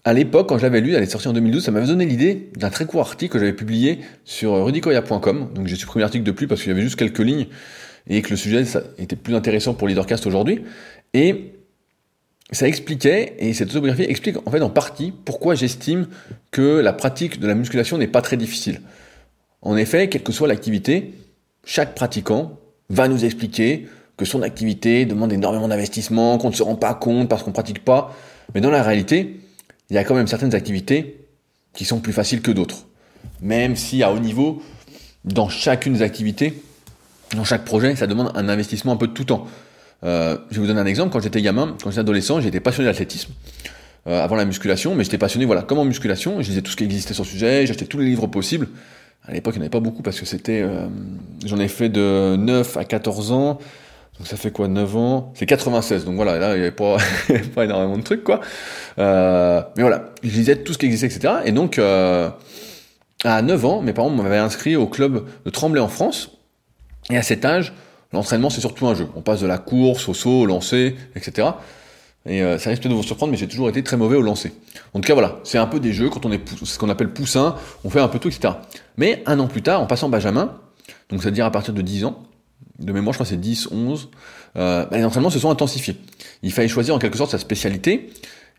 à 0.04 0.14
l'époque, 0.14 0.50
quand 0.50 0.58
je 0.58 0.64
l'avais 0.64 0.82
lu, 0.82 0.94
elle 0.94 1.04
est 1.04 1.08
sortie 1.08 1.30
en 1.30 1.34
2012, 1.34 1.64
ça 1.64 1.72
m'avait 1.72 1.88
donné 1.88 2.06
l'idée 2.06 2.52
d'un 2.58 2.70
très 2.70 2.86
court 2.86 3.02
article 3.02 3.34
que 3.34 3.40
j'avais 3.40 3.54
publié 3.54 4.02
sur 4.26 4.66
rudicoya.com. 4.66 5.50
Donc 5.54 5.68
j'ai 5.68 5.78
supprimé 5.78 6.02
l'article 6.02 6.26
depuis 6.26 6.48
parce 6.48 6.62
qu'il 6.62 6.70
y 6.70 6.74
avait 6.74 6.82
juste 6.82 6.98
quelques 6.98 7.20
lignes 7.20 7.48
et 8.08 8.22
que 8.22 8.30
le 8.30 8.36
sujet 8.36 8.64
était 8.98 9.16
plus 9.16 9.36
intéressant 9.36 9.74
pour 9.74 9.88
Leadercast 9.88 10.26
aujourd'hui. 10.28 10.62
Et 11.14 11.54
ça 12.52 12.68
expliquait, 12.68 13.36
et 13.40 13.54
cette 13.54 13.70
autobiographie 13.72 14.04
explique 14.10 14.38
en 14.46 14.52
fait 14.52 14.62
en 14.62 14.70
partie 14.70 15.12
pourquoi 15.12 15.56
j'estime 15.56 16.08
que 16.52 16.80
la 16.80 16.94
pratique 16.94 17.40
de 17.40 17.48
la 17.48 17.56
musculation 17.56 17.98
n'est 17.98 18.08
pas 18.08 18.22
très 18.22 18.38
difficile. 18.38 18.82
En 19.62 19.76
effet, 19.78 20.10
quelle 20.10 20.24
que 20.24 20.32
soit 20.32 20.48
l'activité, 20.48 21.14
chaque 21.64 21.96
pratiquant 21.96 22.60
va 22.90 23.08
nous 23.08 23.26
expliquer 23.26 23.88
que 24.18 24.26
son 24.26 24.44
activité 24.44 25.06
demande 25.06 25.34
énormément 25.34 25.68
d'investissement, 25.68 26.38
qu'on 26.38 26.50
ne 26.50 26.56
se 26.56 26.64
rend 26.64 26.76
pas 26.76 26.94
compte 26.94 27.28
parce 27.28 27.44
qu'on 27.44 27.50
ne 27.50 27.56
pratique 27.56 27.84
pas. 27.84 28.16
Mais 28.54 28.62
dans 28.62 28.70
la 28.70 28.84
réalité, 28.84 29.40
il 29.90 29.96
y 29.96 29.98
a 29.98 30.04
quand 30.04 30.16
même 30.16 30.28
certaines 30.28 30.56
activités 30.56 31.26
qui 31.74 31.84
sont 31.84 32.00
plus 32.00 32.14
faciles 32.14 32.42
que 32.42 32.52
d'autres. 32.52 32.86
Même 33.42 33.76
si 33.76 34.04
à 34.04 34.14
haut 34.14 34.20
niveau, 34.20 34.62
dans 35.26 35.50
chacune 35.50 35.94
des 35.94 36.02
activités, 36.04 36.62
dans 37.36 37.44
chaque 37.44 37.66
projet, 37.66 37.96
ça 37.96 38.08
demande 38.08 38.32
un 38.36 38.50
investissement 38.50 38.94
un 38.94 38.98
peu 38.98 39.08
de 39.08 39.14
tout 39.14 39.26
temps. 39.26 39.48
Euh, 40.04 40.38
je 40.50 40.56
vais 40.56 40.62
vous 40.62 40.68
donner 40.68 40.82
un 40.82 40.86
exemple. 40.86 41.12
Quand 41.12 41.20
j'étais 41.20 41.42
gamin, 41.42 41.76
quand 41.82 41.90
j'étais 41.90 42.00
adolescent, 42.00 42.42
j'étais 42.42 42.60
passionné 42.60 42.90
d'athlétisme. 42.90 43.32
Euh, 44.08 44.24
avant 44.24 44.36
la 44.36 44.46
musculation, 44.46 44.94
mais 44.94 45.04
j'étais 45.04 45.18
passionné, 45.18 45.46
voilà, 45.46 45.64
comme 45.64 45.80
en 45.80 45.86
musculation, 45.86 46.40
je 46.40 46.50
lisais 46.50 46.62
tout 46.62 46.70
ce 46.70 46.76
qui 46.76 46.84
existait 46.84 47.16
sur 47.16 47.24
le 47.24 47.28
sujet, 47.28 47.66
j'achetais 47.66 47.86
tous 47.86 47.98
les 47.98 48.06
livres 48.06 48.28
possibles. 48.28 48.68
À 49.28 49.34
l'époque, 49.34 49.56
il 49.56 49.58
n'y 49.58 49.64
en 49.64 49.66
avait 49.66 49.72
pas 49.72 49.80
beaucoup 49.80 50.04
parce 50.04 50.20
que 50.20 50.28
c'était, 50.28 50.62
euh, 50.62 50.86
j'en 51.44 51.58
ai 51.58 51.68
fait 51.68 51.90
de 51.90 52.36
9 52.36 52.78
à 52.78 52.86
14 52.86 53.32
ans. 53.32 53.58
Donc 54.20 54.28
ça 54.28 54.38
fait 54.38 54.52
quoi 54.52 54.68
9 54.68 54.96
ans? 54.96 55.34
C'est 55.34 55.48
96, 55.48 56.06
donc 56.06 56.18
voilà, 56.18 56.38
là 56.38 56.56
il 56.56 56.60
n'y 56.60 56.62
avait 56.62 56.72
pas, 56.72 56.98
pas 57.56 57.66
énormément 57.66 57.98
de 57.98 58.04
trucs 58.04 58.24
quoi. 58.24 58.42
Euh, 59.00 59.64
mais 59.76 59.82
voilà, 59.82 60.12
je 60.22 60.30
lisais 60.30 60.58
tout 60.58 60.74
ce 60.74 60.78
qui 60.78 60.86
existait, 60.86 61.08
etc. 61.08 61.38
Et 61.46 61.52
donc 61.52 61.80
à 61.80 62.32
9 63.42 63.66
ans, 63.66 63.82
mes 63.82 63.92
parents 63.92 64.12
m'avaient 64.12 64.38
inscrit 64.38 64.76
au 64.76 64.86
club 64.86 65.26
de 65.46 65.50
Tremblay 65.50 65.82
en 65.82 65.88
France. 65.88 66.38
Et 67.10 67.18
à 67.18 67.22
cet 67.22 67.46
âge, 67.46 67.74
l'entraînement 68.14 68.50
c'est 68.50 68.62
surtout 68.62 68.88
un 68.88 68.96
jeu. 68.96 69.08
On 69.16 69.22
passe 69.22 69.42
de 69.42 69.48
la 69.48 69.58
course 69.58 70.10
au 70.10 70.14
saut, 70.14 70.42
au 70.42 70.46
lancer, 70.46 70.96
etc. 71.16 71.50
Et 72.28 72.42
euh, 72.42 72.58
ça 72.58 72.72
risque 72.72 72.84
de 72.84 72.94
vous 72.94 73.04
surprendre, 73.04 73.32
mais 73.32 73.38
j'ai 73.38 73.48
toujours 73.48 73.70
été 73.70 73.84
très 73.84 73.98
mauvais 73.98 74.16
au 74.16 74.22
lancer. 74.22 74.52
En 74.94 75.00
tout 75.00 75.08
cas, 75.08 75.14
voilà, 75.14 75.40
c'est 75.44 75.60
un 75.60 75.68
peu 75.68 75.80
des 75.80 75.94
jeux, 75.94 76.10
quand 76.10 76.26
on 76.26 76.32
est 76.32 76.42
ce 76.64 76.80
qu'on 76.80 76.90
appelle 76.90 77.14
poussin, 77.14 77.56
on 77.84 77.90
fait 77.90 78.00
un 78.00 78.08
peu 78.08 78.18
tout, 78.18 78.30
etc. 78.30 78.56
Mais 78.98 79.22
un 79.28 79.40
an 79.40 79.48
plus 79.48 79.62
tard, 79.62 79.82
en 79.82 79.86
passant 79.86 80.10
Benjamin, 80.10 80.58
donc 81.10 81.22
c'est-à-dire 81.22 81.46
à 81.46 81.52
partir 81.52 81.74
de 81.74 81.82
10 81.82 82.06
ans, 82.06 82.24
de 82.80 82.92
mémoire, 82.92 83.14
je 83.14 83.18
crois 83.18 83.26
que 83.26 83.30
c'est 83.30 83.40
10, 83.40 83.70
11, 83.72 84.10
euh, 84.58 84.86
bah, 84.86 84.98
les 84.98 85.06
entraînements 85.06 85.30
se 85.30 85.38
sont 85.38 85.52
intensifiés. 85.52 85.98
Il 86.42 86.52
fallait 86.52 86.68
choisir 86.68 86.96
en 86.96 87.00
quelque 87.00 87.18
sorte 87.18 87.32
sa 87.32 87.38
spécialité, 87.38 88.10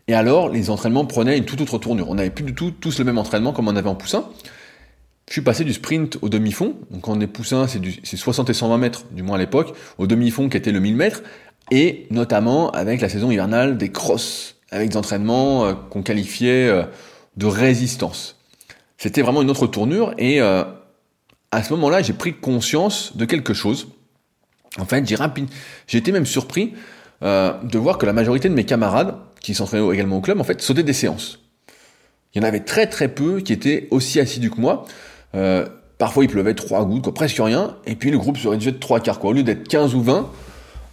et 0.07 0.13
alors 0.13 0.47
les 0.47 0.69
entraînements 0.69 1.05
prenaient 1.05 1.37
une 1.37 1.45
toute 1.45 1.59
autre 1.59 1.77
tournure. 1.77 2.09
On 2.09 2.15
n'avait 2.15 2.29
plus 2.29 2.45
du 2.45 2.53
tout 2.53 2.71
tous 2.71 2.99
le 2.99 3.05
même 3.05 3.17
entraînement 3.17 3.51
comme 3.51 3.67
on 3.67 3.75
avait 3.75 3.89
en 3.89 3.95
poussin. 3.95 4.29
Je 5.27 5.33
suis 5.33 5.41
passé 5.41 5.63
du 5.63 5.73
sprint 5.73 6.17
au 6.21 6.29
demi-fond, 6.29 6.75
donc 6.89 7.01
quand 7.01 7.17
on 7.17 7.21
est 7.21 7.27
poussin, 7.27 7.67
c'est 7.67 8.17
60 8.17 8.49
et 8.49 8.53
120 8.53 8.77
mètres, 8.77 9.05
du 9.11 9.23
moins 9.23 9.35
à 9.35 9.39
l'époque, 9.39 9.73
au 9.97 10.07
demi-fond 10.07 10.49
qui 10.49 10.57
était 10.57 10.71
le 10.71 10.79
1000 10.79 10.95
mètres, 10.95 11.21
et 11.69 12.07
notamment 12.11 12.71
avec 12.71 13.01
la 13.01 13.09
saison 13.09 13.29
hivernale 13.29 13.77
des 13.77 13.91
crosses, 13.91 14.55
avec 14.71 14.89
des 14.89 14.97
entraînements 14.97 15.65
euh, 15.65 15.73
qu'on 15.73 16.01
qualifiait 16.01 16.67
euh, 16.69 16.83
de 17.35 17.45
résistance. 17.45 18.37
C'était 18.97 19.21
vraiment 19.21 19.41
une 19.41 19.49
autre 19.49 19.67
tournure, 19.67 20.13
et 20.17 20.41
euh, 20.41 20.63
à 21.51 21.61
ce 21.61 21.73
moment-là, 21.73 22.01
j'ai 22.01 22.13
pris 22.13 22.33
conscience 22.33 23.17
de 23.17 23.25
quelque 23.25 23.53
chose 23.53 23.87
en 24.79 24.85
fait, 24.85 25.07
j'ai 25.07 25.15
rapide, 25.15 25.47
j'ai 25.87 25.97
été 25.97 26.11
même 26.11 26.25
surpris 26.25 26.73
euh, 27.23 27.53
de 27.63 27.77
voir 27.77 27.97
que 27.97 28.05
la 28.05 28.13
majorité 28.13 28.49
de 28.49 28.53
mes 28.53 28.65
camarades, 28.65 29.15
qui 29.41 29.53
s'entraînaient 29.53 29.93
également 29.93 30.17
au 30.17 30.21
club, 30.21 30.39
en 30.39 30.43
fait, 30.43 30.61
sautaient 30.61 30.83
des 30.83 30.93
séances. 30.93 31.39
Il 32.33 32.41
y 32.41 32.45
en 32.45 32.47
avait 32.47 32.59
très 32.59 32.87
très 32.87 33.07
peu 33.07 33.39
qui 33.39 33.53
étaient 33.53 33.87
aussi 33.91 34.19
assidus 34.19 34.51
que 34.51 34.61
moi. 34.61 34.85
Euh, 35.35 35.65
parfois, 35.97 36.23
il 36.23 36.29
pleuvait 36.29 36.53
trois 36.53 36.85
gouttes, 36.85 37.03
quoi, 37.03 37.13
presque 37.13 37.37
rien, 37.37 37.75
et 37.85 37.95
puis 37.95 38.11
le 38.11 38.17
groupe 38.17 38.37
se 38.37 38.47
réduisait 38.47 38.71
de 38.71 38.79
trois 38.79 38.99
quarts, 38.99 39.19
quoi. 39.19 39.31
Au 39.31 39.33
lieu 39.33 39.43
d'être 39.43 39.67
15 39.67 39.95
ou 39.95 40.01
20, 40.01 40.29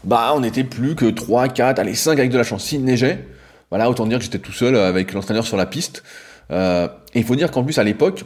bah, 0.05 0.33
on 0.35 0.41
n'était 0.41 0.65
plus 0.65 0.95
que 0.95 1.07
3, 1.07 1.49
4, 1.49 1.79
allez, 1.79 1.95
5 1.95 2.19
avec 2.19 2.31
de 2.31 2.37
la 2.37 2.45
chance. 2.45 2.65
S'il 2.65 2.85
neigeait, 2.85 3.27
voilà, 3.71 3.89
autant 3.89 4.07
dire 4.07 4.19
que 4.19 4.25
j'étais 4.25 4.39
tout 4.39 4.53
seul 4.53 4.77
avec 4.77 5.13
l'entraîneur 5.13 5.47
sur 5.47 5.57
la 5.57 5.67
piste. 5.67 6.03
Euh, 6.51 6.89
et 7.15 7.21
il 7.21 7.25
faut 7.25 7.37
dire 7.37 7.51
qu'en 7.51 7.65
plus, 7.65 7.79
à 7.79 7.85
l'époque, 7.85 8.25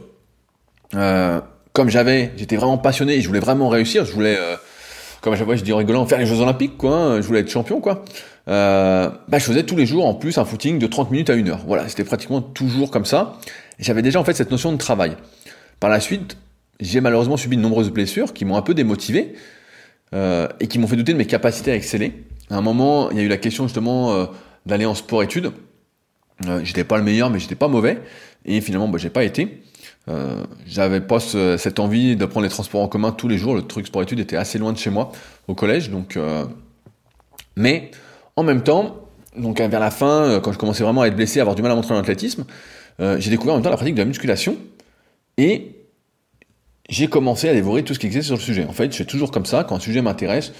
euh, 0.95 1.41
comme 1.73 1.89
j'avais, 1.89 2.33
j'étais 2.37 2.57
vraiment 2.57 2.79
passionné 2.79 3.15
et 3.15 3.21
je 3.21 3.29
voulais 3.29 3.41
vraiment 3.41 3.69
réussir, 3.69 4.05
je 4.05 4.13
voulais 4.13 4.37
euh, 4.37 4.57
comme 5.21 5.33
à 5.33 5.37
chaque 5.37 5.47
fois 5.47 5.57
je 5.57 5.63
dis 5.63 5.73
en 5.73 5.77
rigolant, 5.77 6.07
faire 6.07 6.19
les 6.19 6.27
Jeux 6.27 6.41
Olympiques, 6.41 6.77
quoi, 6.77 6.95
hein, 6.95 7.21
je 7.21 7.27
voulais 7.27 7.41
être 7.41 7.51
champion, 7.51 7.81
quoi. 7.81 8.05
Euh, 8.49 9.11
bah, 9.29 9.39
je 9.39 9.45
faisais 9.45 9.63
tous 9.63 9.77
les 9.77 9.85
jours 9.85 10.07
en 10.07 10.15
plus 10.15 10.39
un 10.39 10.45
footing 10.45 10.79
de 10.79 10.87
30 10.87 11.11
minutes 11.11 11.31
à 11.31 11.35
1 11.35 11.47
heure. 11.49 11.61
Voilà, 11.67 11.89
c'était 11.89 12.05
pratiquement 12.05 12.41
toujours 12.41 12.91
comme 12.91 13.05
ça. 13.05 13.37
J'avais 13.79 14.03
déjà 14.03 14.19
en 14.19 14.25
fait 14.25 14.33
cette 14.33 14.51
notion 14.51 14.73
de 14.73 14.79
travail. 14.79 15.17
Par 15.81 15.91
la 15.91 16.01
suite, 16.01 16.37
j'ai 16.81 17.01
malheureusement 17.01 17.37
subi 17.37 17.57
de 17.57 17.63
nombreuses 17.63 17.91
blessures 17.91 18.33
qui 18.33 18.45
m'ont 18.45 18.57
un 18.57 18.63
peu 18.63 18.75
démotivé 18.75 19.35
euh, 20.15 20.49
et 20.61 20.67
qui 20.67 20.79
m'ont 20.79 20.87
fait 20.87 20.97
douter 20.97 21.13
de 21.13 21.19
mes 21.19 21.27
capacités 21.27 21.73
à 21.73 21.75
exceller. 21.75 22.25
À 22.51 22.57
un 22.57 22.63
moment, 22.63 23.11
il 23.11 23.19
y 23.19 23.21
a 23.21 23.23
eu 23.23 23.29
la 23.29 23.37
question 23.37 23.65
justement 23.65 24.13
euh, 24.13 24.27
d'aller 24.67 24.87
en 24.87 24.95
sport-études. 24.95 25.53
Euh, 26.47 26.61
j'étais 26.63 26.85
pas 26.85 26.99
le 26.99 27.03
meilleur, 27.03 27.31
mais 27.31 27.39
j'étais 27.39 27.55
pas 27.55 27.69
mauvais. 27.69 28.01
Et 28.45 28.61
finalement, 28.61 28.89
bah, 28.89 28.99
j'ai 28.99 29.11
pas 29.11 29.25
été. 29.25 29.63
Euh, 30.09 30.45
j'avais 30.67 31.01
pas 31.01 31.19
cette 31.21 31.81
envie 31.81 32.17
de 32.17 32.25
prendre 32.25 32.45
les 32.45 32.51
transports 32.51 32.81
en 32.81 32.89
commun 32.89 33.13
tous 33.13 33.29
les 33.29 33.39
jours. 33.39 33.55
Le 33.55 33.63
truc 33.63 33.87
sport 33.87 34.03
études 34.03 34.21
était 34.21 34.37
assez 34.37 34.59
loin 34.59 34.73
de 34.73 34.79
chez 34.79 34.91
moi 34.91 35.13
au 35.49 35.55
collège, 35.55 35.91
donc. 35.91 36.17
Euh, 36.17 36.45
mais 37.57 37.91
en 38.37 38.45
même 38.45 38.63
temps, 38.63 38.97
donc 39.37 39.61
vers 39.61 39.81
la 39.81 39.91
fin, 39.91 40.41
quand 40.43 40.53
je 40.53 40.59
commençais 40.59 40.85
vraiment 40.85 41.03
à 41.03 41.09
être 41.09 41.17
blessé, 41.17 41.41
à 41.41 41.43
avoir 41.43 41.57
du 41.57 41.63
mal 41.63 41.73
à 41.73 41.75
montrer 41.75 41.93
en 41.93 41.99
athlétisme, 41.99 42.45
j'ai 43.01 43.31
découvert 43.31 43.55
en 43.55 43.57
même 43.57 43.65
temps 43.65 43.71
la 43.71 43.77
pratique 43.77 43.97
de 43.97 44.01
la 44.01 44.05
musculation 44.05 44.57
et 45.39 45.79
j'ai 46.91 47.07
commencé 47.07 47.49
à 47.49 47.55
dévorer 47.55 47.85
tout 47.85 47.95
ce 47.95 47.99
qui 47.99 48.07
existait 48.07 48.27
sur 48.27 48.37
le 48.37 48.43
sujet. 48.43 48.67
En 48.67 48.73
fait, 48.73 48.93
je 48.93 48.97
fais 48.97 49.05
toujours 49.05 49.31
comme 49.31 49.47
ça. 49.47 49.65
Quand 49.65 49.77
un 49.77 49.81
sujet 49.81 50.03
m'intéresse, 50.03 50.53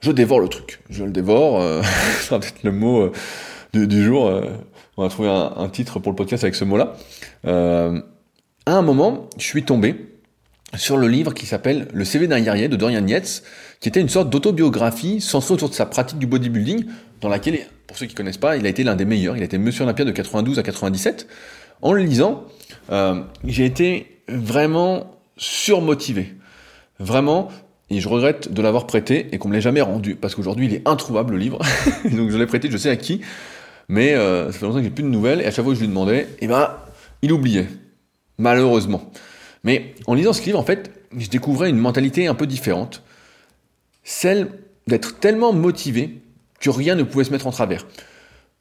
je 0.00 0.10
dévore 0.10 0.40
le 0.40 0.48
truc. 0.48 0.80
Je 0.90 1.04
le 1.04 1.12
dévore, 1.12 1.60
euh, 1.60 1.82
c'est 2.20 2.28
peut-être 2.30 2.62
le 2.64 2.72
mot 2.72 3.02
euh, 3.02 3.86
du, 3.86 4.02
jour. 4.02 4.26
Euh, 4.26 4.42
on 4.96 5.04
va 5.04 5.08
trouver 5.08 5.28
un, 5.28 5.68
titre 5.68 6.00
pour 6.00 6.12
le 6.12 6.16
podcast 6.16 6.44
avec 6.44 6.54
ce 6.54 6.64
mot-là. 6.64 6.96
à 7.44 8.72
un 8.72 8.82
moment, 8.82 9.30
je 9.38 9.44
suis 9.44 9.62
tombé 9.62 10.08
sur 10.74 10.96
le 10.96 11.06
livre 11.06 11.34
qui 11.34 11.46
s'appelle 11.46 11.88
Le 11.92 12.04
CV 12.04 12.26
d'un 12.26 12.40
guerrier 12.40 12.68
de 12.68 12.76
Dorian 12.76 13.06
Yates, 13.06 13.42
qui 13.80 13.88
était 13.88 14.00
une 14.00 14.08
sorte 14.08 14.30
d'autobiographie 14.30 15.20
centrée 15.20 15.54
autour 15.54 15.68
de 15.68 15.74
sa 15.74 15.86
pratique 15.86 16.18
du 16.18 16.26
bodybuilding, 16.26 16.86
dans 17.20 17.28
laquelle, 17.28 17.60
pour 17.86 17.96
ceux 17.96 18.06
qui 18.06 18.14
connaissent 18.14 18.38
pas, 18.38 18.56
il 18.56 18.66
a 18.66 18.68
été 18.68 18.84
l'un 18.84 18.96
des 18.96 19.04
meilleurs. 19.04 19.36
Il 19.36 19.42
a 19.42 19.46
été 19.46 19.58
Monsieur 19.58 19.84
Olympia 19.84 20.04
de 20.04 20.10
92 20.10 20.58
à 20.58 20.62
97. 20.62 21.26
En 21.82 21.92
le 21.92 22.02
lisant, 22.02 22.46
j'ai 23.44 23.64
été 23.64 24.22
vraiment 24.28 25.16
surmotivé. 25.36 26.34
Vraiment, 26.98 27.48
et 27.90 28.00
je 28.00 28.08
regrette 28.08 28.52
de 28.52 28.62
l'avoir 28.62 28.86
prêté 28.86 29.28
et 29.32 29.38
qu'on 29.38 29.48
me 29.48 29.54
l'ait 29.54 29.60
jamais 29.60 29.80
rendu, 29.80 30.14
parce 30.14 30.34
qu'aujourd'hui 30.34 30.66
il 30.66 30.74
est 30.74 30.88
introuvable 30.88 31.32
le 31.32 31.38
livre. 31.38 31.58
Donc 32.04 32.30
je 32.30 32.38
l'ai 32.38 32.46
prêté, 32.46 32.70
je 32.70 32.76
sais 32.76 32.90
à 32.90 32.96
qui, 32.96 33.20
mais 33.88 34.14
euh, 34.14 34.50
ça 34.52 34.58
fait 34.58 34.66
longtemps 34.66 34.78
que 34.78 34.84
j'ai 34.84 34.90
plus 34.90 35.04
de 35.04 35.08
nouvelles, 35.08 35.40
et 35.40 35.46
à 35.46 35.50
chaque 35.50 35.64
fois 35.64 35.72
que 35.72 35.76
je 35.78 35.80
lui 35.80 35.88
demandais, 35.88 36.28
eh 36.40 36.46
ben, 36.46 36.76
il 37.22 37.32
oubliait. 37.32 37.68
Malheureusement. 38.38 39.10
Mais 39.64 39.94
en 40.06 40.14
lisant 40.14 40.32
ce 40.32 40.42
livre, 40.44 40.58
en 40.58 40.64
fait, 40.64 40.90
je 41.16 41.28
découvrais 41.28 41.70
une 41.70 41.76
mentalité 41.76 42.26
un 42.26 42.34
peu 42.34 42.46
différente. 42.46 43.02
Celle 44.04 44.50
d'être 44.86 45.20
tellement 45.20 45.52
motivé 45.52 46.22
que 46.60 46.70
rien 46.70 46.94
ne 46.94 47.02
pouvait 47.02 47.24
se 47.24 47.30
mettre 47.30 47.46
en 47.46 47.52
travers. 47.52 47.86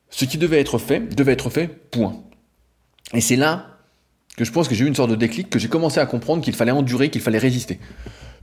Ce 0.09 0.25
qui 0.25 0.37
devait 0.37 0.59
être 0.59 0.77
fait, 0.77 1.15
devait 1.15 1.31
être 1.31 1.49
fait, 1.49 1.67
point. 1.67 2.21
Et 3.13 3.21
c'est 3.21 3.37
là 3.37 3.70
que 4.37 4.45
je 4.45 4.51
pense 4.51 4.67
que 4.67 4.75
j'ai 4.75 4.85
eu 4.85 4.87
une 4.87 4.95
sorte 4.95 5.09
de 5.09 5.15
déclic, 5.15 5.49
que 5.49 5.59
j'ai 5.59 5.67
commencé 5.67 5.99
à 5.99 6.05
comprendre 6.05 6.43
qu'il 6.43 6.53
fallait 6.53 6.71
endurer, 6.71 7.09
qu'il 7.09 7.21
fallait 7.21 7.37
résister. 7.37 7.79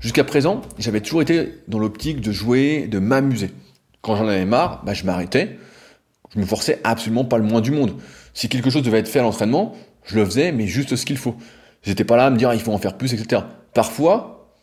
Jusqu'à 0.00 0.24
présent, 0.24 0.62
j'avais 0.78 1.00
toujours 1.00 1.22
été 1.22 1.54
dans 1.66 1.78
l'optique 1.78 2.20
de 2.20 2.30
jouer, 2.30 2.86
de 2.86 2.98
m'amuser. 2.98 3.50
Quand 4.02 4.16
j'en 4.16 4.28
avais 4.28 4.44
marre, 4.44 4.82
bah, 4.84 4.94
je 4.94 5.04
m'arrêtais. 5.04 5.58
Je 6.34 6.40
me 6.40 6.44
forçais 6.44 6.80
absolument 6.84 7.24
pas 7.24 7.38
le 7.38 7.44
moins 7.44 7.60
du 7.60 7.70
monde. 7.70 7.96
Si 8.34 8.48
quelque 8.48 8.70
chose 8.70 8.82
devait 8.82 8.98
être 8.98 9.08
fait 9.08 9.18
à 9.18 9.22
l'entraînement, 9.22 9.74
je 10.04 10.16
le 10.16 10.24
faisais, 10.24 10.52
mais 10.52 10.66
juste 10.66 10.94
ce 10.94 11.04
qu'il 11.04 11.16
faut. 11.16 11.36
J'étais 11.82 12.04
pas 12.04 12.16
là 12.16 12.26
à 12.26 12.30
me 12.30 12.36
dire, 12.36 12.50
ah, 12.50 12.54
il 12.54 12.60
faut 12.60 12.72
en 12.72 12.78
faire 12.78 12.96
plus, 12.96 13.14
etc. 13.14 13.42
Parfois, 13.74 14.54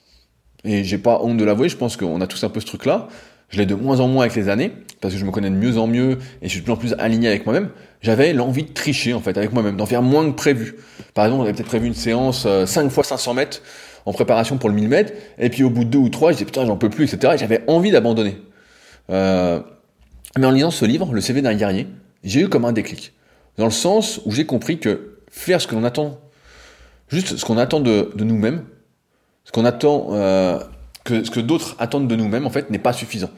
et 0.63 0.83
j'ai 0.83 0.97
pas 0.97 1.19
honte 1.21 1.37
de 1.37 1.43
l'avouer, 1.43 1.69
je 1.69 1.77
pense 1.77 1.97
qu'on 1.97 2.21
a 2.21 2.27
tous 2.27 2.43
un 2.43 2.49
peu 2.49 2.59
ce 2.59 2.65
truc-là, 2.65 3.07
je 3.55 3.61
l'ai 3.61 3.65
de 3.65 3.73
moins 3.73 4.01
en 4.01 4.09
moins 4.09 4.25
avec 4.25 4.35
les 4.35 4.49
années, 4.49 4.73
parce 4.99 5.13
que 5.13 5.19
je 5.19 5.23
me 5.23 5.31
connais 5.31 5.49
de 5.49 5.55
mieux 5.55 5.77
en 5.77 5.87
mieux, 5.87 6.19
et 6.41 6.47
je 6.47 6.49
suis 6.49 6.59
de 6.59 6.65
plus 6.65 6.73
en 6.73 6.75
plus 6.75 6.95
aligné 6.99 7.29
avec 7.29 7.45
moi-même, 7.45 7.69
j'avais 8.01 8.33
l'envie 8.33 8.63
de 8.63 8.73
tricher, 8.73 9.13
en 9.13 9.21
fait, 9.21 9.37
avec 9.37 9.53
moi-même, 9.53 9.77
d'en 9.77 9.85
faire 9.85 10.01
moins 10.01 10.29
que 10.29 10.35
prévu. 10.35 10.75
Par 11.13 11.25
exemple, 11.25 11.41
on 11.41 11.43
avait 11.45 11.53
peut-être 11.53 11.67
prévu 11.67 11.87
une 11.87 11.93
séance 11.93 12.41
5 12.41 12.47
euh, 12.49 12.89
fois 12.89 13.05
500 13.05 13.33
mètres, 13.33 13.61
en 14.05 14.11
préparation 14.11 14.57
pour 14.57 14.67
le 14.67 14.75
1000 14.75 14.89
mètres, 14.89 15.13
et 15.39 15.49
puis 15.49 15.63
au 15.63 15.69
bout 15.69 15.85
de 15.85 15.89
deux 15.89 15.99
ou 15.99 16.09
trois, 16.09 16.31
je 16.31 16.37
disais 16.37 16.45
putain, 16.45 16.65
j'en 16.65 16.75
peux 16.75 16.89
plus, 16.89 17.05
etc. 17.05 17.33
Et 17.35 17.37
j'avais 17.37 17.63
envie 17.67 17.91
d'abandonner. 17.91 18.37
Euh, 19.09 19.61
mais 20.37 20.45
en 20.45 20.51
lisant 20.51 20.71
ce 20.71 20.83
livre, 20.83 21.13
Le 21.13 21.21
CV 21.21 21.41
d'un 21.41 21.55
guerrier, 21.55 21.87
j'ai 22.25 22.41
eu 22.41 22.49
comme 22.49 22.65
un 22.65 22.73
déclic. 22.73 23.13
Dans 23.57 23.65
le 23.65 23.71
sens 23.71 24.19
où 24.25 24.31
j'ai 24.31 24.45
compris 24.45 24.79
que 24.79 25.19
faire 25.31 25.61
ce 25.61 25.67
que 25.67 25.75
l'on 25.75 25.85
attend, 25.85 26.19
juste 27.07 27.37
ce 27.37 27.45
qu'on 27.45 27.57
attend 27.57 27.79
de, 27.79 28.11
nous-mêmes, 28.17 28.65
ce 29.45 29.53
qu'on 29.53 29.63
attend, 29.63 30.09
euh, 30.11 30.59
que 31.05 31.23
ce 31.23 31.31
que 31.31 31.39
d'autres 31.39 31.75
attendent 31.79 32.09
de 32.09 32.15
nous-mêmes, 32.17 32.45
en 32.45 32.49
fait, 32.49 32.69
n'est 32.69 32.79
pas 32.79 32.91
suffisant. 32.91 33.29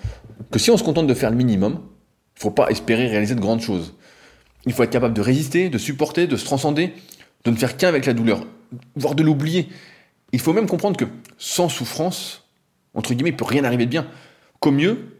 Que 0.51 0.57
si 0.57 0.71
on 0.71 0.77
se 0.77 0.83
contente 0.83 1.05
de 1.05 1.13
faire 1.13 1.29
le 1.29 1.35
minimum, 1.35 1.81
il 2.35 2.41
faut 2.41 2.49
pas 2.49 2.69
espérer 2.69 3.07
réaliser 3.07 3.35
de 3.35 3.41
grandes 3.41 3.61
choses. 3.61 3.93
Il 4.65 4.73
faut 4.73 4.83
être 4.83 4.89
capable 4.89 5.13
de 5.13 5.21
résister, 5.21 5.69
de 5.69 5.77
supporter, 5.77 6.25
de 6.27 6.37
se 6.37 6.45
transcender, 6.45 6.93
de 7.43 7.51
ne 7.51 7.55
faire 7.55 7.77
qu'un 7.77 7.89
avec 7.89 8.05
la 8.05 8.13
douleur, 8.13 8.45
voire 8.95 9.15
de 9.15 9.21
l'oublier. 9.21 9.67
Il 10.31 10.39
faut 10.39 10.53
même 10.53 10.65
comprendre 10.65 10.97
que 10.97 11.05
sans 11.37 11.69
souffrance, 11.69 12.45
entre 12.93 13.13
guillemets, 13.13 13.29
il 13.29 13.35
peut 13.35 13.45
rien 13.45 13.63
arriver 13.63 13.85
de 13.85 13.91
bien. 13.91 14.07
Qu'au 14.59 14.71
mieux, 14.71 15.19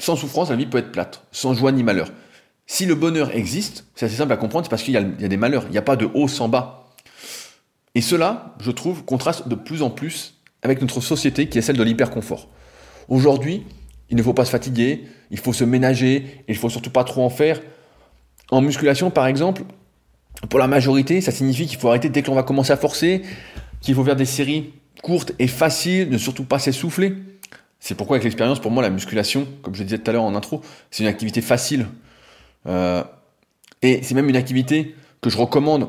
sans 0.00 0.16
souffrance, 0.16 0.50
la 0.50 0.56
vie 0.56 0.66
peut 0.66 0.78
être 0.78 0.92
plate, 0.92 1.24
sans 1.32 1.54
joie 1.54 1.72
ni 1.72 1.82
malheur. 1.82 2.10
Si 2.66 2.86
le 2.86 2.94
bonheur 2.94 3.34
existe, 3.34 3.86
c'est 3.94 4.06
assez 4.06 4.16
simple 4.16 4.32
à 4.32 4.36
comprendre, 4.36 4.66
c'est 4.66 4.70
parce 4.70 4.82
qu'il 4.82 4.94
y, 4.94 4.96
a 4.96 5.02
des 5.02 5.36
malheurs, 5.36 5.64
il 5.66 5.72
n'y 5.72 5.78
a 5.78 5.82
pas 5.82 5.96
de 5.96 6.08
haut 6.12 6.28
sans 6.28 6.48
bas. 6.48 6.88
Et 7.94 8.00
cela, 8.00 8.54
je 8.60 8.70
trouve, 8.70 9.04
contraste 9.04 9.48
de 9.48 9.54
plus 9.54 9.82
en 9.82 9.90
plus 9.90 10.37
avec 10.62 10.80
notre 10.80 11.00
société 11.00 11.48
qui 11.48 11.58
est 11.58 11.62
celle 11.62 11.76
de 11.76 11.82
l'hyperconfort. 11.82 12.48
Aujourd'hui, 13.08 13.64
il 14.10 14.16
ne 14.16 14.22
faut 14.22 14.34
pas 14.34 14.44
se 14.44 14.50
fatiguer, 14.50 15.04
il 15.30 15.38
faut 15.38 15.52
se 15.52 15.64
ménager, 15.64 16.16
et 16.16 16.44
il 16.48 16.56
faut 16.56 16.70
surtout 16.70 16.90
pas 16.90 17.04
trop 17.04 17.24
en 17.24 17.30
faire. 17.30 17.60
En 18.50 18.60
musculation, 18.60 19.10
par 19.10 19.26
exemple, 19.26 19.62
pour 20.48 20.58
la 20.58 20.66
majorité, 20.66 21.20
ça 21.20 21.32
signifie 21.32 21.66
qu'il 21.66 21.78
faut 21.78 21.88
arrêter 21.88 22.08
dès 22.08 22.22
que 22.22 22.28
l'on 22.28 22.34
va 22.34 22.42
commencer 22.42 22.72
à 22.72 22.76
forcer, 22.76 23.22
qu'il 23.80 23.94
faut 23.94 24.04
faire 24.04 24.16
des 24.16 24.24
séries 24.24 24.72
courtes 25.02 25.32
et 25.38 25.46
faciles, 25.46 26.08
ne 26.10 26.18
surtout 26.18 26.44
pas 26.44 26.58
s'essouffler. 26.58 27.14
C'est 27.80 27.94
pourquoi 27.94 28.16
avec 28.16 28.24
l'expérience, 28.24 28.60
pour 28.60 28.70
moi, 28.70 28.82
la 28.82 28.90
musculation, 28.90 29.46
comme 29.62 29.74
je 29.74 29.82
disais 29.82 29.98
tout 29.98 30.10
à 30.10 30.12
l'heure 30.12 30.24
en 30.24 30.34
intro, 30.34 30.62
c'est 30.90 31.02
une 31.02 31.08
activité 31.08 31.40
facile. 31.40 31.86
Euh, 32.66 33.04
et 33.82 34.02
c'est 34.02 34.14
même 34.14 34.28
une 34.28 34.36
activité 34.36 34.96
que 35.20 35.30
je 35.30 35.36
recommande 35.36 35.88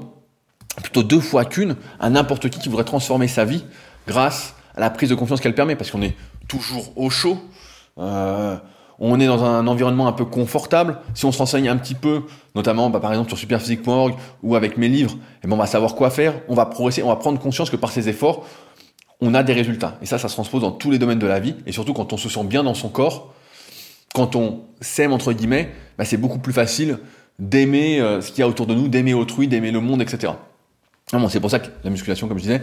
plutôt 0.84 1.03
deux 1.03 1.19
fois 1.19 1.45
qu'une 1.45 1.75
à 1.99 2.10
n'importe 2.10 2.49
qui 2.49 2.60
qui 2.60 2.69
voudrait 2.69 2.86
transformer 2.86 3.27
sa 3.27 3.45
vie 3.45 3.63
grâce 4.08 4.55
la 4.80 4.89
prise 4.89 5.10
de 5.10 5.15
confiance 5.15 5.42
qu'elle 5.42 5.56
permet, 5.56 5.76
parce 5.76 5.92
qu'on 5.92 6.02
est 6.02 6.15
toujours 6.48 6.92
au 6.96 7.10
chaud. 7.10 7.38
Euh, 7.98 8.58
on 9.00 9.20
est 9.20 9.28
dans 9.28 9.44
un 9.44 9.65
environnement 9.68 10.08
un 10.08 10.12
peu 10.12 10.26
confortable. 10.26 11.00
Si 11.13 11.26
on 11.26 11.32
se 11.32 11.38
renseigne 11.38 11.70
un 11.70 11.78
petit 11.78 11.96
peu, 11.96 12.24
notamment 12.56 12.89
bah, 12.89 13.00
par 13.00 13.12
exemple 13.12 13.30
sur 13.30 13.38
superphysique.org 13.38 14.15
ou 14.44 14.56
avec 14.56 14.78
mes 14.78 14.89
livres, 14.89 15.15
eh 15.44 15.48
ben, 15.48 15.54
on 15.54 15.58
va 15.58 15.68
savoir 15.68 15.96
quoi 15.96 16.10
faire, 16.10 16.34
on 16.50 16.56
va 16.56 16.65
progresser, 16.65 17.04
on 17.04 17.08
va 17.08 17.15
prendre 17.15 17.39
conscience 17.39 17.70
que 17.70 17.78
par 17.78 17.92
ces 17.92 18.10
efforts, 18.10 18.46
on 19.22 19.34
a 19.34 19.44
des 19.44 19.54
résultats. 19.54 19.98
Et 20.02 20.06
ça, 20.06 20.18
ça 20.18 20.28
se 20.28 20.34
transpose 20.34 20.62
dans 20.62 20.72
tous 20.72 20.92
les 20.92 21.00
domaines 21.00 21.20
de 21.20 21.28
la 21.28 21.39
vie, 21.39 21.56
et 21.65 21.72
surtout 21.72 21.94
quand 21.94 22.12
on 22.12 22.18
se 22.18 22.30
sent 22.30 22.44
bien 22.44 22.63
dans 22.63 22.74
son 22.74 22.89
corps, 22.89 23.34
quand 24.13 24.36
on 24.36 24.63
s'aime 24.82 25.13
entre 25.13 25.34
guillemets, 25.34 25.72
bah, 25.98 26.04
c'est 26.04 26.18
beaucoup 26.18 26.39
plus 26.39 26.54
facile 26.54 27.00
d'aimer 27.38 28.02
euh, 28.02 28.20
ce 28.20 28.32
qu'il 28.32 28.39
y 28.39 28.44
a 28.44 28.48
autour 28.48 28.68
de 28.68 28.74
nous, 28.74 28.89
d'aimer 28.89 29.13
autrui, 29.13 29.48
d'aimer 29.48 29.72
le 29.72 29.80
monde, 29.80 30.02
etc. 30.02 30.34
bon, 31.13 31.30
c'est 31.30 31.39
pour 31.39 31.50
ça 31.50 31.60
que 31.60 31.70
la 31.86 31.89
musculation, 31.89 32.28
comme 32.28 32.38
je 32.38 32.44
disais, 32.44 32.62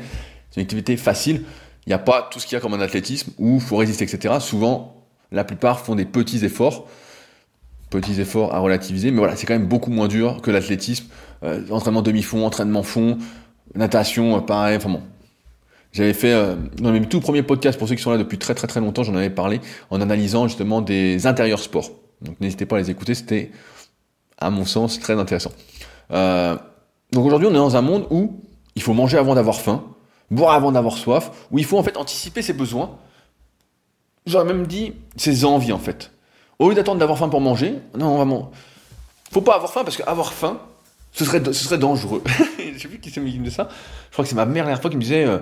c'est 0.51 0.61
une 0.61 0.65
activité 0.65 0.97
facile. 0.99 1.45
Il 1.87 1.91
n'y 1.91 1.95
a 1.95 1.99
pas 1.99 2.29
tout 2.31 2.41
ce 2.41 2.47
qu'il 2.47 2.57
y 2.57 2.59
a 2.59 2.61
comme 2.61 2.75
un 2.75 2.81
athlétisme 2.81 3.33
où 3.39 3.57
il 3.57 3.61
faut 3.61 3.77
résister, 3.77 4.05
etc. 4.05 4.35
Souvent, 4.41 5.05
la 5.31 5.45
plupart 5.45 5.81
font 5.81 5.95
des 5.95 6.05
petits 6.05 6.45
efforts, 6.45 6.89
petits 7.91 8.21
efforts 8.21 8.55
à 8.55 8.59
relativiser, 8.59 9.13
mais 9.13 9.19
voilà, 9.19 9.37
c'est 9.37 9.47
quand 9.47 9.55
même 9.55 9.69
beaucoup 9.69 9.91
moins 9.91 10.09
dur 10.09 10.41
que 10.43 10.51
l'athlétisme, 10.51 11.07
euh, 11.45 11.63
entraînement 11.71 12.03
demi-fond, 12.03 12.45
entraînement 12.45 12.83
fond, 12.83 13.19
natation, 13.75 14.37
euh, 14.37 14.41
pareil, 14.41 14.77
enfin 14.77 14.91
bon. 14.91 15.03
J'avais 15.93 16.13
fait, 16.13 16.33
euh, 16.33 16.57
dans 16.79 16.91
mes 16.91 17.01
tout 17.03 17.21
premiers 17.21 17.45
podcasts, 17.45 17.79
pour 17.79 17.89
ceux 17.89 17.95
qui 17.95 18.03
sont 18.03 18.11
là 18.11 18.19
depuis 18.19 18.39
très 18.39 18.55
très 18.55 18.67
très 18.67 18.81
longtemps, 18.81 19.05
j'en 19.05 19.15
avais 19.15 19.31
parlé, 19.31 19.61
en 19.91 20.01
analysant 20.01 20.49
justement 20.49 20.83
des 20.83 21.27
intérieurs 21.27 21.61
sports. 21.61 21.91
Donc 22.21 22.41
n'hésitez 22.41 22.67
pas 22.67 22.77
à 22.77 22.79
les 22.81 22.91
écouter, 22.91 23.15
c'était, 23.15 23.53
à 24.39 24.51
mon 24.51 24.65
sens, 24.65 24.99
très 24.99 25.15
intéressant. 25.15 25.53
Donc 26.11 27.25
aujourd'hui, 27.25 27.49
on 27.49 27.53
est 27.53 27.55
dans 27.55 27.77
un 27.77 27.83
monde 27.83 28.07
où 28.11 28.41
il 28.75 28.83
faut 28.83 28.93
manger 28.93 29.17
avant 29.17 29.35
d'avoir 29.35 29.61
faim, 29.61 29.85
boire 30.31 30.55
avant 30.55 30.73
d'avoir 30.73 30.97
soif, 30.97 31.31
où 31.51 31.59
il 31.59 31.65
faut 31.65 31.79
en 31.79 31.83
fait 31.83 31.97
anticiper 31.97 32.43
ses 32.43 32.53
besoins, 32.53 32.99
J'aurais 34.27 34.45
même 34.45 34.67
dit 34.67 34.93
ses 35.17 35.45
envies 35.45 35.73
en 35.73 35.79
fait. 35.79 36.11
Au 36.59 36.69
lieu 36.69 36.75
d'attendre 36.75 36.99
d'avoir 36.99 37.19
faim 37.19 37.29
pour 37.29 37.41
manger, 37.41 37.75
non, 37.97 38.17
vraiment. 38.17 38.51
Faut 39.31 39.41
pas 39.41 39.55
avoir 39.55 39.73
faim 39.73 39.85
parce 39.85 39.97
qu'avoir 39.97 40.33
faim, 40.33 40.59
ce 41.13 41.25
serait, 41.25 41.43
ce 41.45 41.53
serait 41.53 41.79
dangereux. 41.79 42.23
je 42.59 42.79
sais 42.79 42.89
plus 42.89 42.99
qui 42.99 43.11
c'est 43.11 43.25
qui 43.25 43.39
dit 43.39 43.51
ça. 43.51 43.69
Je 44.09 44.13
crois 44.13 44.25
que 44.25 44.29
c'est 44.29 44.37
ma 44.37 44.45
mère 44.45 44.65
la 44.65 44.71
dernière 44.71 44.81
fois 44.81 44.91
qui 44.91 44.97
me 44.97 45.03
disait. 45.03 45.25
Euh, 45.25 45.39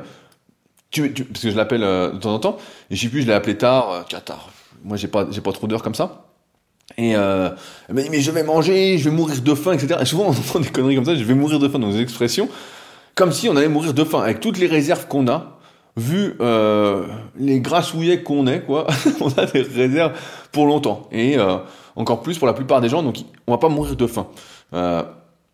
tu, 0.90 1.10
parce 1.10 1.42
que 1.42 1.50
je 1.50 1.56
l'appelle 1.56 1.82
euh, 1.82 2.12
de 2.12 2.18
temps 2.18 2.34
en 2.34 2.38
temps, 2.38 2.56
et 2.90 2.94
je 2.94 3.02
sais 3.02 3.08
plus, 3.08 3.22
je 3.22 3.26
l'ai 3.26 3.32
appelé 3.32 3.56
tard, 3.56 3.90
euh, 3.90 4.02
tard. 4.24 4.50
Moi, 4.84 4.96
j'ai 4.96 5.08
pas, 5.08 5.24
pas 5.24 5.52
trop 5.52 5.66
d'heures 5.66 5.82
comme 5.82 5.94
ça. 5.94 6.26
Et 6.96 7.16
euh, 7.16 7.50
elle 7.88 7.94
m'a 7.94 8.02
dit, 8.02 8.10
mais 8.10 8.20
je 8.20 8.30
vais 8.30 8.42
manger, 8.44 8.98
je 8.98 9.08
vais 9.08 9.16
mourir 9.16 9.40
de 9.40 9.54
faim, 9.54 9.72
etc. 9.72 9.98
Et 10.02 10.04
souvent, 10.04 10.26
on 10.26 10.30
entend 10.30 10.60
des 10.60 10.68
conneries 10.68 10.94
comme 10.94 11.04
ça, 11.04 11.16
je 11.16 11.24
vais 11.24 11.34
mourir 11.34 11.58
de 11.58 11.68
faim 11.68 11.78
dans 11.78 11.90
des 11.90 12.00
expressions, 12.00 12.48
comme 13.14 13.32
si 13.32 13.48
on 13.48 13.56
allait 13.56 13.68
mourir 13.68 13.94
de 13.94 14.04
faim, 14.04 14.22
avec 14.22 14.40
toutes 14.40 14.58
les 14.58 14.66
réserves 14.66 15.06
qu'on 15.06 15.28
a 15.28 15.58
vu 15.96 16.34
euh, 16.40 17.06
les 17.36 17.60
grassouillets 17.60 18.22
qu'on 18.22 18.46
est, 18.46 18.62
quoi, 18.62 18.86
on 19.20 19.28
a 19.38 19.46
des 19.46 19.62
réserves 19.62 20.18
pour 20.50 20.66
longtemps. 20.66 21.08
Et 21.12 21.38
euh, 21.38 21.58
encore 21.96 22.22
plus 22.22 22.38
pour 22.38 22.46
la 22.46 22.52
plupart 22.52 22.80
des 22.80 22.88
gens, 22.88 23.02
donc 23.02 23.18
on 23.46 23.52
va 23.52 23.58
pas 23.58 23.68
mourir 23.68 23.96
de 23.96 24.06
faim. 24.06 24.26
Euh, 24.72 25.02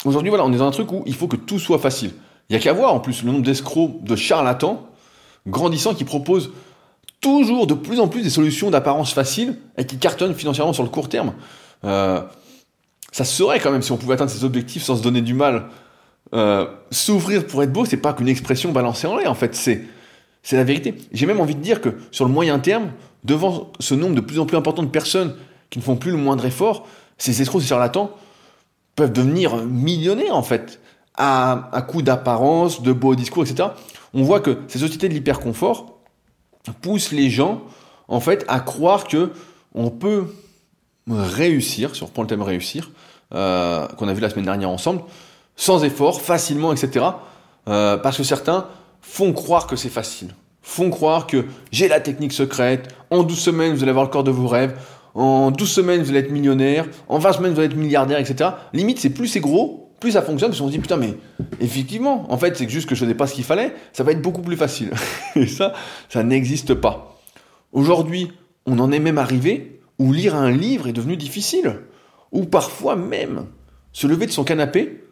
Aujourd'hui, 0.04 0.30
voilà, 0.30 0.44
on 0.44 0.52
est 0.52 0.56
dans 0.56 0.66
un 0.66 0.70
truc 0.70 0.90
où 0.92 1.02
il 1.06 1.14
faut 1.14 1.28
que 1.28 1.36
tout 1.36 1.58
soit 1.58 1.78
facile. 1.78 2.12
Il 2.48 2.54
y 2.54 2.56
a 2.56 2.58
qu'à 2.58 2.72
voir 2.72 2.94
en 2.94 3.00
plus 3.00 3.22
le 3.22 3.30
nombre 3.30 3.44
d'escrocs, 3.44 4.02
de 4.02 4.16
charlatans 4.16 4.86
grandissants 5.46 5.94
qui 5.94 6.04
proposent 6.04 6.50
toujours 7.20 7.66
de 7.66 7.74
plus 7.74 8.00
en 8.00 8.08
plus 8.08 8.22
des 8.22 8.30
solutions 8.30 8.70
d'apparence 8.70 9.12
facile 9.12 9.58
et 9.76 9.84
qui 9.84 9.98
cartonnent 9.98 10.34
financièrement 10.34 10.72
sur 10.72 10.82
le 10.82 10.88
court 10.88 11.08
terme. 11.08 11.34
Euh, 11.84 12.22
ça 13.12 13.24
serait 13.24 13.60
quand 13.60 13.70
même 13.70 13.82
si 13.82 13.92
on 13.92 13.98
pouvait 13.98 14.14
atteindre 14.14 14.30
ses 14.30 14.44
objectifs 14.44 14.82
sans 14.82 14.96
se 14.96 15.02
donner 15.02 15.20
du 15.20 15.34
mal. 15.34 15.66
Euh, 16.32 16.66
s'ouvrir 16.90 17.46
pour 17.46 17.62
être 17.62 17.72
beau, 17.72 17.84
c'est 17.84 17.96
pas 17.96 18.12
qu'une 18.12 18.28
expression 18.28 18.70
balancée 18.70 19.06
en 19.06 19.16
l'air, 19.16 19.30
en 19.30 19.34
fait, 19.34 19.54
c'est 19.54 19.84
c'est 20.42 20.56
la 20.56 20.64
vérité. 20.64 20.94
J'ai 21.12 21.26
même 21.26 21.40
envie 21.40 21.54
de 21.54 21.60
dire 21.60 21.80
que 21.80 21.96
sur 22.10 22.24
le 22.24 22.32
moyen 22.32 22.58
terme, 22.58 22.92
devant 23.24 23.70
ce 23.78 23.94
nombre 23.94 24.14
de 24.14 24.20
plus 24.20 24.38
en 24.38 24.46
plus 24.46 24.56
important 24.56 24.82
de 24.82 24.88
personnes 24.88 25.36
qui 25.68 25.78
ne 25.78 25.84
font 25.84 25.96
plus 25.96 26.10
le 26.10 26.16
moindre 26.16 26.46
effort, 26.46 26.86
ces 27.18 27.42
escrocs, 27.42 27.60
ces 27.60 27.68
charlatans 27.68 28.10
peuvent 28.96 29.12
devenir 29.12 29.56
millionnaires 29.56 30.34
en 30.34 30.42
fait, 30.42 30.80
à, 31.14 31.68
à 31.72 31.82
coup 31.82 32.00
d'apparence, 32.00 32.82
de 32.82 32.92
beaux 32.92 33.14
discours, 33.14 33.44
etc. 33.44 33.68
On 34.14 34.22
voit 34.22 34.40
que 34.40 34.58
ces 34.68 34.78
sociétés 34.78 35.08
de 35.08 35.14
l'hyperconfort 35.14 35.98
poussent 36.80 37.12
les 37.12 37.28
gens 37.28 37.62
en 38.08 38.20
fait, 38.20 38.44
à 38.48 38.60
croire 38.60 39.04
que 39.04 39.32
on 39.74 39.90
peut 39.90 40.24
réussir, 41.08 41.94
si 41.94 42.02
on 42.02 42.06
reprend 42.06 42.22
le 42.22 42.28
thème 42.28 42.42
réussir, 42.42 42.90
euh, 43.34 43.86
qu'on 43.88 44.08
a 44.08 44.12
vu 44.12 44.20
la 44.20 44.30
semaine 44.30 44.46
dernière 44.46 44.70
ensemble, 44.70 45.02
sans 45.60 45.84
effort, 45.84 46.22
facilement, 46.22 46.72
etc. 46.72 47.04
Euh, 47.68 47.98
parce 47.98 48.16
que 48.16 48.22
certains 48.22 48.66
font 49.02 49.34
croire 49.34 49.66
que 49.66 49.76
c'est 49.76 49.90
facile, 49.90 50.34
font 50.62 50.88
croire 50.88 51.26
que 51.26 51.44
j'ai 51.70 51.86
la 51.86 52.00
technique 52.00 52.32
secrète, 52.32 52.88
en 53.10 53.22
12 53.22 53.38
semaines 53.38 53.74
vous 53.74 53.82
allez 53.82 53.90
avoir 53.90 54.06
le 54.06 54.10
corps 54.10 54.24
de 54.24 54.30
vos 54.30 54.48
rêves, 54.48 54.74
en 55.14 55.50
12 55.50 55.70
semaines 55.70 56.02
vous 56.02 56.08
allez 56.08 56.20
être 56.20 56.30
millionnaire, 56.30 56.86
en 57.08 57.18
20 57.18 57.32
semaines 57.34 57.52
vous 57.52 57.58
allez 57.58 57.68
être 57.68 57.76
milliardaire, 57.76 58.18
etc. 58.18 58.52
Limite, 58.72 59.00
c'est 59.00 59.10
plus 59.10 59.28
c'est 59.28 59.40
gros, 59.40 59.92
plus 60.00 60.12
ça 60.12 60.22
fonctionne, 60.22 60.48
parce 60.48 60.60
qu'on 60.60 60.68
se 60.68 60.72
dit 60.72 60.78
putain, 60.78 60.96
mais 60.96 61.12
effectivement, 61.60 62.24
en 62.32 62.38
fait, 62.38 62.56
c'est 62.56 62.68
juste 62.68 62.88
que 62.88 62.94
je 62.94 63.04
faisais 63.04 63.14
pas 63.14 63.26
ce 63.26 63.34
qu'il 63.34 63.44
fallait, 63.44 63.74
ça 63.92 64.02
va 64.02 64.12
être 64.12 64.22
beaucoup 64.22 64.40
plus 64.40 64.56
facile. 64.56 64.92
Et 65.36 65.46
ça, 65.46 65.74
ça 66.08 66.22
n'existe 66.22 66.72
pas. 66.72 67.20
Aujourd'hui, 67.72 68.32
on 68.64 68.78
en 68.78 68.90
est 68.92 68.98
même 68.98 69.18
arrivé 69.18 69.82
où 69.98 70.10
lire 70.14 70.34
un 70.34 70.50
livre 70.50 70.88
est 70.88 70.94
devenu 70.94 71.18
difficile, 71.18 71.80
ou 72.32 72.46
parfois 72.46 72.96
même 72.96 73.44
se 73.92 74.06
lever 74.06 74.24
de 74.24 74.32
son 74.32 74.44
canapé, 74.44 75.04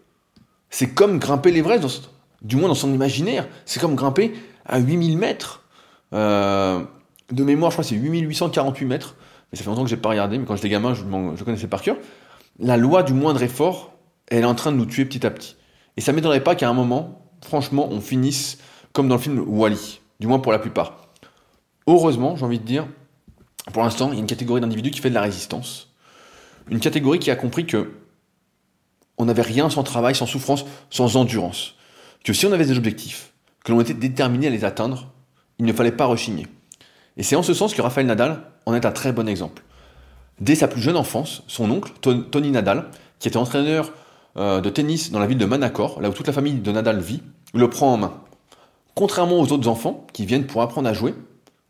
c'est 0.71 0.95
comme 0.95 1.19
grimper 1.19 1.51
l'Everest, 1.51 2.11
du 2.43 2.57
moins 2.57 2.69
dans 2.69 2.75
son 2.75 2.93
imaginaire, 2.93 3.49
c'est 3.65 3.81
comme 3.81 3.95
grimper 3.95 4.35
à 4.65 4.79
8000 4.79 5.19
mètres. 5.19 5.65
Euh, 6.13 6.83
de 7.33 7.45
mémoire, 7.45 7.71
je 7.71 7.77
crois 7.77 7.85
que 7.85 7.91
c'est 7.91 7.97
8848 7.97 8.87
mètres, 8.87 9.17
mais 9.51 9.59
ça 9.59 9.65
fait 9.65 9.71
longtemps 9.71 9.85
que 9.85 9.91
j'ai 9.91 9.97
pas 9.97 10.11
regardé, 10.11 10.39
mais 10.39 10.45
quand 10.45 10.57
j'étais 10.57 10.69
gamin, 10.69 10.95
je, 10.95 11.03
je 11.37 11.45
connaissais 11.45 11.67
par 11.67 11.83
cœur. 11.83 11.97
La 12.59 12.77
loi 12.77 13.03
du 13.03 13.13
moindre 13.13 13.43
effort, 13.43 13.93
elle 14.29 14.43
est 14.43 14.47
en 14.47 14.55
train 14.55 14.73
de 14.73 14.77
nous 14.77 14.87
tuer 14.87 15.05
petit 15.05 15.27
à 15.27 15.31
petit. 15.31 15.57
Et 15.97 16.01
ça 16.01 16.13
m'étonnerait 16.13 16.45
pas 16.45 16.55
qu'à 16.55 16.69
un 16.69 16.75
moment, 16.75 17.23
franchement, 17.45 17.89
on 17.91 18.01
finisse 18.01 18.59
comme 18.93 19.09
dans 19.09 19.17
le 19.17 19.21
film 19.21 19.45
Wally, 19.47 20.01
du 20.21 20.27
moins 20.27 20.39
pour 20.39 20.53
la 20.53 20.59
plupart. 20.59 21.09
Heureusement, 21.87 22.37
j'ai 22.37 22.45
envie 22.45 22.59
de 22.59 22.65
dire, 22.65 22.87
pour 23.73 23.83
l'instant, 23.83 24.09
il 24.11 24.15
y 24.15 24.17
a 24.19 24.21
une 24.21 24.27
catégorie 24.27 24.61
d'individus 24.61 24.91
qui 24.91 25.01
fait 25.01 25.11
de 25.11 25.15
la 25.15 25.23
résistance. 25.23 25.93
Une 26.71 26.81
catégorie 26.81 27.19
qui 27.19 27.31
a 27.31 27.37
compris 27.37 27.67
que 27.67 27.91
on 29.19 29.25
n'avait 29.27 29.43
rien 29.43 29.69
sans 29.69 29.83
travail, 29.83 30.15
sans 30.15 30.27
souffrance, 30.27 30.65
sans 30.91 31.17
endurance. 31.17 31.75
Que 32.25 32.33
si 32.33 32.47
on 32.47 32.53
avait 32.53 32.67
des 32.67 32.77
objectifs, 32.77 33.33
que 33.65 33.73
l'on 33.73 33.81
était 33.81 33.95
déterminé 33.95 34.47
à 34.47 34.51
les 34.51 34.65
atteindre, 34.65 35.09
il 35.59 35.67
ne 35.67 35.73
fallait 35.73 35.93
pas 35.93 36.07
rechigner. 36.07 36.47
Et 37.17 37.23
c'est 37.23 37.37
en 37.37 37.43
ce 37.43 37.55
sens 37.55 37.75
que 37.75 37.83
Raphaël 37.83 38.07
Nadal 38.07 38.43
en 38.65 38.75
est 38.75 38.87
un 38.87 38.93
très 38.93 39.13
bon 39.13 39.29
exemple. 39.29 39.63
Dès 40.41 40.55
sa 40.55 40.69
plus 40.69 40.81
jeune 40.81 40.97
enfance, 40.97 41.43
son 41.49 41.71
oncle, 41.71 41.93
Tony 42.01 42.51
Nadal, 42.51 42.87
qui 43.19 43.27
était 43.27 43.37
entraîneur 43.37 43.93
euh, 44.37 44.61
de 44.61 44.71
tennis 44.71 45.11
dans 45.11 45.19
la 45.19 45.27
ville 45.27 45.39
de 45.39 45.45
Manacor, 45.45 46.01
là 46.01 46.11
où 46.11 46.13
toute 46.13 46.29
la 46.29 46.33
famille 46.33 46.55
de 46.55 46.71
Nadal 46.71 47.01
vit, 47.01 47.23
le 47.55 47.69
prend 47.69 47.93
en 47.93 47.97
main. 47.97 48.15
Contrairement 48.95 49.41
aux 49.41 49.53
autres 49.53 49.69
enfants 49.69 50.07
qui 50.13 50.27
viennent 50.27 50.47
pour 50.47 50.63
apprendre 50.63 50.89
à 50.89 50.93
jouer, 50.93 51.15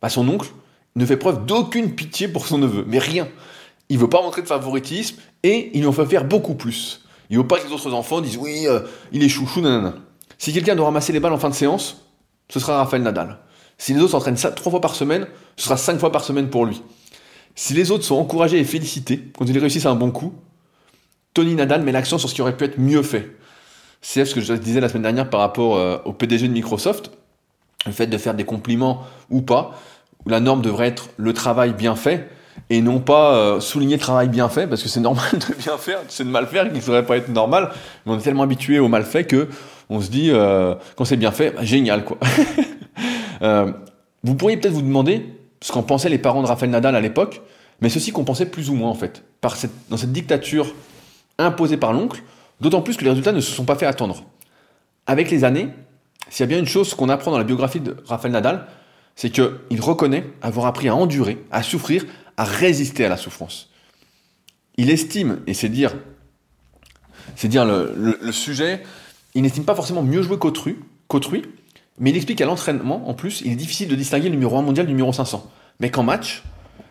bah 0.02 0.10
son 0.10 0.28
oncle 0.28 0.50
ne 0.96 1.06
fait 1.06 1.16
preuve 1.16 1.46
d'aucune 1.46 1.94
pitié 1.94 2.28
pour 2.28 2.46
son 2.46 2.58
neveu, 2.58 2.84
mais 2.86 2.98
rien. 2.98 3.28
Il 3.88 3.98
veut 3.98 4.08
pas 4.08 4.20
montrer 4.22 4.42
de 4.42 4.46
favoritisme 4.46 5.16
et 5.42 5.70
il 5.72 5.86
en 5.86 5.92
fait 5.92 6.04
faire 6.04 6.24
beaucoup 6.24 6.54
plus. 6.54 7.00
Il 7.30 7.36
veut 7.36 7.46
pas 7.46 7.58
que 7.58 7.66
les 7.66 7.72
autres 7.72 7.92
enfants 7.92 8.20
disent 8.20 8.36
oui, 8.36 8.66
euh, 8.66 8.80
il 9.12 9.22
est 9.22 9.28
chouchou, 9.28 9.60
nanana. 9.60 9.94
Si 10.38 10.52
quelqu'un 10.52 10.76
doit 10.76 10.86
ramasser 10.86 11.12
les 11.12 11.20
balles 11.20 11.32
en 11.32 11.38
fin 11.38 11.50
de 11.50 11.54
séance, 11.54 12.04
ce 12.48 12.60
sera 12.60 12.78
Raphaël 12.78 13.02
Nadal. 13.02 13.38
Si 13.76 13.92
les 13.92 14.00
autres 14.00 14.12
s'entraînent 14.12 14.36
ça 14.36 14.50
trois 14.50 14.70
fois 14.70 14.80
par 14.80 14.94
semaine, 14.94 15.26
ce 15.56 15.64
sera 15.64 15.76
cinq 15.76 15.98
fois 15.98 16.10
par 16.10 16.24
semaine 16.24 16.48
pour 16.48 16.64
lui. 16.64 16.82
Si 17.54 17.74
les 17.74 17.90
autres 17.90 18.04
sont 18.04 18.16
encouragés 18.16 18.58
et 18.58 18.64
félicités 18.64 19.30
quand 19.36 19.44
ils 19.44 19.58
réussissent 19.58 19.86
un 19.86 19.94
bon 19.94 20.10
coup, 20.10 20.32
Tony 21.34 21.54
Nadal 21.54 21.82
met 21.82 21.92
l'accent 21.92 22.18
sur 22.18 22.28
ce 22.28 22.34
qui 22.34 22.42
aurait 22.42 22.56
pu 22.56 22.64
être 22.64 22.78
mieux 22.78 23.02
fait. 23.02 23.36
C'est 24.00 24.24
ce 24.24 24.34
que 24.34 24.40
je 24.40 24.54
disais 24.54 24.80
la 24.80 24.88
semaine 24.88 25.02
dernière 25.02 25.28
par 25.28 25.40
rapport 25.40 25.76
euh, 25.76 25.98
au 26.04 26.12
PDG 26.12 26.48
de 26.48 26.52
Microsoft. 26.52 27.10
Le 27.86 27.92
fait 27.92 28.06
de 28.06 28.18
faire 28.18 28.34
des 28.34 28.44
compliments 28.44 29.04
ou 29.30 29.42
pas, 29.42 29.78
la 30.26 30.40
norme 30.40 30.62
devrait 30.62 30.88
être 30.88 31.10
le 31.16 31.32
travail 31.32 31.72
bien 31.72 31.96
fait 31.96 32.28
et 32.70 32.80
non 32.80 33.00
pas 33.00 33.34
euh, 33.34 33.60
souligner 33.60 33.96
le 33.96 34.00
travail 34.00 34.28
bien 34.28 34.48
fait 34.48 34.66
parce 34.66 34.82
que 34.82 34.88
c'est 34.88 35.00
normal 35.08 35.30
de 35.32 35.54
bien 35.54 35.76
faire, 35.78 36.00
c'est 36.08 36.24
de 36.24 36.30
mal 36.30 36.46
faire 36.46 36.68
qui 36.68 36.74
ne 36.74 36.80
devrait 36.80 37.04
pas 37.04 37.16
être 37.16 37.28
normal. 37.28 37.70
Mais 38.04 38.12
on 38.12 38.18
est 38.18 38.22
tellement 38.22 38.42
habitué 38.42 38.78
au 38.78 38.88
mal 38.88 39.04
fait 39.04 39.24
que 39.24 39.48
on 39.90 40.00
se 40.00 40.10
dit 40.10 40.30
euh, 40.30 40.74
quand 40.96 41.04
c'est 41.04 41.16
bien 41.16 41.32
fait, 41.32 41.54
génial 41.62 42.04
quoi. 42.04 42.18
euh, 43.42 43.72
vous 44.22 44.34
pourriez 44.34 44.56
peut-être 44.56 44.74
vous 44.74 44.82
demander 44.82 45.26
ce 45.60 45.72
qu'en 45.72 45.82
pensaient 45.82 46.08
les 46.08 46.18
parents 46.18 46.42
de 46.42 46.46
Raphaël 46.46 46.70
Nadal 46.70 46.94
à 46.94 47.00
l'époque, 47.00 47.40
mais 47.80 47.88
ceci 47.88 48.12
qu'on 48.12 48.24
pensait 48.24 48.46
plus 48.46 48.70
ou 48.70 48.74
moins 48.74 48.90
en 48.90 48.94
fait, 48.94 49.24
par 49.40 49.56
dans 49.88 49.96
cette 49.96 50.12
dictature 50.12 50.74
imposée 51.38 51.76
par 51.76 51.92
l'oncle, 51.92 52.22
d'autant 52.60 52.82
plus 52.82 52.96
que 52.96 53.04
les 53.04 53.10
résultats 53.10 53.32
ne 53.32 53.40
se 53.40 53.52
sont 53.52 53.64
pas 53.64 53.76
fait 53.76 53.86
attendre. 53.86 54.24
Avec 55.06 55.30
les 55.30 55.44
années, 55.44 55.68
s'il 56.28 56.42
y 56.42 56.44
a 56.44 56.46
bien 56.48 56.58
une 56.58 56.66
chose 56.66 56.94
qu'on 56.94 57.08
apprend 57.08 57.30
dans 57.30 57.38
la 57.38 57.44
biographie 57.44 57.80
de 57.80 57.96
Raphaël 58.06 58.32
Nadal, 58.32 58.66
c'est 59.16 59.30
qu'il 59.30 59.80
reconnaît 59.80 60.24
avoir 60.42 60.66
appris 60.66 60.88
à 60.88 60.94
endurer, 60.94 61.44
à 61.50 61.62
souffrir, 61.62 62.04
à 62.38 62.44
résister 62.44 63.04
à 63.04 63.08
la 63.08 63.18
souffrance. 63.18 63.68
Il 64.76 64.90
estime, 64.90 65.40
et 65.48 65.54
c'est 65.54 65.68
dire, 65.68 65.96
c'est 67.34 67.48
dire 67.48 67.66
le, 67.66 68.32
sujet, 68.32 68.82
il 69.34 69.42
n'estime 69.42 69.64
pas 69.64 69.74
forcément 69.74 70.02
mieux 70.02 70.22
jouer 70.22 70.38
qu'autrui, 70.38 70.76
qu'autrui, 71.08 71.42
mais 71.98 72.10
il 72.10 72.16
explique 72.16 72.38
qu'à 72.38 72.46
l'entraînement, 72.46 73.08
en 73.08 73.14
plus, 73.14 73.42
il 73.44 73.52
est 73.52 73.56
difficile 73.56 73.88
de 73.88 73.96
distinguer 73.96 74.28
le 74.28 74.36
numéro 74.36 74.56
1 74.56 74.62
mondial 74.62 74.86
du 74.86 74.92
numéro 74.92 75.12
500. 75.12 75.50
Mais 75.80 75.90
qu'en 75.90 76.04
match, 76.04 76.44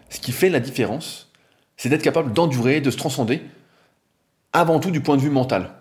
ce 0.09 0.19
qui 0.19 0.33
fait 0.33 0.49
la 0.49 0.59
différence, 0.59 1.31
c'est 1.77 1.87
d'être 1.87 2.03
capable 2.03 2.33
d'endurer, 2.33 2.81
de 2.81 2.91
se 2.91 2.97
transcender, 2.97 3.41
avant 4.51 4.81
tout 4.81 4.91
du 4.91 4.99
point 4.99 5.15
de 5.15 5.21
vue 5.21 5.29
mental. 5.29 5.71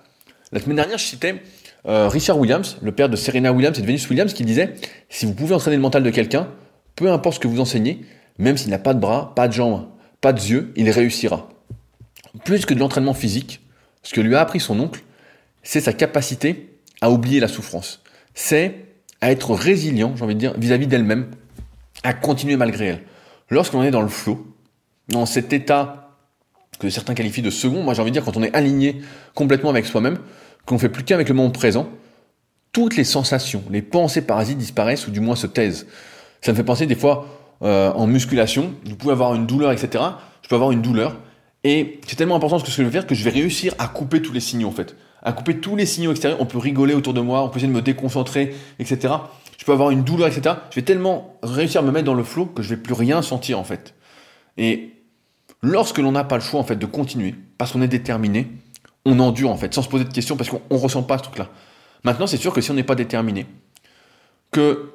La 0.53 0.61
semaine 0.61 0.77
dernière, 0.77 0.99
je 0.99 1.05
citais 1.05 1.43
euh, 1.89 2.09
Richard 2.09 2.39
Williams, 2.39 2.77
le 2.83 2.93
père 2.93 3.09
de 3.09 3.17
Serena 3.17 3.53
Williams 3.53 3.77
et 3.79 3.81
de 3.81 3.87
Venus 3.87 4.09
Williams, 4.09 4.33
qui 4.33 4.45
disait 4.45 4.75
Si 5.09 5.27
vous 5.27 5.35
pouvez 5.35 5.57
entraîner 5.57 5.77
le 5.77 5.83
mental 5.83 6.05
de 6.05 6.11
quelqu'un, 6.11 6.49
peu 6.95 7.11
importe 7.11 7.37
ce 7.37 7.41
que 7.41 7.49
vous 7.49 7.59
enseignez, 7.59 8.05
même 8.39 8.57
s'il 8.57 8.71
n'a 8.71 8.79
pas 8.79 8.95
de 8.95 9.01
bras, 9.01 9.35
pas 9.35 9.49
de 9.49 9.53
jambes, 9.53 9.87
pas 10.21 10.33
de 10.33 10.41
yeux, 10.41 10.73
il 10.77 10.91
réussira. 10.91 11.49
Plus 12.45 12.67
que 12.67 12.75
de 12.75 12.79
l'entraînement 12.79 13.15
physique, 13.15 13.61
ce 14.03 14.15
que 14.15 14.21
lui 14.21 14.35
a 14.35 14.41
appris 14.41 14.61
son 14.61 14.79
oncle, 14.79 15.03
c'est 15.63 15.81
sa 15.81 15.93
capacité 15.93 16.79
à 17.01 17.11
oublier 17.11 17.41
la 17.41 17.49
souffrance. 17.49 18.03
C'est 18.35 18.87
à 19.21 19.31
être 19.31 19.55
résilient, 19.55 20.15
j'ai 20.17 20.25
envie 20.25 20.35
de 20.35 20.41
dire, 20.41 20.55
vis-à-vis 20.59 20.87
d'elle-même, 20.87 21.31
à 22.03 22.13
continuer 22.13 22.57
malgré 22.57 22.87
elle. 22.87 23.03
Lorsqu'on 23.51 23.83
est 23.83 23.91
dans 23.91 24.03
le 24.03 24.09
flot, 24.09 24.47
dans 25.09 25.27
cet 25.27 25.53
état 25.53 26.11
que 26.79 26.91
certains 26.91 27.15
qualifient 27.15 27.43
de 27.43 27.51
second, 27.51 27.83
moi 27.83 27.95
j'ai 27.95 28.03
envie 28.03 28.11
de 28.11 28.17
dire 28.17 28.25
quand 28.25 28.37
on 28.37 28.43
est 28.43 28.55
aligné 28.55 29.01
complètement 29.35 29.71
avec 29.71 29.87
soi-même, 29.87 30.19
qu'on 30.67 30.79
fait 30.79 30.89
plus 30.89 31.05
qu'avec 31.05 31.29
le 31.29 31.35
moment 31.35 31.51
présent, 31.51 31.89
toutes 32.73 32.97
les 32.97 33.05
sensations, 33.05 33.63
les 33.71 33.83
pensées 33.83 34.21
parasites 34.21 34.59
disparaissent 34.59 35.07
ou 35.07 35.11
du 35.11 35.21
moins 35.21 35.37
se 35.37 35.47
taisent. 35.47 35.87
Ça 36.43 36.53
me 36.53 36.57
fait 36.57 36.65
penser 36.65 36.87
des 36.87 36.95
fois 36.95 37.27
euh, 37.63 37.93
en 37.93 38.07
musculation, 38.07 38.75
vous 38.85 38.97
pouvez 38.97 39.13
avoir 39.13 39.35
une 39.35 39.47
douleur, 39.47 39.73
etc. 39.73 40.05
Je 40.43 40.49
peux 40.49 40.55
avoir 40.55 40.73
une 40.73 40.83
douleur. 40.83 41.17
Et 41.65 42.01
c'est 42.07 42.17
tellement 42.17 42.37
important 42.37 42.59
ce 42.59 42.65
que 42.65 42.71
je 42.71 42.83
vais 42.83 42.91
faire 42.91 43.07
que 43.07 43.15
je 43.15 43.25
vais 43.25 43.31
réussir 43.31 43.75
à 43.79 43.89
couper 43.89 44.23
tous 44.23 44.33
les 44.33 44.41
signaux 44.41 44.69
en 44.69 44.73
fait. 44.73 44.97
À 45.23 45.33
couper 45.33 45.59
tous 45.59 45.75
les 45.75 45.87
signaux 45.87 46.13
extérieurs. 46.13 46.41
On 46.41 46.47
peut 46.47 46.59
rigoler 46.59 46.95
autour 46.95 47.15
de 47.15 47.21
moi, 47.21 47.43
on 47.43 47.49
peut 47.49 47.59
essayer 47.59 47.73
de 47.73 47.77
me 47.77 47.83
déconcentrer, 47.83 48.55
etc. 48.79 49.15
Je 49.59 49.65
peux 49.65 49.73
avoir 49.73 49.91
une 49.91 50.05
douleur, 50.05 50.29
etc. 50.29 50.55
Je 50.71 50.77
vais 50.77 50.85
tellement 50.85 51.39
réussir 51.43 51.81
à 51.81 51.85
me 51.85 51.91
mettre 51.91 52.05
dans 52.05 52.15
le 52.15 52.23
flot 52.23 52.47
que 52.47 52.63
je 52.63 52.69
vais 52.69 52.77
plus 52.77 52.95
rien 52.95 53.23
sentir 53.23 53.59
en 53.59 53.65
fait. 53.65 53.95
Et 54.59 54.93
lorsque 55.63 55.99
l'on 55.99 56.13
n'a 56.13 56.25
pas 56.25 56.37
le 56.37 56.43
choix 56.43 56.61
en 56.61 56.65
fait 56.65 56.77
de 56.77 56.87
continuer, 56.87 57.35
parce 57.59 57.73
qu'on 57.73 57.83
est 57.83 57.89
déterminé, 57.89 58.49
on 59.05 59.19
endure 59.19 59.51
en 59.51 59.57
fait, 59.57 59.73
sans 59.75 59.83
se 59.83 59.89
poser 59.89 60.05
de 60.05 60.13
questions, 60.13 60.37
parce 60.37 60.51
qu'on 60.51 60.61
ne 60.71 60.79
ressent 60.79 61.03
pas 61.03 61.19
ce 61.19 61.25
truc-là. 61.25 61.49
Maintenant, 62.05 62.27
c'est 62.27 62.37
sûr 62.37 62.53
que 62.53 62.61
si 62.61 62.71
on 62.71 62.75
n'est 62.75 62.85
pas 62.85 62.95
déterminé, 62.95 63.47
que 64.51 64.93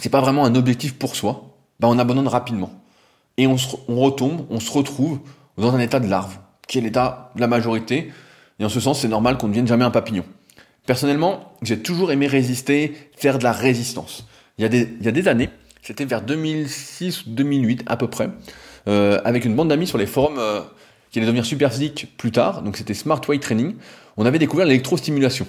c'est 0.00 0.10
pas 0.10 0.20
vraiment 0.20 0.44
un 0.44 0.54
objectif 0.54 0.98
pour 0.98 1.16
soi, 1.16 1.51
bah 1.82 1.88
on 1.88 1.98
abandonne 1.98 2.28
rapidement. 2.28 2.70
Et 3.36 3.48
on, 3.48 3.56
retombe, 3.88 4.46
on 4.50 4.60
se 4.60 4.70
retrouve 4.70 5.18
dans 5.58 5.74
un 5.74 5.80
état 5.80 5.98
de 5.98 6.08
larve, 6.08 6.38
qui 6.68 6.78
est 6.78 6.80
l'état 6.80 7.32
de 7.34 7.40
la 7.40 7.48
majorité. 7.48 8.12
Et 8.60 8.64
en 8.64 8.68
ce 8.68 8.78
sens, 8.78 9.00
c'est 9.00 9.08
normal 9.08 9.36
qu'on 9.36 9.48
ne 9.48 9.52
devienne 9.52 9.66
jamais 9.66 9.84
un 9.84 9.90
papillon. 9.90 10.24
Personnellement, 10.86 11.54
j'ai 11.60 11.80
toujours 11.80 12.12
aimé 12.12 12.28
résister, 12.28 12.94
faire 13.16 13.38
de 13.38 13.44
la 13.44 13.50
résistance. 13.50 14.28
Il 14.58 14.62
y 14.62 15.08
a 15.08 15.12
des, 15.12 15.28
années, 15.28 15.48
c'était 15.82 16.04
vers 16.04 16.22
2006 16.22 17.26
ou 17.26 17.30
2008 17.30 17.82
à 17.86 17.96
peu 17.96 18.08
près, 18.08 18.30
euh, 18.86 19.20
avec 19.24 19.44
une 19.44 19.56
bande 19.56 19.68
d'amis 19.68 19.88
sur 19.88 19.98
les 19.98 20.06
forums 20.06 20.38
euh, 20.38 20.60
qui 21.10 21.18
allaient 21.18 21.26
devenir 21.26 21.44
super 21.44 21.72
physique 21.72 22.14
plus 22.16 22.30
tard, 22.30 22.62
donc 22.62 22.76
c'était 22.76 22.94
Smart 22.94 23.20
Weight 23.28 23.42
Training, 23.42 23.74
on 24.16 24.26
avait 24.26 24.38
découvert 24.38 24.66
l'électrostimulation. 24.66 25.46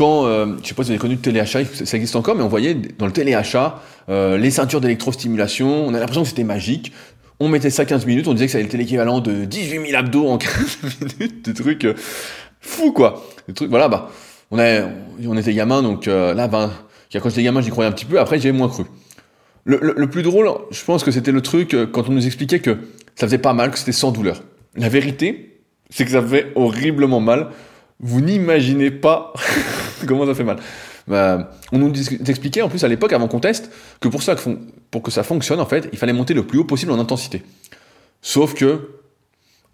Quand, 0.00 0.24
euh, 0.24 0.56
je 0.62 0.68
sais 0.68 0.72
pas 0.72 0.82
si 0.82 0.86
vous 0.86 0.92
avez 0.92 0.98
connu 0.98 1.16
le 1.16 1.20
téléachat, 1.20 1.60
ça 1.84 1.98
existe 1.98 2.16
encore, 2.16 2.34
mais 2.34 2.42
on 2.42 2.48
voyait 2.48 2.74
dans 2.74 3.04
le 3.04 3.12
téléachat 3.12 3.82
euh, 4.08 4.38
les 4.38 4.50
ceintures 4.50 4.80
d'électrostimulation, 4.80 5.86
on 5.86 5.92
a 5.92 5.98
l'impression 5.98 6.22
que 6.22 6.28
c'était 6.30 6.42
magique. 6.42 6.90
On 7.38 7.50
mettait 7.50 7.68
ça 7.68 7.84
15 7.84 8.06
minutes, 8.06 8.26
on 8.26 8.32
disait 8.32 8.46
que 8.46 8.52
ça 8.52 8.56
allait 8.56 8.66
être 8.66 8.78
l'équivalent 8.78 9.20
de 9.20 9.44
18 9.44 9.88
000 9.88 9.98
abdos 9.98 10.26
en 10.26 10.38
15 10.38 10.78
minutes, 11.18 11.44
des 11.44 11.52
trucs 11.52 11.84
euh, 11.84 11.92
fous 12.62 12.92
quoi. 12.92 13.26
Des 13.46 13.52
trucs, 13.52 13.68
voilà, 13.68 13.88
bah, 13.88 14.10
on, 14.50 14.58
on 14.58 15.36
était 15.36 15.52
gamin, 15.52 15.82
donc 15.82 16.08
euh, 16.08 16.32
là, 16.32 16.48
ben, 16.48 16.70
quand 17.12 17.28
j'étais 17.28 17.42
gamin, 17.42 17.60
j'y 17.60 17.68
croyais 17.68 17.90
un 17.90 17.92
petit 17.92 18.06
peu, 18.06 18.18
après 18.18 18.40
j'ai 18.40 18.52
moins 18.52 18.70
cru. 18.70 18.84
Le, 19.64 19.92
le, 19.94 20.06
plus 20.08 20.22
drôle, 20.22 20.50
je 20.70 20.82
pense 20.82 21.04
que 21.04 21.10
c'était 21.10 21.30
le 21.30 21.42
truc 21.42 21.76
quand 21.92 22.08
on 22.08 22.12
nous 22.12 22.24
expliquait 22.24 22.60
que 22.60 22.78
ça 23.16 23.26
faisait 23.26 23.36
pas 23.36 23.52
mal, 23.52 23.70
que 23.70 23.78
c'était 23.78 23.92
sans 23.92 24.12
douleur. 24.12 24.42
La 24.76 24.88
vérité, 24.88 25.60
c'est 25.90 26.06
que 26.06 26.10
ça 26.10 26.22
fait 26.22 26.52
horriblement 26.54 27.20
mal. 27.20 27.48
Vous 28.00 28.20
n'imaginez 28.20 28.90
pas 28.90 29.32
Comment 30.06 30.26
ça 30.26 30.34
fait 30.34 30.44
mal 30.44 30.56
bah, 31.06 31.52
On 31.70 31.78
nous 31.78 31.92
expliquait 32.28 32.62
en 32.62 32.68
plus 32.68 32.82
à 32.82 32.88
l'époque, 32.88 33.12
avant 33.12 33.28
qu'on 33.28 33.40
teste, 33.40 33.70
que 34.00 34.08
pour, 34.08 34.22
ça, 34.22 34.34
que 34.34 35.10
ça 35.10 35.22
fonctionne, 35.22 35.60
en 35.60 35.66
fait, 35.66 35.88
il 35.92 35.98
fallait 35.98 36.12
monter 36.12 36.34
le 36.34 36.46
plus 36.46 36.58
haut 36.58 36.64
possible 36.64 36.92
en 36.92 36.98
intensité. 36.98 37.42
Sauf 38.22 38.54
que, 38.54 38.90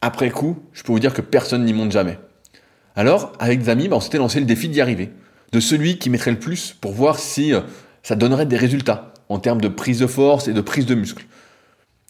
après 0.00 0.30
coup, 0.30 0.58
je 0.72 0.82
peux 0.82 0.92
vous 0.92 0.98
dire 0.98 1.14
que 1.14 1.20
personne 1.20 1.64
n'y 1.64 1.72
monte 1.72 1.92
jamais. 1.92 2.18
Alors, 2.96 3.32
avec 3.38 3.60
des 3.60 3.68
amis, 3.68 3.88
bah, 3.88 3.96
on 3.96 4.00
s'était 4.00 4.18
lancé 4.18 4.40
le 4.40 4.46
défi 4.46 4.68
d'y 4.68 4.80
arriver. 4.80 5.10
De 5.52 5.60
celui 5.60 5.98
qui 5.98 6.10
mettrait 6.10 6.32
le 6.32 6.38
plus 6.38 6.74
pour 6.80 6.92
voir 6.92 7.18
si 7.18 7.54
euh, 7.54 7.60
ça 8.02 8.16
donnerait 8.16 8.46
des 8.46 8.56
résultats 8.56 9.14
en 9.28 9.38
termes 9.38 9.60
de 9.60 9.68
prise 9.68 10.00
de 10.00 10.06
force 10.06 10.48
et 10.48 10.52
de 10.52 10.60
prise 10.60 10.86
de 10.86 10.94
muscle. 10.94 11.24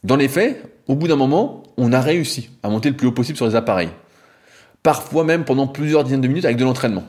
Dans 0.05 0.17
les 0.17 0.29
faits, 0.29 0.63
au 0.89 0.95
bout 0.95 1.09
d'un 1.09 1.17
moment, 1.17 1.63
on 1.77 1.93
a 1.93 2.01
réussi 2.01 2.51
à 2.63 2.71
monter 2.71 2.89
le 2.89 2.97
plus 2.97 3.09
haut 3.09 3.13
possible 3.13 3.37
sur 3.37 3.47
les 3.47 3.55
appareils. 3.55 3.91
Parfois 4.87 5.25
même 5.25 5.45
pendant 5.45 5.67
plusieurs 5.67 6.05
dizaines 6.05 6.21
de 6.21 6.29
minutes 6.29 6.45
avec 6.45 6.57
de 6.57 6.63
l'entraînement. 6.63 7.03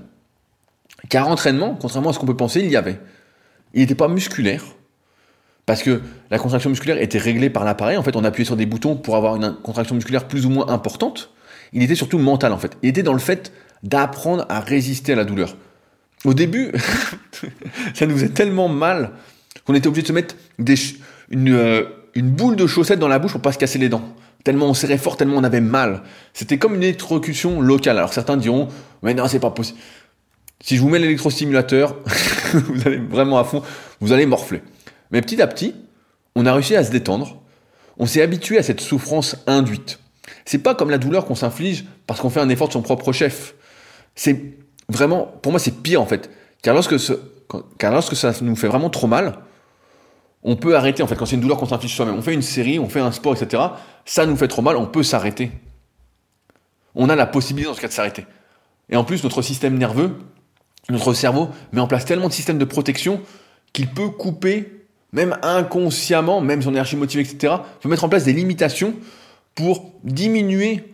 Car 1.10 1.28
entraînement, 1.28 1.78
contrairement 1.80 2.10
à 2.10 2.14
ce 2.14 2.18
qu'on 2.18 2.26
peut 2.26 2.36
penser, 2.36 2.62
il 2.62 2.72
y 2.72 2.76
avait. 2.76 3.00
Il 3.76 3.82
n'était 3.82 3.94
pas 3.94 4.08
musculaire, 4.08 4.64
parce 5.68 5.84
que 5.84 6.02
la 6.32 6.40
contraction 6.40 6.72
musculaire 6.72 7.00
était 7.00 7.20
réglée 7.20 7.52
par 7.52 7.64
l'appareil. 7.66 7.96
En 7.98 8.02
fait, 8.02 8.16
on 8.16 8.24
appuyait 8.24 8.48
sur 8.48 8.56
des 8.56 8.66
boutons 8.66 8.96
pour 8.96 9.16
avoir 9.16 9.36
une 9.36 9.56
contraction 9.62 9.94
musculaire 9.94 10.28
plus 10.28 10.48
ou 10.48 10.50
moins 10.50 10.70
importante. 10.70 11.30
Il 11.72 11.84
était 11.84 11.94
surtout 11.94 12.18
mental, 12.18 12.52
en 12.52 12.58
fait. 12.58 12.76
Il 12.82 12.90
était 12.90 13.04
dans 13.04 13.14
le 13.14 13.20
fait 13.20 13.54
d'apprendre 13.84 14.48
à 14.50 14.60
résister 14.60 15.14
à 15.14 15.16
la 15.16 15.24
douleur. 15.24 15.56
Au 16.26 16.34
début, 16.34 16.72
ça 17.94 18.08
nous 18.08 18.16
faisait 18.16 18.30
tellement 18.30 18.70
mal 18.70 19.12
qu'on 19.68 19.76
était 19.76 19.88
obligé 19.88 20.02
de 20.02 20.08
se 20.08 20.14
mettre 20.14 20.36
une, 21.30 21.54
euh, 21.54 21.84
une 22.16 22.32
boule 22.32 22.56
de 22.56 22.66
chaussettes 22.66 22.98
dans 22.98 23.08
la 23.08 23.20
bouche 23.20 23.34
pour 23.34 23.42
pas 23.42 23.52
se 23.52 23.60
casser 23.60 23.78
les 23.78 23.90
dents. 23.90 24.16
Tellement 24.48 24.68
on 24.68 24.74
serrait 24.74 24.98
fort, 24.98 25.18
tellement 25.18 25.36
on 25.36 25.44
avait 25.44 25.60
mal. 25.60 26.04
C'était 26.34 26.58
comme 26.58 26.74
une 26.74 26.84
électrocution 26.84 27.60
locale. 27.60 27.98
Alors 27.98 28.14
certains 28.14 28.38
diront, 28.38 28.70
mais 29.04 29.14
non, 29.14 29.28
c'est 29.28 29.42
pas 29.42 29.50
possible. 29.50 29.78
Si 30.64 30.78
je 30.78 30.82
vous 30.82 30.88
mets 30.88 31.00
l'électrostimulateur, 31.00 31.98
vous 32.54 32.88
allez 32.88 32.96
vraiment 32.96 33.40
à 33.40 33.44
fond, 33.44 33.62
vous 34.00 34.14
allez 34.14 34.26
morfler. 34.26 34.62
Mais 35.12 35.22
petit 35.22 35.42
à 35.42 35.48
petit, 35.48 35.76
on 36.34 36.46
a 36.46 36.54
réussi 36.54 36.78
à 36.78 36.86
se 36.86 36.92
détendre. 36.92 37.42
On 37.98 38.06
s'est 38.06 38.22
habitué 38.22 38.58
à 38.58 38.64
cette 38.64 38.80
souffrance 38.80 39.36
induite. 39.48 40.00
C'est 40.46 40.60
pas 40.60 40.76
comme 40.76 40.92
la 40.92 40.98
douleur 40.98 41.26
qu'on 41.26 41.36
s'inflige 41.36 41.84
parce 42.06 42.22
qu'on 42.22 42.30
fait 42.30 42.40
un 42.40 42.48
effort 42.48 42.70
de 42.70 42.74
son 42.74 42.82
propre 42.82 43.12
chef. 43.12 43.54
C'est 44.16 44.54
vraiment, 44.88 45.26
pour 45.26 45.52
moi, 45.52 45.60
c'est 45.60 45.84
pire 45.84 46.02
en 46.02 46.06
fait. 46.06 46.30
Car 46.62 46.74
lorsque, 46.74 46.98
ce, 47.02 47.12
car 47.78 47.92
lorsque 47.92 48.16
ça 48.16 48.32
nous 48.40 48.56
fait 48.56 48.70
vraiment 48.70 48.90
trop 48.90 49.08
mal, 49.08 49.40
on 50.44 50.56
peut 50.56 50.76
arrêter 50.76 51.04
en 51.04 51.08
fait. 51.08 51.16
Quand 51.16 51.26
c'est 51.26 51.36
une 51.36 51.42
douleur 51.42 51.58
qu'on 51.58 51.66
s'inflige 51.66 51.96
soi-même, 51.96 52.16
on 52.16 52.22
fait 52.22 52.34
une 52.34 52.42
série, 52.42 52.80
on 52.80 52.90
fait 52.90 53.00
un 53.00 53.12
sport, 53.12 53.36
etc. 53.36 53.64
Ça 54.06 54.26
nous 54.26 54.36
fait 54.36 54.48
trop 54.48 54.62
mal, 54.62 54.78
on 54.78 54.86
peut 54.86 55.04
s'arrêter. 55.04 55.52
On 56.96 57.10
a 57.10 57.16
la 57.16 57.26
possibilité 57.26 57.70
dans 57.70 57.76
ce 57.76 57.82
cas 57.82 57.88
de 57.88 57.94
s'arrêter. 57.94 58.26
Et 58.90 58.96
en 58.96 59.04
plus, 59.04 59.24
notre 59.24 59.42
système 59.42 59.78
nerveux, 59.78 60.18
notre 60.90 61.14
cerveau 61.14 61.50
met 61.74 61.82
en 61.82 61.88
place 61.88 62.06
tellement 62.06 62.28
de 62.28 62.34
systèmes 62.34 62.58
de 62.58 62.66
protection 62.66 63.22
qu'il 63.74 63.88
peut 63.88 64.10
couper, 64.10 64.86
même 65.12 65.38
inconsciemment, 65.44 66.42
même 66.42 66.62
si 66.62 66.68
on 66.68 66.76
est 66.76 66.80
archi 66.80 66.96
motivé, 66.96 67.24
etc., 67.24 67.56
peut 67.82 67.90
mettre 67.90 68.06
en 68.06 68.10
place 68.10 68.24
des 68.24 68.34
limitations 68.34 68.94
pour 69.56 69.92
diminuer 70.04 70.94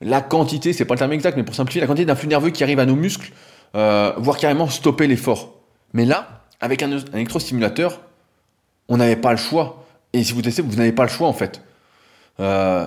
la 0.00 0.20
quantité, 0.20 0.72
c'est 0.72 0.84
pas 0.84 0.94
le 0.94 0.98
terme 0.98 1.12
exact, 1.12 1.36
mais 1.36 1.44
pour 1.44 1.54
simplifier, 1.54 1.80
la 1.80 1.86
quantité 1.86 2.04
d'influx 2.04 2.28
nerveux 2.28 2.50
qui 2.50 2.62
arrive 2.62 2.78
à 2.78 2.86
nos 2.86 2.96
muscles, 2.96 3.32
euh, 3.74 4.12
voire 4.18 4.36
carrément 4.36 4.68
stopper 4.68 5.06
l'effort. 5.06 5.54
Mais 5.92 6.04
là, 6.04 6.44
avec 6.60 6.82
un, 6.82 6.98
électrostimulateur, 7.14 8.00
on 8.92 8.98
n'avait 8.98 9.16
pas 9.16 9.30
le 9.30 9.38
choix. 9.38 9.86
Et 10.12 10.22
si 10.22 10.34
vous 10.34 10.42
testez, 10.42 10.60
vous 10.60 10.76
n'avez 10.76 10.92
pas 10.92 11.04
le 11.04 11.08
choix 11.08 11.26
en 11.26 11.32
fait. 11.32 11.62
Euh, 12.40 12.84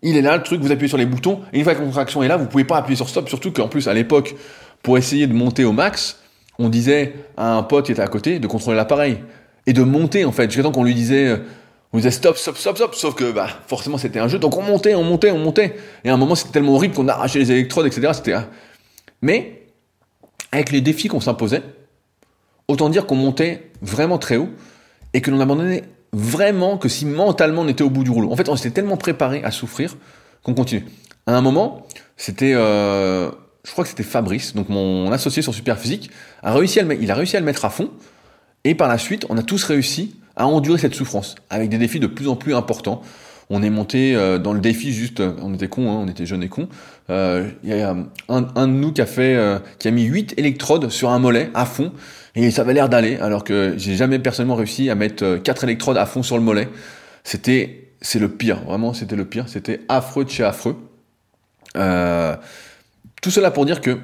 il 0.00 0.16
est 0.16 0.22
là 0.22 0.36
le 0.36 0.42
truc, 0.44 0.60
vous 0.60 0.70
appuyez 0.70 0.88
sur 0.88 0.98
les 0.98 1.06
boutons, 1.06 1.40
et 1.52 1.58
une 1.58 1.64
fois 1.64 1.74
que 1.74 1.80
la 1.80 1.84
contraction 1.84 2.22
est 2.22 2.28
là, 2.28 2.36
vous 2.36 2.46
pouvez 2.46 2.62
pas 2.64 2.76
appuyer 2.76 2.94
sur 2.94 3.08
stop, 3.08 3.28
surtout 3.28 3.50
qu'en 3.50 3.66
plus 3.66 3.88
à 3.88 3.92
l'époque, 3.92 4.36
pour 4.82 4.98
essayer 4.98 5.26
de 5.26 5.32
monter 5.32 5.64
au 5.64 5.72
max, 5.72 6.20
on 6.60 6.68
disait 6.68 7.14
à 7.36 7.56
un 7.56 7.64
pote 7.64 7.86
qui 7.86 7.92
était 7.92 8.02
à 8.02 8.06
côté 8.06 8.38
de 8.38 8.46
contrôler 8.46 8.76
l'appareil 8.76 9.18
et 9.66 9.72
de 9.72 9.82
monter 9.82 10.24
en 10.24 10.30
fait, 10.30 10.48
jusqu'à 10.48 10.62
temps 10.62 10.70
qu'on 10.70 10.84
lui 10.84 10.94
disait 10.94 11.26
euh, 11.26 11.38
on 11.92 11.96
disait 11.96 12.12
stop, 12.12 12.36
stop, 12.36 12.56
stop, 12.56 12.76
stop, 12.76 12.94
sauf 12.94 13.16
que 13.16 13.32
bah, 13.32 13.48
forcément 13.66 13.98
c'était 13.98 14.20
un 14.20 14.28
jeu, 14.28 14.38
donc 14.38 14.56
on 14.56 14.62
montait, 14.62 14.94
on 14.94 15.02
montait, 15.02 15.32
on 15.32 15.38
montait. 15.38 15.74
Et 16.04 16.08
à 16.08 16.14
un 16.14 16.18
moment 16.18 16.36
c'était 16.36 16.52
tellement 16.52 16.74
horrible 16.76 16.94
qu'on 16.94 17.08
arrachait 17.08 17.40
les 17.40 17.50
électrodes, 17.50 17.86
etc. 17.86 18.12
C'était, 18.14 18.36
Mais 19.22 19.66
avec 20.52 20.70
les 20.70 20.80
défis 20.80 21.08
qu'on 21.08 21.20
s'imposait, 21.20 21.62
autant 22.68 22.88
dire 22.90 23.06
qu'on 23.06 23.16
montait 23.16 23.72
vraiment 23.80 24.18
très 24.18 24.36
haut 24.36 24.50
et 25.14 25.20
que 25.20 25.30
l'on 25.30 25.40
abandonnait 25.40 25.84
vraiment 26.12 26.76
que 26.76 26.88
si 26.88 27.06
mentalement 27.06 27.62
on 27.62 27.68
était 27.68 27.84
au 27.84 27.90
bout 27.90 28.04
du 28.04 28.10
rouleau. 28.10 28.30
En 28.30 28.36
fait, 28.36 28.48
on 28.48 28.56
s'était 28.56 28.74
tellement 28.74 28.96
préparé 28.96 29.42
à 29.44 29.50
souffrir 29.50 29.96
qu'on 30.42 30.54
continue. 30.54 30.84
À 31.26 31.36
un 31.36 31.40
moment, 31.40 31.86
c'était, 32.16 32.52
euh, 32.54 33.30
je 33.64 33.72
crois 33.72 33.84
que 33.84 33.90
c'était 33.90 34.02
Fabrice, 34.02 34.54
donc 34.54 34.68
mon 34.68 35.10
associé 35.12 35.42
sur 35.42 35.54
Superphysique, 35.54 36.10
a 36.42 36.54
il 36.60 37.10
a 37.10 37.14
réussi 37.14 37.36
à 37.36 37.40
le 37.40 37.46
mettre 37.46 37.64
à 37.64 37.70
fond. 37.70 37.90
Et 38.64 38.74
par 38.74 38.88
la 38.88 38.98
suite, 38.98 39.26
on 39.28 39.38
a 39.38 39.42
tous 39.42 39.64
réussi 39.64 40.16
à 40.36 40.46
endurer 40.46 40.78
cette 40.78 40.94
souffrance 40.94 41.34
avec 41.50 41.68
des 41.68 41.78
défis 41.78 42.00
de 42.00 42.06
plus 42.06 42.28
en 42.28 42.36
plus 42.36 42.54
importants. 42.54 43.02
On 43.50 43.62
est 43.62 43.70
monté 43.70 44.14
euh, 44.14 44.38
dans 44.38 44.52
le 44.52 44.60
défi 44.60 44.92
juste, 44.92 45.20
euh, 45.20 45.32
on 45.42 45.52
était 45.52 45.68
con, 45.68 45.90
hein, 45.90 46.00
on 46.02 46.08
était 46.08 46.24
jeunes 46.26 46.42
et 46.42 46.48
cons. 46.48 46.68
Euh, 47.10 47.50
il 47.62 47.70
y 47.70 47.82
a 47.82 47.90
un, 47.90 48.06
un, 48.28 48.66
de 48.68 48.72
nous 48.72 48.92
qui 48.92 49.02
a 49.02 49.06
fait, 49.06 49.38
qui 49.78 49.88
a 49.88 49.90
mis 49.90 50.04
8 50.04 50.34
électrodes 50.38 50.88
sur 50.88 51.10
un 51.10 51.18
mollet 51.18 51.50
à 51.54 51.66
fond 51.66 51.92
et 52.34 52.50
ça 52.50 52.62
avait 52.62 52.74
l'air 52.74 52.88
d'aller, 52.88 53.16
alors 53.18 53.44
que 53.44 53.74
j'ai 53.76 53.94
jamais 53.94 54.18
personnellement 54.18 54.54
réussi 54.54 54.88
à 54.90 54.94
mettre 54.94 55.36
4 55.36 55.64
électrodes 55.64 55.96
à 55.96 56.06
fond 56.06 56.22
sur 56.22 56.36
le 56.36 56.42
mollet. 56.42 56.68
C'était, 57.24 57.92
c'est 58.00 58.18
le 58.18 58.28
pire, 58.30 58.62
vraiment, 58.64 58.94
c'était 58.94 59.16
le 59.16 59.26
pire. 59.26 59.48
C'était 59.48 59.82
affreux 59.88 60.24
de 60.24 60.30
chez 60.30 60.44
affreux. 60.44 60.76
tout 61.74 63.30
cela 63.30 63.50
pour 63.50 63.66
dire 63.66 63.80
que 63.80 63.98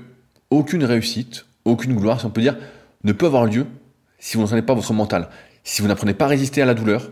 aucune 0.50 0.84
réussite, 0.84 1.46
aucune 1.64 1.96
gloire, 1.96 2.20
si 2.20 2.26
on 2.26 2.30
peut 2.30 2.40
dire, 2.40 2.56
ne 3.04 3.12
peut 3.12 3.26
avoir 3.26 3.46
lieu 3.46 3.66
si 4.18 4.36
vous 4.36 4.42
n'entraînez 4.42 4.62
pas 4.62 4.74
votre 4.74 4.92
mental 4.92 5.28
si 5.68 5.82
vous 5.82 5.88
n'apprenez 5.88 6.14
pas 6.14 6.24
à 6.24 6.28
résister 6.28 6.62
à 6.62 6.64
la 6.64 6.72
douleur, 6.72 7.10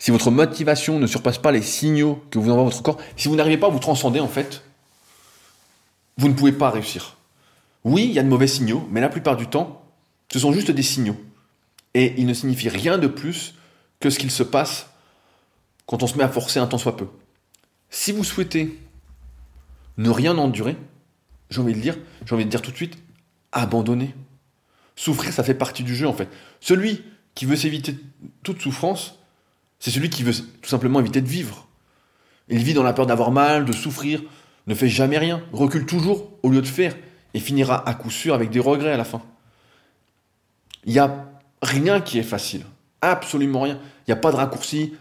si 0.00 0.10
votre 0.10 0.32
motivation 0.32 0.98
ne 0.98 1.06
surpasse 1.06 1.38
pas 1.38 1.52
les 1.52 1.62
signaux 1.62 2.20
que 2.32 2.40
vous 2.40 2.50
envoie 2.50 2.64
votre 2.64 2.82
corps, 2.82 2.98
si 3.16 3.28
vous 3.28 3.36
n'arrivez 3.36 3.56
pas 3.56 3.68
à 3.68 3.70
vous 3.70 3.78
transcender 3.78 4.18
en 4.18 4.26
fait, 4.26 4.64
vous 6.18 6.26
ne 6.26 6.34
pouvez 6.34 6.50
pas 6.50 6.70
réussir. 6.70 7.16
Oui, 7.84 8.06
il 8.06 8.12
y 8.12 8.18
a 8.18 8.24
de 8.24 8.28
mauvais 8.28 8.48
signaux, 8.48 8.88
mais 8.90 9.00
la 9.00 9.08
plupart 9.08 9.36
du 9.36 9.46
temps, 9.46 9.81
ce 10.32 10.38
sont 10.38 10.52
juste 10.52 10.70
des 10.70 10.82
signaux. 10.82 11.16
Et 11.94 12.14
ils 12.16 12.26
ne 12.26 12.34
signifient 12.34 12.70
rien 12.70 12.96
de 12.96 13.06
plus 13.06 13.54
que 14.00 14.08
ce 14.08 14.18
qu'il 14.18 14.30
se 14.30 14.42
passe 14.42 14.86
quand 15.86 16.02
on 16.02 16.06
se 16.06 16.16
met 16.16 16.24
à 16.24 16.28
forcer 16.28 16.58
un 16.58 16.66
temps 16.66 16.78
soit 16.78 16.96
peu. 16.96 17.06
Si 17.90 18.12
vous 18.12 18.24
souhaitez 18.24 18.78
ne 19.98 20.08
rien 20.08 20.38
endurer, 20.38 20.76
j'ai 21.50 21.60
envie 21.60 21.74
de 21.74 21.80
dire, 21.80 21.98
j'ai 22.24 22.34
envie 22.34 22.46
de 22.46 22.50
dire 22.50 22.62
tout 22.62 22.70
de 22.70 22.76
suite, 22.76 22.96
abandonner. 23.52 24.14
Souffrir, 24.96 25.32
ça 25.32 25.44
fait 25.44 25.54
partie 25.54 25.84
du 25.84 25.94
jeu 25.94 26.08
en 26.08 26.14
fait. 26.14 26.28
Celui 26.60 27.02
qui 27.34 27.44
veut 27.44 27.56
s'éviter 27.56 27.96
toute 28.42 28.62
souffrance, 28.62 29.18
c'est 29.80 29.90
celui 29.90 30.08
qui 30.08 30.22
veut 30.22 30.32
tout 30.32 30.70
simplement 30.70 31.00
éviter 31.00 31.20
de 31.20 31.28
vivre. 31.28 31.68
Il 32.48 32.62
vit 32.62 32.74
dans 32.74 32.82
la 32.82 32.94
peur 32.94 33.06
d'avoir 33.06 33.32
mal, 33.32 33.66
de 33.66 33.72
souffrir, 33.72 34.22
ne 34.66 34.74
fait 34.74 34.88
jamais 34.88 35.18
rien, 35.18 35.42
recule 35.52 35.84
toujours 35.84 36.30
au 36.42 36.48
lieu 36.48 36.62
de 36.62 36.66
faire, 36.66 36.96
et 37.34 37.40
finira 37.40 37.86
à 37.86 37.94
coup 37.94 38.10
sûr 38.10 38.34
avec 38.34 38.50
des 38.50 38.60
regrets 38.60 38.92
à 38.92 38.96
la 38.96 39.04
fin. 39.04 39.22
Il 40.84 40.92
n'y 40.92 40.98
a 40.98 41.28
rien 41.62 42.00
qui 42.00 42.18
est 42.18 42.24
facile. 42.24 42.64
Absolument 43.00 43.62
rien. 43.62 43.78
Il 44.06 44.10
n'y 44.10 44.14
a 44.14 44.16
pas 44.16 44.32
de 44.32 44.36
raccourci. 44.36 44.94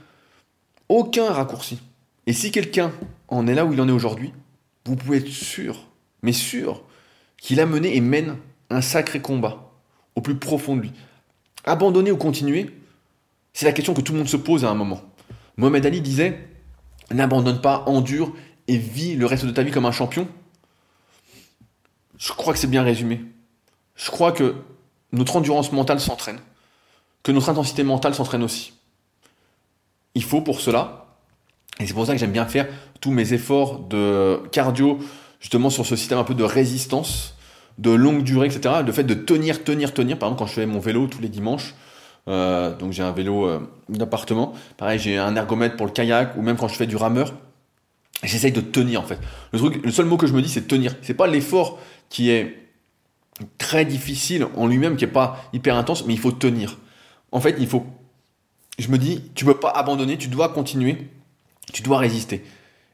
Aucun 0.90 1.32
raccourci. 1.32 1.80
Et 2.28 2.34
si 2.34 2.52
quelqu'un 2.52 2.92
en 3.28 3.48
est 3.48 3.56
là 3.56 3.66
où 3.66 3.74
il 3.74 3.82
en 3.82 3.88
est 3.88 3.94
aujourd'hui, 3.94 4.34
vous 4.86 4.96
pouvez 4.96 5.18
être 5.18 5.28
sûr, 5.28 5.88
mais 6.22 6.34
sûr, 6.34 6.84
qu'il 7.38 7.60
a 7.60 7.66
mené 7.66 7.96
et 7.96 8.02
mène 8.02 8.38
un 8.70 8.82
sacré 8.82 9.22
combat 9.22 9.72
au 10.16 10.22
plus 10.22 10.36
profond 10.36 10.76
de 10.76 10.82
lui. 10.82 10.92
Abandonner 11.64 12.12
ou 12.12 12.18
continuer 12.18 12.76
C'est 13.54 13.66
la 13.66 13.72
question 13.72 13.94
que 13.94 14.02
tout 14.02 14.14
le 14.14 14.20
monde 14.20 14.28
se 14.28 14.38
pose 14.38 14.66
à 14.66 14.70
un 14.70 14.76
moment. 14.76 15.02
Mohamed 15.58 15.86
Ali 15.86 16.02
disait 16.02 16.48
N'abandonne 17.12 17.62
pas, 17.62 17.84
endure 17.88 18.34
et 18.68 18.78
vis 18.78 19.16
le 19.16 19.26
reste 19.26 19.46
de 19.46 19.52
ta 19.52 19.64
vie 19.64 19.72
comme 19.72 19.86
un 19.86 19.92
champion. 19.92 20.28
Je 22.18 22.32
crois 22.32 22.54
que 22.54 22.60
c'est 22.60 22.68
bien 22.68 22.84
résumé. 22.84 23.22
Je 23.96 24.10
crois 24.12 24.32
que 24.32 24.56
notre 25.12 25.36
endurance 25.36 25.72
mentale 25.72 26.00
s'entraîne, 26.00 26.40
que 27.24 27.32
notre 27.32 27.50
intensité 27.50 27.84
mentale 27.84 28.16
s'entraîne 28.16 28.44
aussi. 28.44 28.74
Il 30.16 30.24
faut 30.24 30.42
pour 30.42 30.62
cela, 30.62 31.08
et 31.80 31.88
c'est 31.88 31.94
pour 31.94 32.06
ça 32.06 32.14
que 32.14 32.20
j'aime 32.20 32.32
bien 32.32 32.46
faire 32.46 32.68
tous 33.00 33.12
mes 33.12 33.34
efforts 33.34 33.80
de 33.80 34.42
cardio, 34.52 35.00
justement 35.40 35.70
sur 35.70 35.86
ce 35.86 35.96
système 35.96 36.20
un 36.20 36.24
peu 36.24 36.36
de 36.36 36.44
résistance, 36.44 37.36
de 37.78 37.92
longue 37.92 38.24
durée, 38.24 38.48
etc. 38.48 38.76
Le 38.86 38.92
fait 38.92 39.04
de 39.04 39.14
tenir, 39.14 39.64
tenir, 39.64 39.94
tenir. 39.94 40.20
Par 40.20 40.28
exemple, 40.28 40.40
quand 40.40 40.48
je 40.48 40.54
fais 40.54 40.66
mon 40.66 40.80
vélo 40.80 41.08
tous 41.08 41.22
les 41.22 41.30
dimanches, 41.30 41.74
euh, 42.28 42.76
donc 42.76 42.92
j'ai 42.92 43.04
un 43.04 43.12
vélo 43.12 43.46
euh, 43.46 43.60
d'appartement. 43.90 44.54
Pareil, 44.78 45.00
j'ai 45.00 45.18
un 45.18 45.36
ergomètre 45.36 45.76
pour 45.76 45.88
le 45.88 45.92
kayak, 45.92 46.38
ou 46.38 46.42
même 46.42 46.58
quand 46.58 46.68
je 46.68 46.76
fais 46.76 46.86
du 46.86 46.96
rameur, 46.96 47.34
j'essaye 48.24 48.52
de 48.52 48.62
tenir 48.62 49.02
en 49.02 49.06
fait. 49.06 49.20
Le 49.52 49.60
le 49.84 49.92
seul 49.92 50.06
mot 50.06 50.18
que 50.18 50.28
je 50.28 50.34
me 50.34 50.42
dis, 50.42 50.50
c'est 50.50 50.68
tenir. 50.68 50.96
C'est 51.02 51.16
pas 51.16 51.28
l'effort 51.28 51.80
qui 52.10 52.30
est 52.30 52.62
très 53.58 53.86
difficile 53.86 54.48
en 54.56 54.68
lui-même, 54.68 54.96
qui 54.96 55.06
est 55.06 55.08
pas 55.08 55.44
hyper 55.54 55.76
intense, 55.76 56.06
mais 56.06 56.14
il 56.14 56.20
faut 56.20 56.32
tenir. 56.32 56.80
En 57.32 57.40
fait, 57.40 57.56
il 57.60 57.68
faut. 57.68 57.86
Je 58.80 58.88
me 58.90 58.98
dis, 58.98 59.24
tu 59.36 59.46
peux 59.46 59.60
pas 59.60 59.70
abandonner, 59.70 60.18
tu 60.18 60.28
dois 60.28 60.50
continuer, 60.50 61.10
tu 61.72 61.82
dois 61.82 61.98
résister. 61.98 62.44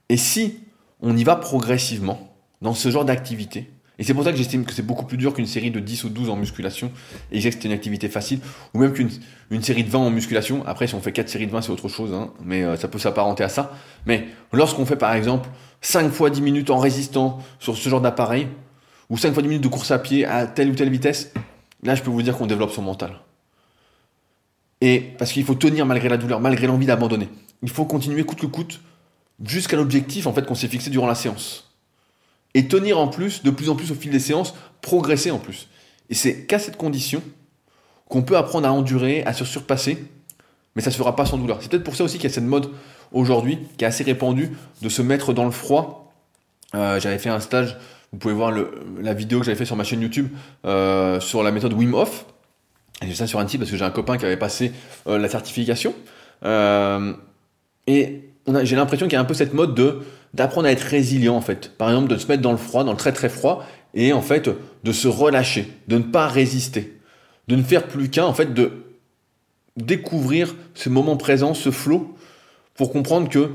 Et 0.09 0.17
si 0.17 0.59
on 1.01 1.15
y 1.15 1.23
va 1.23 1.35
progressivement 1.35 2.33
dans 2.61 2.73
ce 2.73 2.89
genre 2.89 3.05
d'activité, 3.05 3.69
Et 3.99 4.03
c'est 4.03 4.13
pour 4.13 4.23
ça 4.23 4.31
que 4.31 4.37
j'estime 4.37 4.63
que 4.63 4.73
c'est 4.73 4.85
beaucoup 4.85 5.05
plus 5.05 5.17
dur 5.17 5.33
qu'une 5.33 5.47
série 5.47 5.71
de 5.71 5.79
10 5.79 6.03
ou 6.03 6.09
12 6.09 6.29
en 6.29 6.35
musculation, 6.35 6.91
et 7.31 7.41
que 7.41 7.43
c'est 7.43 7.65
une 7.65 7.71
activité 7.71 8.09
facile, 8.09 8.39
ou 8.73 8.79
même 8.79 8.93
qu'une 8.93 9.09
une 9.49 9.63
série 9.63 9.83
de 9.83 9.89
20 9.89 9.99
en 9.99 10.09
musculation. 10.11 10.63
Après, 10.67 10.85
si 10.85 10.93
on 10.93 11.01
fait 11.01 11.11
4 11.11 11.29
séries 11.29 11.47
de 11.47 11.51
20, 11.51 11.63
c'est 11.63 11.71
autre 11.71 11.87
chose, 11.87 12.13
hein, 12.13 12.31
mais 12.43 12.63
euh, 12.63 12.75
ça 12.75 12.87
peut 12.87 12.99
s'apparenter 12.99 13.43
à 13.43 13.49
ça. 13.49 13.71
Mais 14.05 14.27
lorsqu'on 14.53 14.85
fait 14.85 14.97
par 14.97 15.13
exemple 15.13 15.49
5 15.81 16.11
fois 16.11 16.29
10 16.29 16.41
minutes 16.41 16.69
en 16.69 16.77
résistant 16.77 17.39
sur 17.59 17.75
ce 17.75 17.89
genre 17.89 18.01
d'appareil, 18.01 18.47
ou 19.09 19.17
5 19.17 19.33
fois 19.33 19.41
10 19.41 19.49
minutes 19.49 19.63
de 19.63 19.69
course 19.69 19.91
à 19.91 19.99
pied 19.99 20.25
à 20.25 20.47
telle 20.47 20.69
ou 20.69 20.75
telle 20.75 20.89
vitesse, 20.89 21.31
là 21.83 21.95
je 21.95 22.01
peux 22.01 22.09
vous 22.09 22.21
dire 22.21 22.37
qu'on 22.37 22.47
développe 22.47 22.71
son 22.71 22.81
mental. 22.81 23.19
Et 24.81 24.99
parce 25.17 25.31
qu'il 25.31 25.43
faut 25.43 25.55
tenir 25.55 25.85
malgré 25.85 26.09
la 26.09 26.17
douleur, 26.17 26.39
malgré 26.39 26.67
l'envie 26.67 26.85
d'abandonner. 26.85 27.29
Il 27.63 27.69
faut 27.69 27.85
continuer 27.85 28.23
coûte 28.23 28.39
que 28.39 28.45
coûte 28.45 28.81
jusqu'à 29.43 29.77
l'objectif 29.77 30.27
en 30.27 30.33
fait 30.33 30.45
qu'on 30.45 30.55
s'est 30.55 30.67
fixé 30.67 30.89
durant 30.89 31.07
la 31.07 31.15
séance 31.15 31.67
et 32.53 32.67
tenir 32.67 32.99
en 32.99 33.07
plus, 33.07 33.43
de 33.43 33.51
plus 33.51 33.69
en 33.69 33.75
plus 33.75 33.91
au 33.91 33.95
fil 33.95 34.11
des 34.11 34.19
séances, 34.19 34.53
progresser 34.81 35.31
en 35.31 35.37
plus. 35.37 35.67
Et 36.09 36.15
c'est 36.15 36.45
qu'à 36.45 36.59
cette 36.59 36.77
condition 36.77 37.21
qu'on 38.09 38.23
peut 38.23 38.37
apprendre 38.37 38.67
à 38.67 38.71
endurer, 38.71 39.23
à 39.25 39.33
se 39.33 39.45
surpasser, 39.45 40.05
mais 40.75 40.81
ça 40.81 40.89
ne 40.89 40.93
se 40.93 40.97
fera 40.97 41.15
pas 41.15 41.25
sans 41.25 41.37
douleur. 41.37 41.59
C'est 41.61 41.69
peut-être 41.69 41.83
pour 41.83 41.95
ça 41.95 42.03
aussi 42.03 42.17
qu'il 42.17 42.29
y 42.29 42.31
a 42.31 42.33
cette 42.33 42.43
mode 42.43 42.71
aujourd'hui 43.11 43.59
qui 43.77 43.83
est 43.83 43.87
assez 43.87 44.03
répandue 44.03 44.55
de 44.81 44.89
se 44.89 45.01
mettre 45.01 45.33
dans 45.33 45.45
le 45.45 45.51
froid. 45.51 46.13
Euh, 46.75 46.99
j'avais 46.99 47.19
fait 47.19 47.29
un 47.29 47.39
stage, 47.39 47.77
vous 48.11 48.19
pouvez 48.19 48.33
voir 48.33 48.53
la 48.99 49.13
vidéo 49.13 49.39
que 49.39 49.45
j'avais 49.45 49.57
fait 49.57 49.65
sur 49.65 49.75
ma 49.75 49.83
chaîne 49.83 50.01
YouTube 50.01 50.29
euh, 50.65 51.19
sur 51.19 51.43
la 51.43 51.51
méthode 51.51 51.73
Wim 51.73 51.93
Hof. 51.93 52.25
J'ai 53.01 53.13
ça 53.13 53.27
sur 53.27 53.45
type 53.45 53.59
parce 53.59 53.69
que 53.69 53.77
j'ai 53.77 53.85
un 53.85 53.91
copain 53.91 54.17
qui 54.17 54.25
avait 54.25 54.37
passé 54.37 54.71
euh, 55.07 55.17
la 55.17 55.29
certification. 55.29 55.93
et 56.43 58.21
j'ai 58.63 58.75
l'impression 58.75 59.07
qu'il 59.07 59.13
y 59.13 59.17
a 59.17 59.21
un 59.21 59.25
peu 59.25 59.33
cette 59.33 59.53
mode 59.53 59.75
de 59.75 59.99
d'apprendre 60.33 60.67
à 60.67 60.71
être 60.71 60.81
résilient 60.81 61.35
en 61.35 61.41
fait. 61.41 61.71
Par 61.77 61.89
exemple, 61.89 62.09
de 62.09 62.17
se 62.17 62.27
mettre 62.27 62.41
dans 62.41 62.51
le 62.51 62.57
froid, 62.57 62.83
dans 62.83 62.91
le 62.91 62.97
très 62.97 63.13
très 63.13 63.29
froid, 63.29 63.65
et 63.93 64.13
en 64.13 64.21
fait 64.21 64.49
de 64.83 64.91
se 64.91 65.07
relâcher, 65.07 65.71
de 65.87 65.97
ne 65.97 66.03
pas 66.03 66.27
résister, 66.27 66.99
de 67.47 67.55
ne 67.55 67.63
faire 67.63 67.87
plus 67.87 68.09
qu'un, 68.09 68.25
en 68.25 68.33
fait 68.33 68.53
de 68.53 68.71
découvrir 69.77 70.55
ce 70.73 70.89
moment 70.89 71.17
présent, 71.17 71.53
ce 71.53 71.71
flot, 71.71 72.15
pour 72.75 72.91
comprendre 72.91 73.29
que 73.29 73.51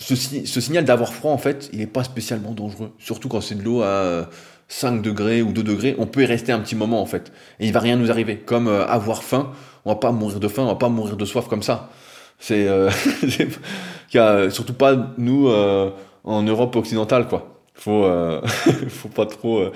ce, 0.00 0.60
signal 0.60 0.84
d'avoir 0.84 1.12
froid 1.12 1.32
en 1.32 1.38
fait, 1.38 1.70
il 1.72 1.78
n'est 1.78 1.86
pas 1.86 2.04
spécialement 2.04 2.52
dangereux, 2.52 2.92
surtout 2.98 3.28
quand 3.28 3.40
c'est 3.40 3.54
de 3.54 3.62
l'eau 3.62 3.82
à 3.82 4.28
5 4.68 5.02
degrés 5.02 5.42
ou 5.42 5.52
2 5.52 5.62
degrés, 5.62 5.94
on 5.98 6.06
peut 6.06 6.22
y 6.22 6.26
rester 6.26 6.52
un 6.52 6.60
petit 6.60 6.74
moment 6.74 7.00
en 7.00 7.06
fait, 7.06 7.32
et 7.58 7.66
il 7.66 7.72
va 7.72 7.80
rien 7.80 7.96
nous 7.96 8.10
arriver. 8.10 8.38
Comme 8.38 8.66
euh, 8.66 8.86
avoir 8.86 9.22
faim, 9.22 9.52
on 9.84 9.90
va 9.90 9.96
pas 9.96 10.12
mourir 10.12 10.40
de 10.40 10.48
faim, 10.48 10.62
on 10.62 10.66
va 10.66 10.74
pas 10.74 10.88
mourir 10.88 11.16
de 11.16 11.24
soif 11.24 11.48
comme 11.48 11.62
ça. 11.62 11.90
C'est 12.38 12.66
euh, 12.66 12.90
surtout 14.50 14.72
pas 14.72 15.12
nous 15.18 15.48
euh, 15.48 15.90
en 16.24 16.42
Europe 16.42 16.74
occidentale 16.76 17.28
quoi. 17.28 17.60
Faut 17.74 18.04
euh, 18.04 18.40
faut 18.88 19.08
pas 19.08 19.26
trop 19.26 19.58
euh, 19.58 19.72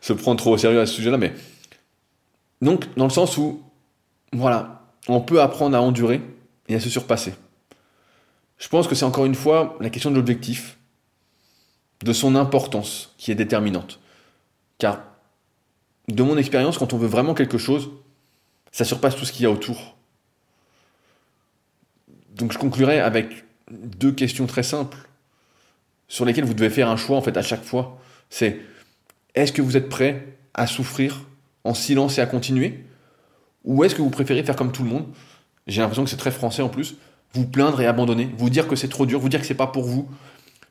se 0.00 0.12
prendre 0.12 0.38
trop 0.38 0.52
au 0.52 0.58
sérieux 0.58 0.80
à 0.80 0.86
ce 0.86 0.94
sujet-là 0.94 1.16
mais 1.16 1.32
donc 2.60 2.86
dans 2.96 3.04
le 3.04 3.10
sens 3.10 3.36
où 3.38 3.62
voilà, 4.32 4.82
on 5.08 5.20
peut 5.20 5.40
apprendre 5.40 5.76
à 5.76 5.80
endurer 5.80 6.20
et 6.68 6.74
à 6.74 6.80
se 6.80 6.90
surpasser. 6.90 7.32
Je 8.58 8.68
pense 8.68 8.88
que 8.88 8.94
c'est 8.94 9.04
encore 9.04 9.24
une 9.24 9.34
fois 9.34 9.76
la 9.80 9.90
question 9.90 10.10
de 10.10 10.16
l'objectif, 10.16 10.78
de 12.04 12.12
son 12.12 12.34
importance 12.34 13.14
qui 13.16 13.30
est 13.30 13.36
déterminante. 13.36 14.00
Car 14.78 15.02
de 16.08 16.22
mon 16.22 16.36
expérience, 16.36 16.78
quand 16.78 16.92
on 16.92 16.98
veut 16.98 17.08
vraiment 17.08 17.34
quelque 17.34 17.58
chose, 17.58 17.90
ça 18.72 18.84
surpasse 18.84 19.16
tout 19.16 19.24
ce 19.24 19.32
qu'il 19.32 19.42
y 19.42 19.46
a 19.46 19.50
autour. 19.50 19.96
Donc 22.30 22.52
je 22.52 22.58
conclurai 22.58 23.00
avec 23.00 23.44
deux 23.70 24.12
questions 24.12 24.46
très 24.46 24.62
simples 24.62 24.96
sur 26.06 26.24
lesquelles 26.24 26.44
vous 26.44 26.54
devez 26.54 26.70
faire 26.70 26.88
un 26.88 26.96
choix 26.96 27.16
en 27.16 27.22
fait 27.22 27.36
à 27.36 27.42
chaque 27.42 27.64
fois. 27.64 28.00
C'est 28.30 28.60
est-ce 29.34 29.52
que 29.52 29.62
vous 29.62 29.76
êtes 29.76 29.88
prêt 29.88 30.38
à 30.54 30.66
souffrir 30.66 31.20
en 31.64 31.74
silence 31.74 32.18
et 32.18 32.20
à 32.20 32.26
continuer? 32.26 32.84
Ou 33.64 33.84
est-ce 33.84 33.94
que 33.94 34.02
vous 34.02 34.10
préférez 34.10 34.42
faire 34.42 34.56
comme 34.56 34.72
tout 34.72 34.82
le 34.82 34.88
monde? 34.88 35.06
J'ai 35.66 35.82
l'impression 35.82 36.04
que 36.04 36.10
c'est 36.10 36.16
très 36.16 36.30
français 36.30 36.62
en 36.62 36.68
plus. 36.68 36.96
Vous 37.34 37.46
plaindre 37.46 37.80
et 37.80 37.86
abandonner, 37.86 38.30
vous 38.38 38.50
dire 38.50 38.66
que 38.66 38.76
c'est 38.76 38.88
trop 38.88 39.06
dur, 39.06 39.20
vous 39.20 39.28
dire 39.28 39.40
que 39.40 39.46
c'est 39.46 39.54
pas 39.54 39.66
pour 39.66 39.84
vous, 39.84 40.08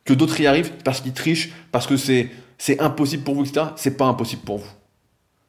que 0.06 0.14
d'autres 0.14 0.40
y 0.40 0.48
arrivent 0.48 0.72
parce 0.84 1.02
qu'ils 1.02 1.14
trichent, 1.14 1.52
parce 1.72 1.88
que 1.88 1.98
c'est 1.98 2.30
c'est 2.58 2.80
impossible 2.82 3.24
pour 3.24 3.36
vous, 3.36 3.44
etc. 3.44 3.68
C'est 3.76 3.98
pas 3.98 4.06
impossible 4.06 4.42
pour 4.42 4.58
vous. 4.58 4.70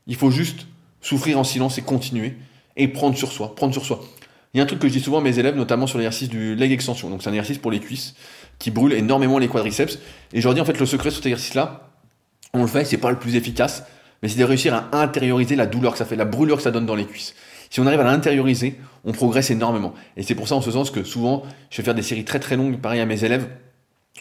Il 0.06 0.16
faut 0.16 0.30
juste 0.30 0.66
souffrir 1.00 1.38
en 1.38 1.44
silence 1.44 1.78
et 1.78 1.82
continuer 1.82 2.34
et 2.76 2.88
prendre 2.88 3.16
sur 3.16 3.32
soi, 3.32 3.54
prendre 3.54 3.72
sur 3.72 3.84
soi. 3.84 4.04
Il 4.52 4.58
y 4.58 4.60
a 4.60 4.64
un 4.64 4.66
truc 4.66 4.78
que 4.78 4.88
je 4.88 4.92
dis 4.92 5.00
souvent 5.00 5.18
à 5.18 5.22
mes 5.22 5.38
élèves, 5.38 5.56
notamment 5.56 5.86
sur 5.86 5.98
l'exercice 5.98 6.28
du 6.28 6.54
leg 6.54 6.72
extension. 6.72 7.10
Donc 7.10 7.22
c'est 7.22 7.28
un 7.28 7.32
exercice 7.32 7.58
pour 7.58 7.70
les 7.70 7.80
cuisses 7.80 8.14
qui 8.58 8.70
brûle 8.70 8.92
énormément 8.92 9.38
les 9.38 9.48
quadriceps. 9.48 9.98
Et 10.32 10.40
je 10.40 10.44
leur 10.46 10.54
dis 10.54 10.60
en 10.60 10.64
fait 10.64 10.78
le 10.78 10.86
secret 10.86 11.10
sur 11.10 11.18
cet 11.18 11.26
exercice-là, 11.26 11.90
on 12.54 12.62
le 12.62 12.66
fait, 12.66 12.84
c'est 12.84 12.96
pas 12.98 13.10
le 13.10 13.18
plus 13.18 13.36
efficace, 13.36 13.84
mais 14.22 14.28
c'est 14.28 14.38
de 14.38 14.44
réussir 14.44 14.74
à 14.74 14.88
intérioriser 15.00 15.54
la 15.54 15.66
douleur 15.66 15.92
que 15.92 15.98
ça 15.98 16.04
fait, 16.04 16.16
la 16.16 16.24
brûlure 16.24 16.56
que 16.56 16.62
ça 16.62 16.70
donne 16.70 16.86
dans 16.86 16.94
les 16.94 17.04
cuisses. 17.04 17.34
Si 17.70 17.80
on 17.80 17.86
arrive 17.86 18.00
à 18.00 18.04
l'intérioriser, 18.04 18.78
on 19.04 19.12
progresse 19.12 19.50
énormément. 19.50 19.94
Et 20.16 20.22
c'est 20.22 20.34
pour 20.34 20.48
ça 20.48 20.54
en 20.54 20.60
ce 20.60 20.70
sens 20.70 20.90
que 20.90 21.04
souvent, 21.04 21.42
je 21.70 21.78
vais 21.78 21.84
faire 21.84 21.94
des 21.94 22.02
séries 22.02 22.24
très 22.24 22.40
très 22.40 22.56
longues, 22.56 22.78
pareil 22.78 23.00
à 23.00 23.06
mes 23.06 23.24
élèves, 23.24 23.48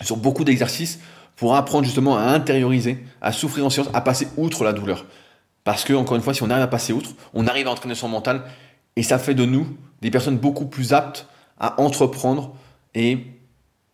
sur 0.01 0.17
beaucoup 0.17 0.43
d'exercices 0.43 0.99
pour 1.35 1.55
apprendre 1.55 1.85
justement 1.85 2.17
à 2.17 2.23
intérioriser, 2.23 3.03
à 3.21 3.31
souffrir 3.31 3.65
en 3.65 3.69
silence, 3.69 3.89
à 3.93 4.01
passer 4.01 4.27
outre 4.37 4.63
la 4.63 4.73
douleur. 4.73 5.05
Parce 5.63 5.83
que, 5.83 5.93
encore 5.93 6.15
une 6.15 6.23
fois, 6.23 6.33
si 6.33 6.43
on 6.43 6.49
arrive 6.49 6.63
à 6.63 6.67
passer 6.67 6.93
outre, 6.93 7.11
on 7.33 7.45
arrive 7.47 7.67
à 7.67 7.71
entraîner 7.71 7.95
son 7.95 8.07
mental 8.07 8.43
et 8.95 9.03
ça 9.03 9.19
fait 9.19 9.35
de 9.35 9.45
nous 9.45 9.67
des 10.01 10.11
personnes 10.11 10.37
beaucoup 10.37 10.65
plus 10.65 10.93
aptes 10.93 11.27
à 11.59 11.79
entreprendre 11.81 12.55
et 12.95 13.27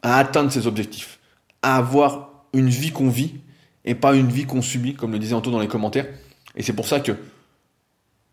à 0.01 0.17
atteindre 0.17 0.51
ses 0.51 0.67
objectifs, 0.67 1.19
à 1.61 1.77
avoir 1.77 2.45
une 2.53 2.69
vie 2.69 2.91
qu'on 2.91 3.09
vit 3.09 3.35
et 3.85 3.95
pas 3.95 4.15
une 4.15 4.29
vie 4.29 4.45
qu'on 4.45 4.61
subit, 4.61 4.93
comme 4.93 5.11
le 5.11 5.19
disait 5.19 5.33
Anto 5.33 5.51
dans 5.51 5.59
les 5.59 5.67
commentaires. 5.67 6.07
Et 6.55 6.63
c'est 6.63 6.73
pour 6.73 6.87
ça 6.87 6.99
que, 6.99 7.13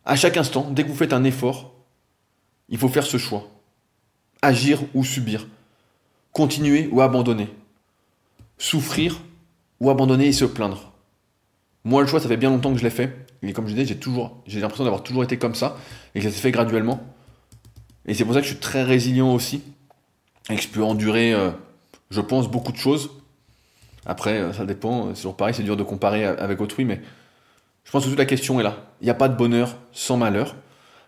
à 0.04 0.16
chaque 0.16 0.36
instant, 0.36 0.70
dès 0.70 0.82
que 0.82 0.88
vous 0.88 0.96
faites 0.96 1.12
un 1.12 1.24
effort, 1.24 1.74
il 2.68 2.78
faut 2.78 2.88
faire 2.88 3.06
ce 3.06 3.18
choix. 3.18 3.48
Agir 4.42 4.80
ou 4.94 5.04
subir. 5.04 5.46
Continuer 6.32 6.88
ou 6.92 7.00
abandonner. 7.00 7.48
Souffrir 8.58 9.20
ou 9.80 9.90
abandonner 9.90 10.26
et 10.26 10.32
se 10.32 10.44
plaindre. 10.44 10.92
Moi, 11.84 12.02
le 12.02 12.06
choix, 12.06 12.20
ça 12.20 12.28
fait 12.28 12.36
bien 12.36 12.50
longtemps 12.50 12.72
que 12.72 12.78
je 12.78 12.84
l'ai 12.84 12.90
fait. 12.90 13.26
Et 13.42 13.52
comme 13.52 13.66
je 13.66 13.72
disais, 13.72 13.86
j'ai 13.86 13.96
toujours, 13.96 14.36
j'ai 14.46 14.60
l'impression 14.60 14.84
d'avoir 14.84 15.02
toujours 15.02 15.24
été 15.24 15.38
comme 15.38 15.54
ça 15.54 15.76
et 16.14 16.20
que 16.20 16.28
ça 16.28 16.34
s'est 16.34 16.40
fait 16.40 16.50
graduellement. 16.50 17.00
Et 18.06 18.14
c'est 18.14 18.24
pour 18.24 18.34
ça 18.34 18.40
que 18.40 18.46
je 18.46 18.52
suis 18.52 18.60
très 18.60 18.82
résilient 18.82 19.32
aussi 19.32 19.62
et 20.50 20.56
que 20.56 20.62
je 20.62 20.68
peux 20.68 20.82
endurer, 20.82 21.32
euh, 21.32 21.50
je 22.10 22.20
pense, 22.20 22.50
beaucoup 22.50 22.72
de 22.72 22.76
choses. 22.76 23.10
Après, 24.06 24.38
euh, 24.38 24.52
ça 24.52 24.66
dépend. 24.66 25.08
C'est 25.14 25.22
toujours 25.22 25.36
pareil, 25.36 25.54
c'est 25.54 25.62
dur 25.62 25.76
de 25.76 25.82
comparer 25.82 26.24
avec 26.24 26.60
autrui, 26.60 26.84
mais 26.84 27.00
je 27.84 27.90
pense 27.90 28.04
que 28.04 28.08
toute 28.08 28.18
la 28.18 28.26
question 28.26 28.60
est 28.60 28.62
là. 28.62 28.76
Il 29.00 29.04
n'y 29.04 29.10
a 29.10 29.14
pas 29.14 29.28
de 29.28 29.36
bonheur 29.36 29.76
sans 29.92 30.16
malheur. 30.16 30.54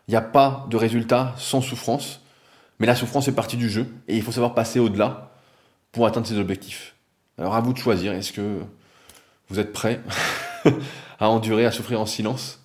Il 0.08 0.12
n'y 0.12 0.16
a 0.16 0.22
pas 0.22 0.66
de 0.68 0.76
résultat 0.76 1.34
sans 1.38 1.60
souffrance. 1.60 2.20
Mais 2.78 2.86
la 2.86 2.96
souffrance 2.96 3.28
est 3.28 3.34
partie 3.34 3.56
du 3.56 3.70
jeu 3.70 3.86
et 4.08 4.16
il 4.16 4.22
faut 4.22 4.32
savoir 4.32 4.54
passer 4.54 4.80
au-delà 4.80 5.30
pour 5.92 6.06
atteindre 6.06 6.26
ses 6.26 6.38
objectifs. 6.38 6.94
Alors 7.38 7.54
à 7.54 7.60
vous 7.60 7.72
de 7.72 7.78
choisir. 7.78 8.12
Est-ce 8.12 8.32
que 8.32 8.60
vous 9.48 9.60
êtes 9.60 9.72
prêt 9.72 10.00
à 11.20 11.28
endurer, 11.28 11.66
à 11.66 11.70
souffrir 11.70 12.00
en 12.00 12.06
silence, 12.06 12.60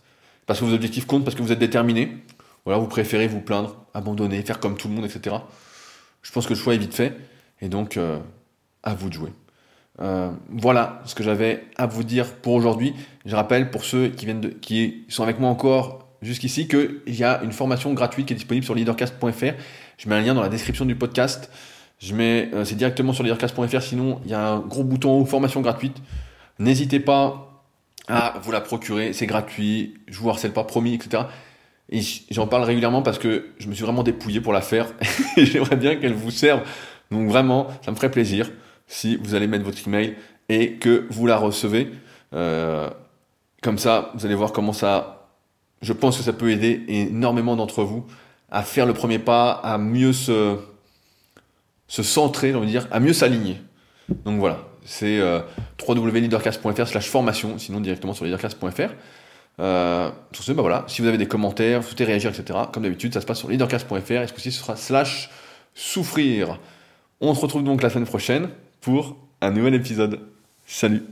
parce 0.45 0.59
que 0.59 0.65
vos 0.65 0.73
objectifs 0.73 1.05
comptent, 1.05 1.23
parce 1.23 1.35
que 1.35 1.43
vous 1.43 1.51
êtes 1.51 1.59
déterminé, 1.59 2.23
ou 2.65 2.69
alors 2.69 2.81
vous 2.81 2.87
préférez 2.87 3.27
vous 3.27 3.41
plaindre, 3.41 3.75
abandonner, 3.93 4.41
faire 4.41 4.59
comme 4.59 4.77
tout 4.77 4.87
le 4.87 4.95
monde, 4.95 5.05
etc. 5.05 5.35
Je 6.21 6.31
pense 6.31 6.47
que 6.47 6.53
le 6.53 6.59
choix 6.59 6.73
est 6.73 6.79
vite 6.79 6.95
fait, 6.95 7.15
et 7.61 7.69
donc 7.69 7.97
euh, 7.97 8.19
à 8.83 8.93
vous 8.95 9.09
de 9.09 9.13
jouer. 9.13 9.33
Euh, 9.99 10.29
voilà 10.49 11.01
ce 11.05 11.15
que 11.15 11.23
j'avais 11.23 11.65
à 11.75 11.87
vous 11.87 12.03
dire 12.03 12.33
pour 12.35 12.53
aujourd'hui. 12.53 12.93
Je 13.25 13.35
rappelle 13.35 13.71
pour 13.71 13.83
ceux 13.83 14.09
qui 14.09 15.05
sont 15.09 15.23
avec 15.23 15.39
moi 15.39 15.49
encore 15.49 16.07
jusqu'ici 16.21 16.67
qu'il 16.67 17.01
y 17.07 17.23
a 17.23 17.41
une 17.43 17.51
formation 17.51 17.93
gratuite 17.93 18.27
qui 18.27 18.33
est 18.33 18.37
disponible 18.37 18.65
sur 18.65 18.75
leadercast.fr. 18.75 19.53
Je 19.97 20.09
mets 20.09 20.15
un 20.15 20.21
lien 20.21 20.33
dans 20.33 20.41
la 20.41 20.49
description 20.49 20.85
du 20.85 20.95
podcast. 20.95 21.51
Je 21.99 22.13
mets, 22.13 22.49
euh, 22.53 22.63
c'est 22.63 22.75
directement 22.75 23.13
sur 23.13 23.23
leadercast.fr. 23.23 23.81
Sinon, 23.81 24.21
il 24.25 24.31
y 24.31 24.33
a 24.33 24.47
un 24.47 24.59
gros 24.59 24.83
bouton 24.83 25.25
formation 25.25 25.61
gratuite. 25.61 25.97
N'hésitez 26.59 26.99
pas 26.99 27.47
ah, 28.07 28.35
vous 28.41 28.51
la 28.51 28.61
procurez, 28.61 29.11
c'est 29.11 29.25
gratuit, 29.25 29.95
je 30.07 30.17
vous 30.19 30.29
harcèle 30.29 30.53
pas, 30.53 30.63
promis, 30.63 30.93
etc. 30.93 31.23
Et 31.89 31.99
j'en 32.31 32.47
parle 32.47 32.63
régulièrement 32.63 33.01
parce 33.01 33.19
que 33.19 33.47
je 33.59 33.67
me 33.67 33.73
suis 33.73 33.83
vraiment 33.83 34.03
dépouillé 34.03 34.39
pour 34.39 34.53
la 34.53 34.61
faire 34.61 34.87
j'aimerais 35.37 35.75
bien 35.75 35.97
qu'elle 35.97 36.13
vous 36.13 36.31
serve. 36.31 36.61
Donc 37.11 37.29
vraiment, 37.29 37.67
ça 37.83 37.91
me 37.91 37.95
ferait 37.97 38.11
plaisir 38.11 38.49
si 38.87 39.17
vous 39.17 39.35
allez 39.35 39.47
mettre 39.47 39.65
votre 39.65 39.85
email 39.87 40.15
et 40.49 40.73
que 40.73 41.05
vous 41.09 41.27
la 41.27 41.37
recevez. 41.37 41.91
Euh, 42.33 42.89
comme 43.61 43.77
ça, 43.77 44.11
vous 44.15 44.25
allez 44.25 44.35
voir 44.35 44.51
comment 44.51 44.73
ça. 44.73 45.29
Je 45.81 45.93
pense 45.93 46.17
que 46.17 46.23
ça 46.23 46.33
peut 46.33 46.49
aider 46.49 46.83
énormément 46.87 47.55
d'entre 47.55 47.83
vous 47.83 48.05
à 48.49 48.63
faire 48.63 48.85
le 48.85 48.93
premier 48.93 49.19
pas, 49.19 49.51
à 49.51 49.77
mieux 49.77 50.13
se, 50.13 50.57
se 51.87 52.03
centrer, 52.03 52.49
j'ai 52.49 52.55
envie 52.55 52.67
dire, 52.67 52.87
à 52.91 52.99
mieux 52.99 53.13
s'aligner. 53.13 53.57
Donc 54.25 54.39
voilà, 54.39 54.59
c'est 54.85 55.19
euh, 55.19 55.41
www.leadercast.fr 55.85 56.87
slash 56.87 57.09
formation, 57.09 57.57
sinon 57.57 57.81
directement 57.81 58.13
sur 58.13 58.25
leadercast.fr. 58.25 58.93
Euh, 59.59 60.11
sur 60.31 60.43
ce, 60.43 60.51
bah 60.53 60.61
voilà, 60.61 60.85
si 60.87 61.01
vous 61.01 61.07
avez 61.07 61.17
des 61.17 61.27
commentaires, 61.27 61.81
vous 61.81 61.87
souhaitez 61.87 62.05
réagir, 62.05 62.31
etc., 62.31 62.59
comme 62.71 62.83
d'habitude, 62.83 63.13
ça 63.13 63.21
se 63.21 63.25
passe 63.25 63.39
sur 63.39 63.49
leadercast.fr, 63.49 64.11
et 64.11 64.27
ce 64.27 64.33
coup-ci, 64.33 64.51
ce 64.51 64.61
sera 64.61 64.75
slash 64.75 65.29
souffrir. 65.73 66.59
On 67.19 67.33
se 67.35 67.41
retrouve 67.41 67.63
donc 67.63 67.81
la 67.81 67.89
semaine 67.89 68.05
prochaine 68.05 68.49
pour 68.87 69.17
un 69.41 69.51
nouvel 69.51 69.73
épisode. 69.75 70.21
Salut 70.65 71.03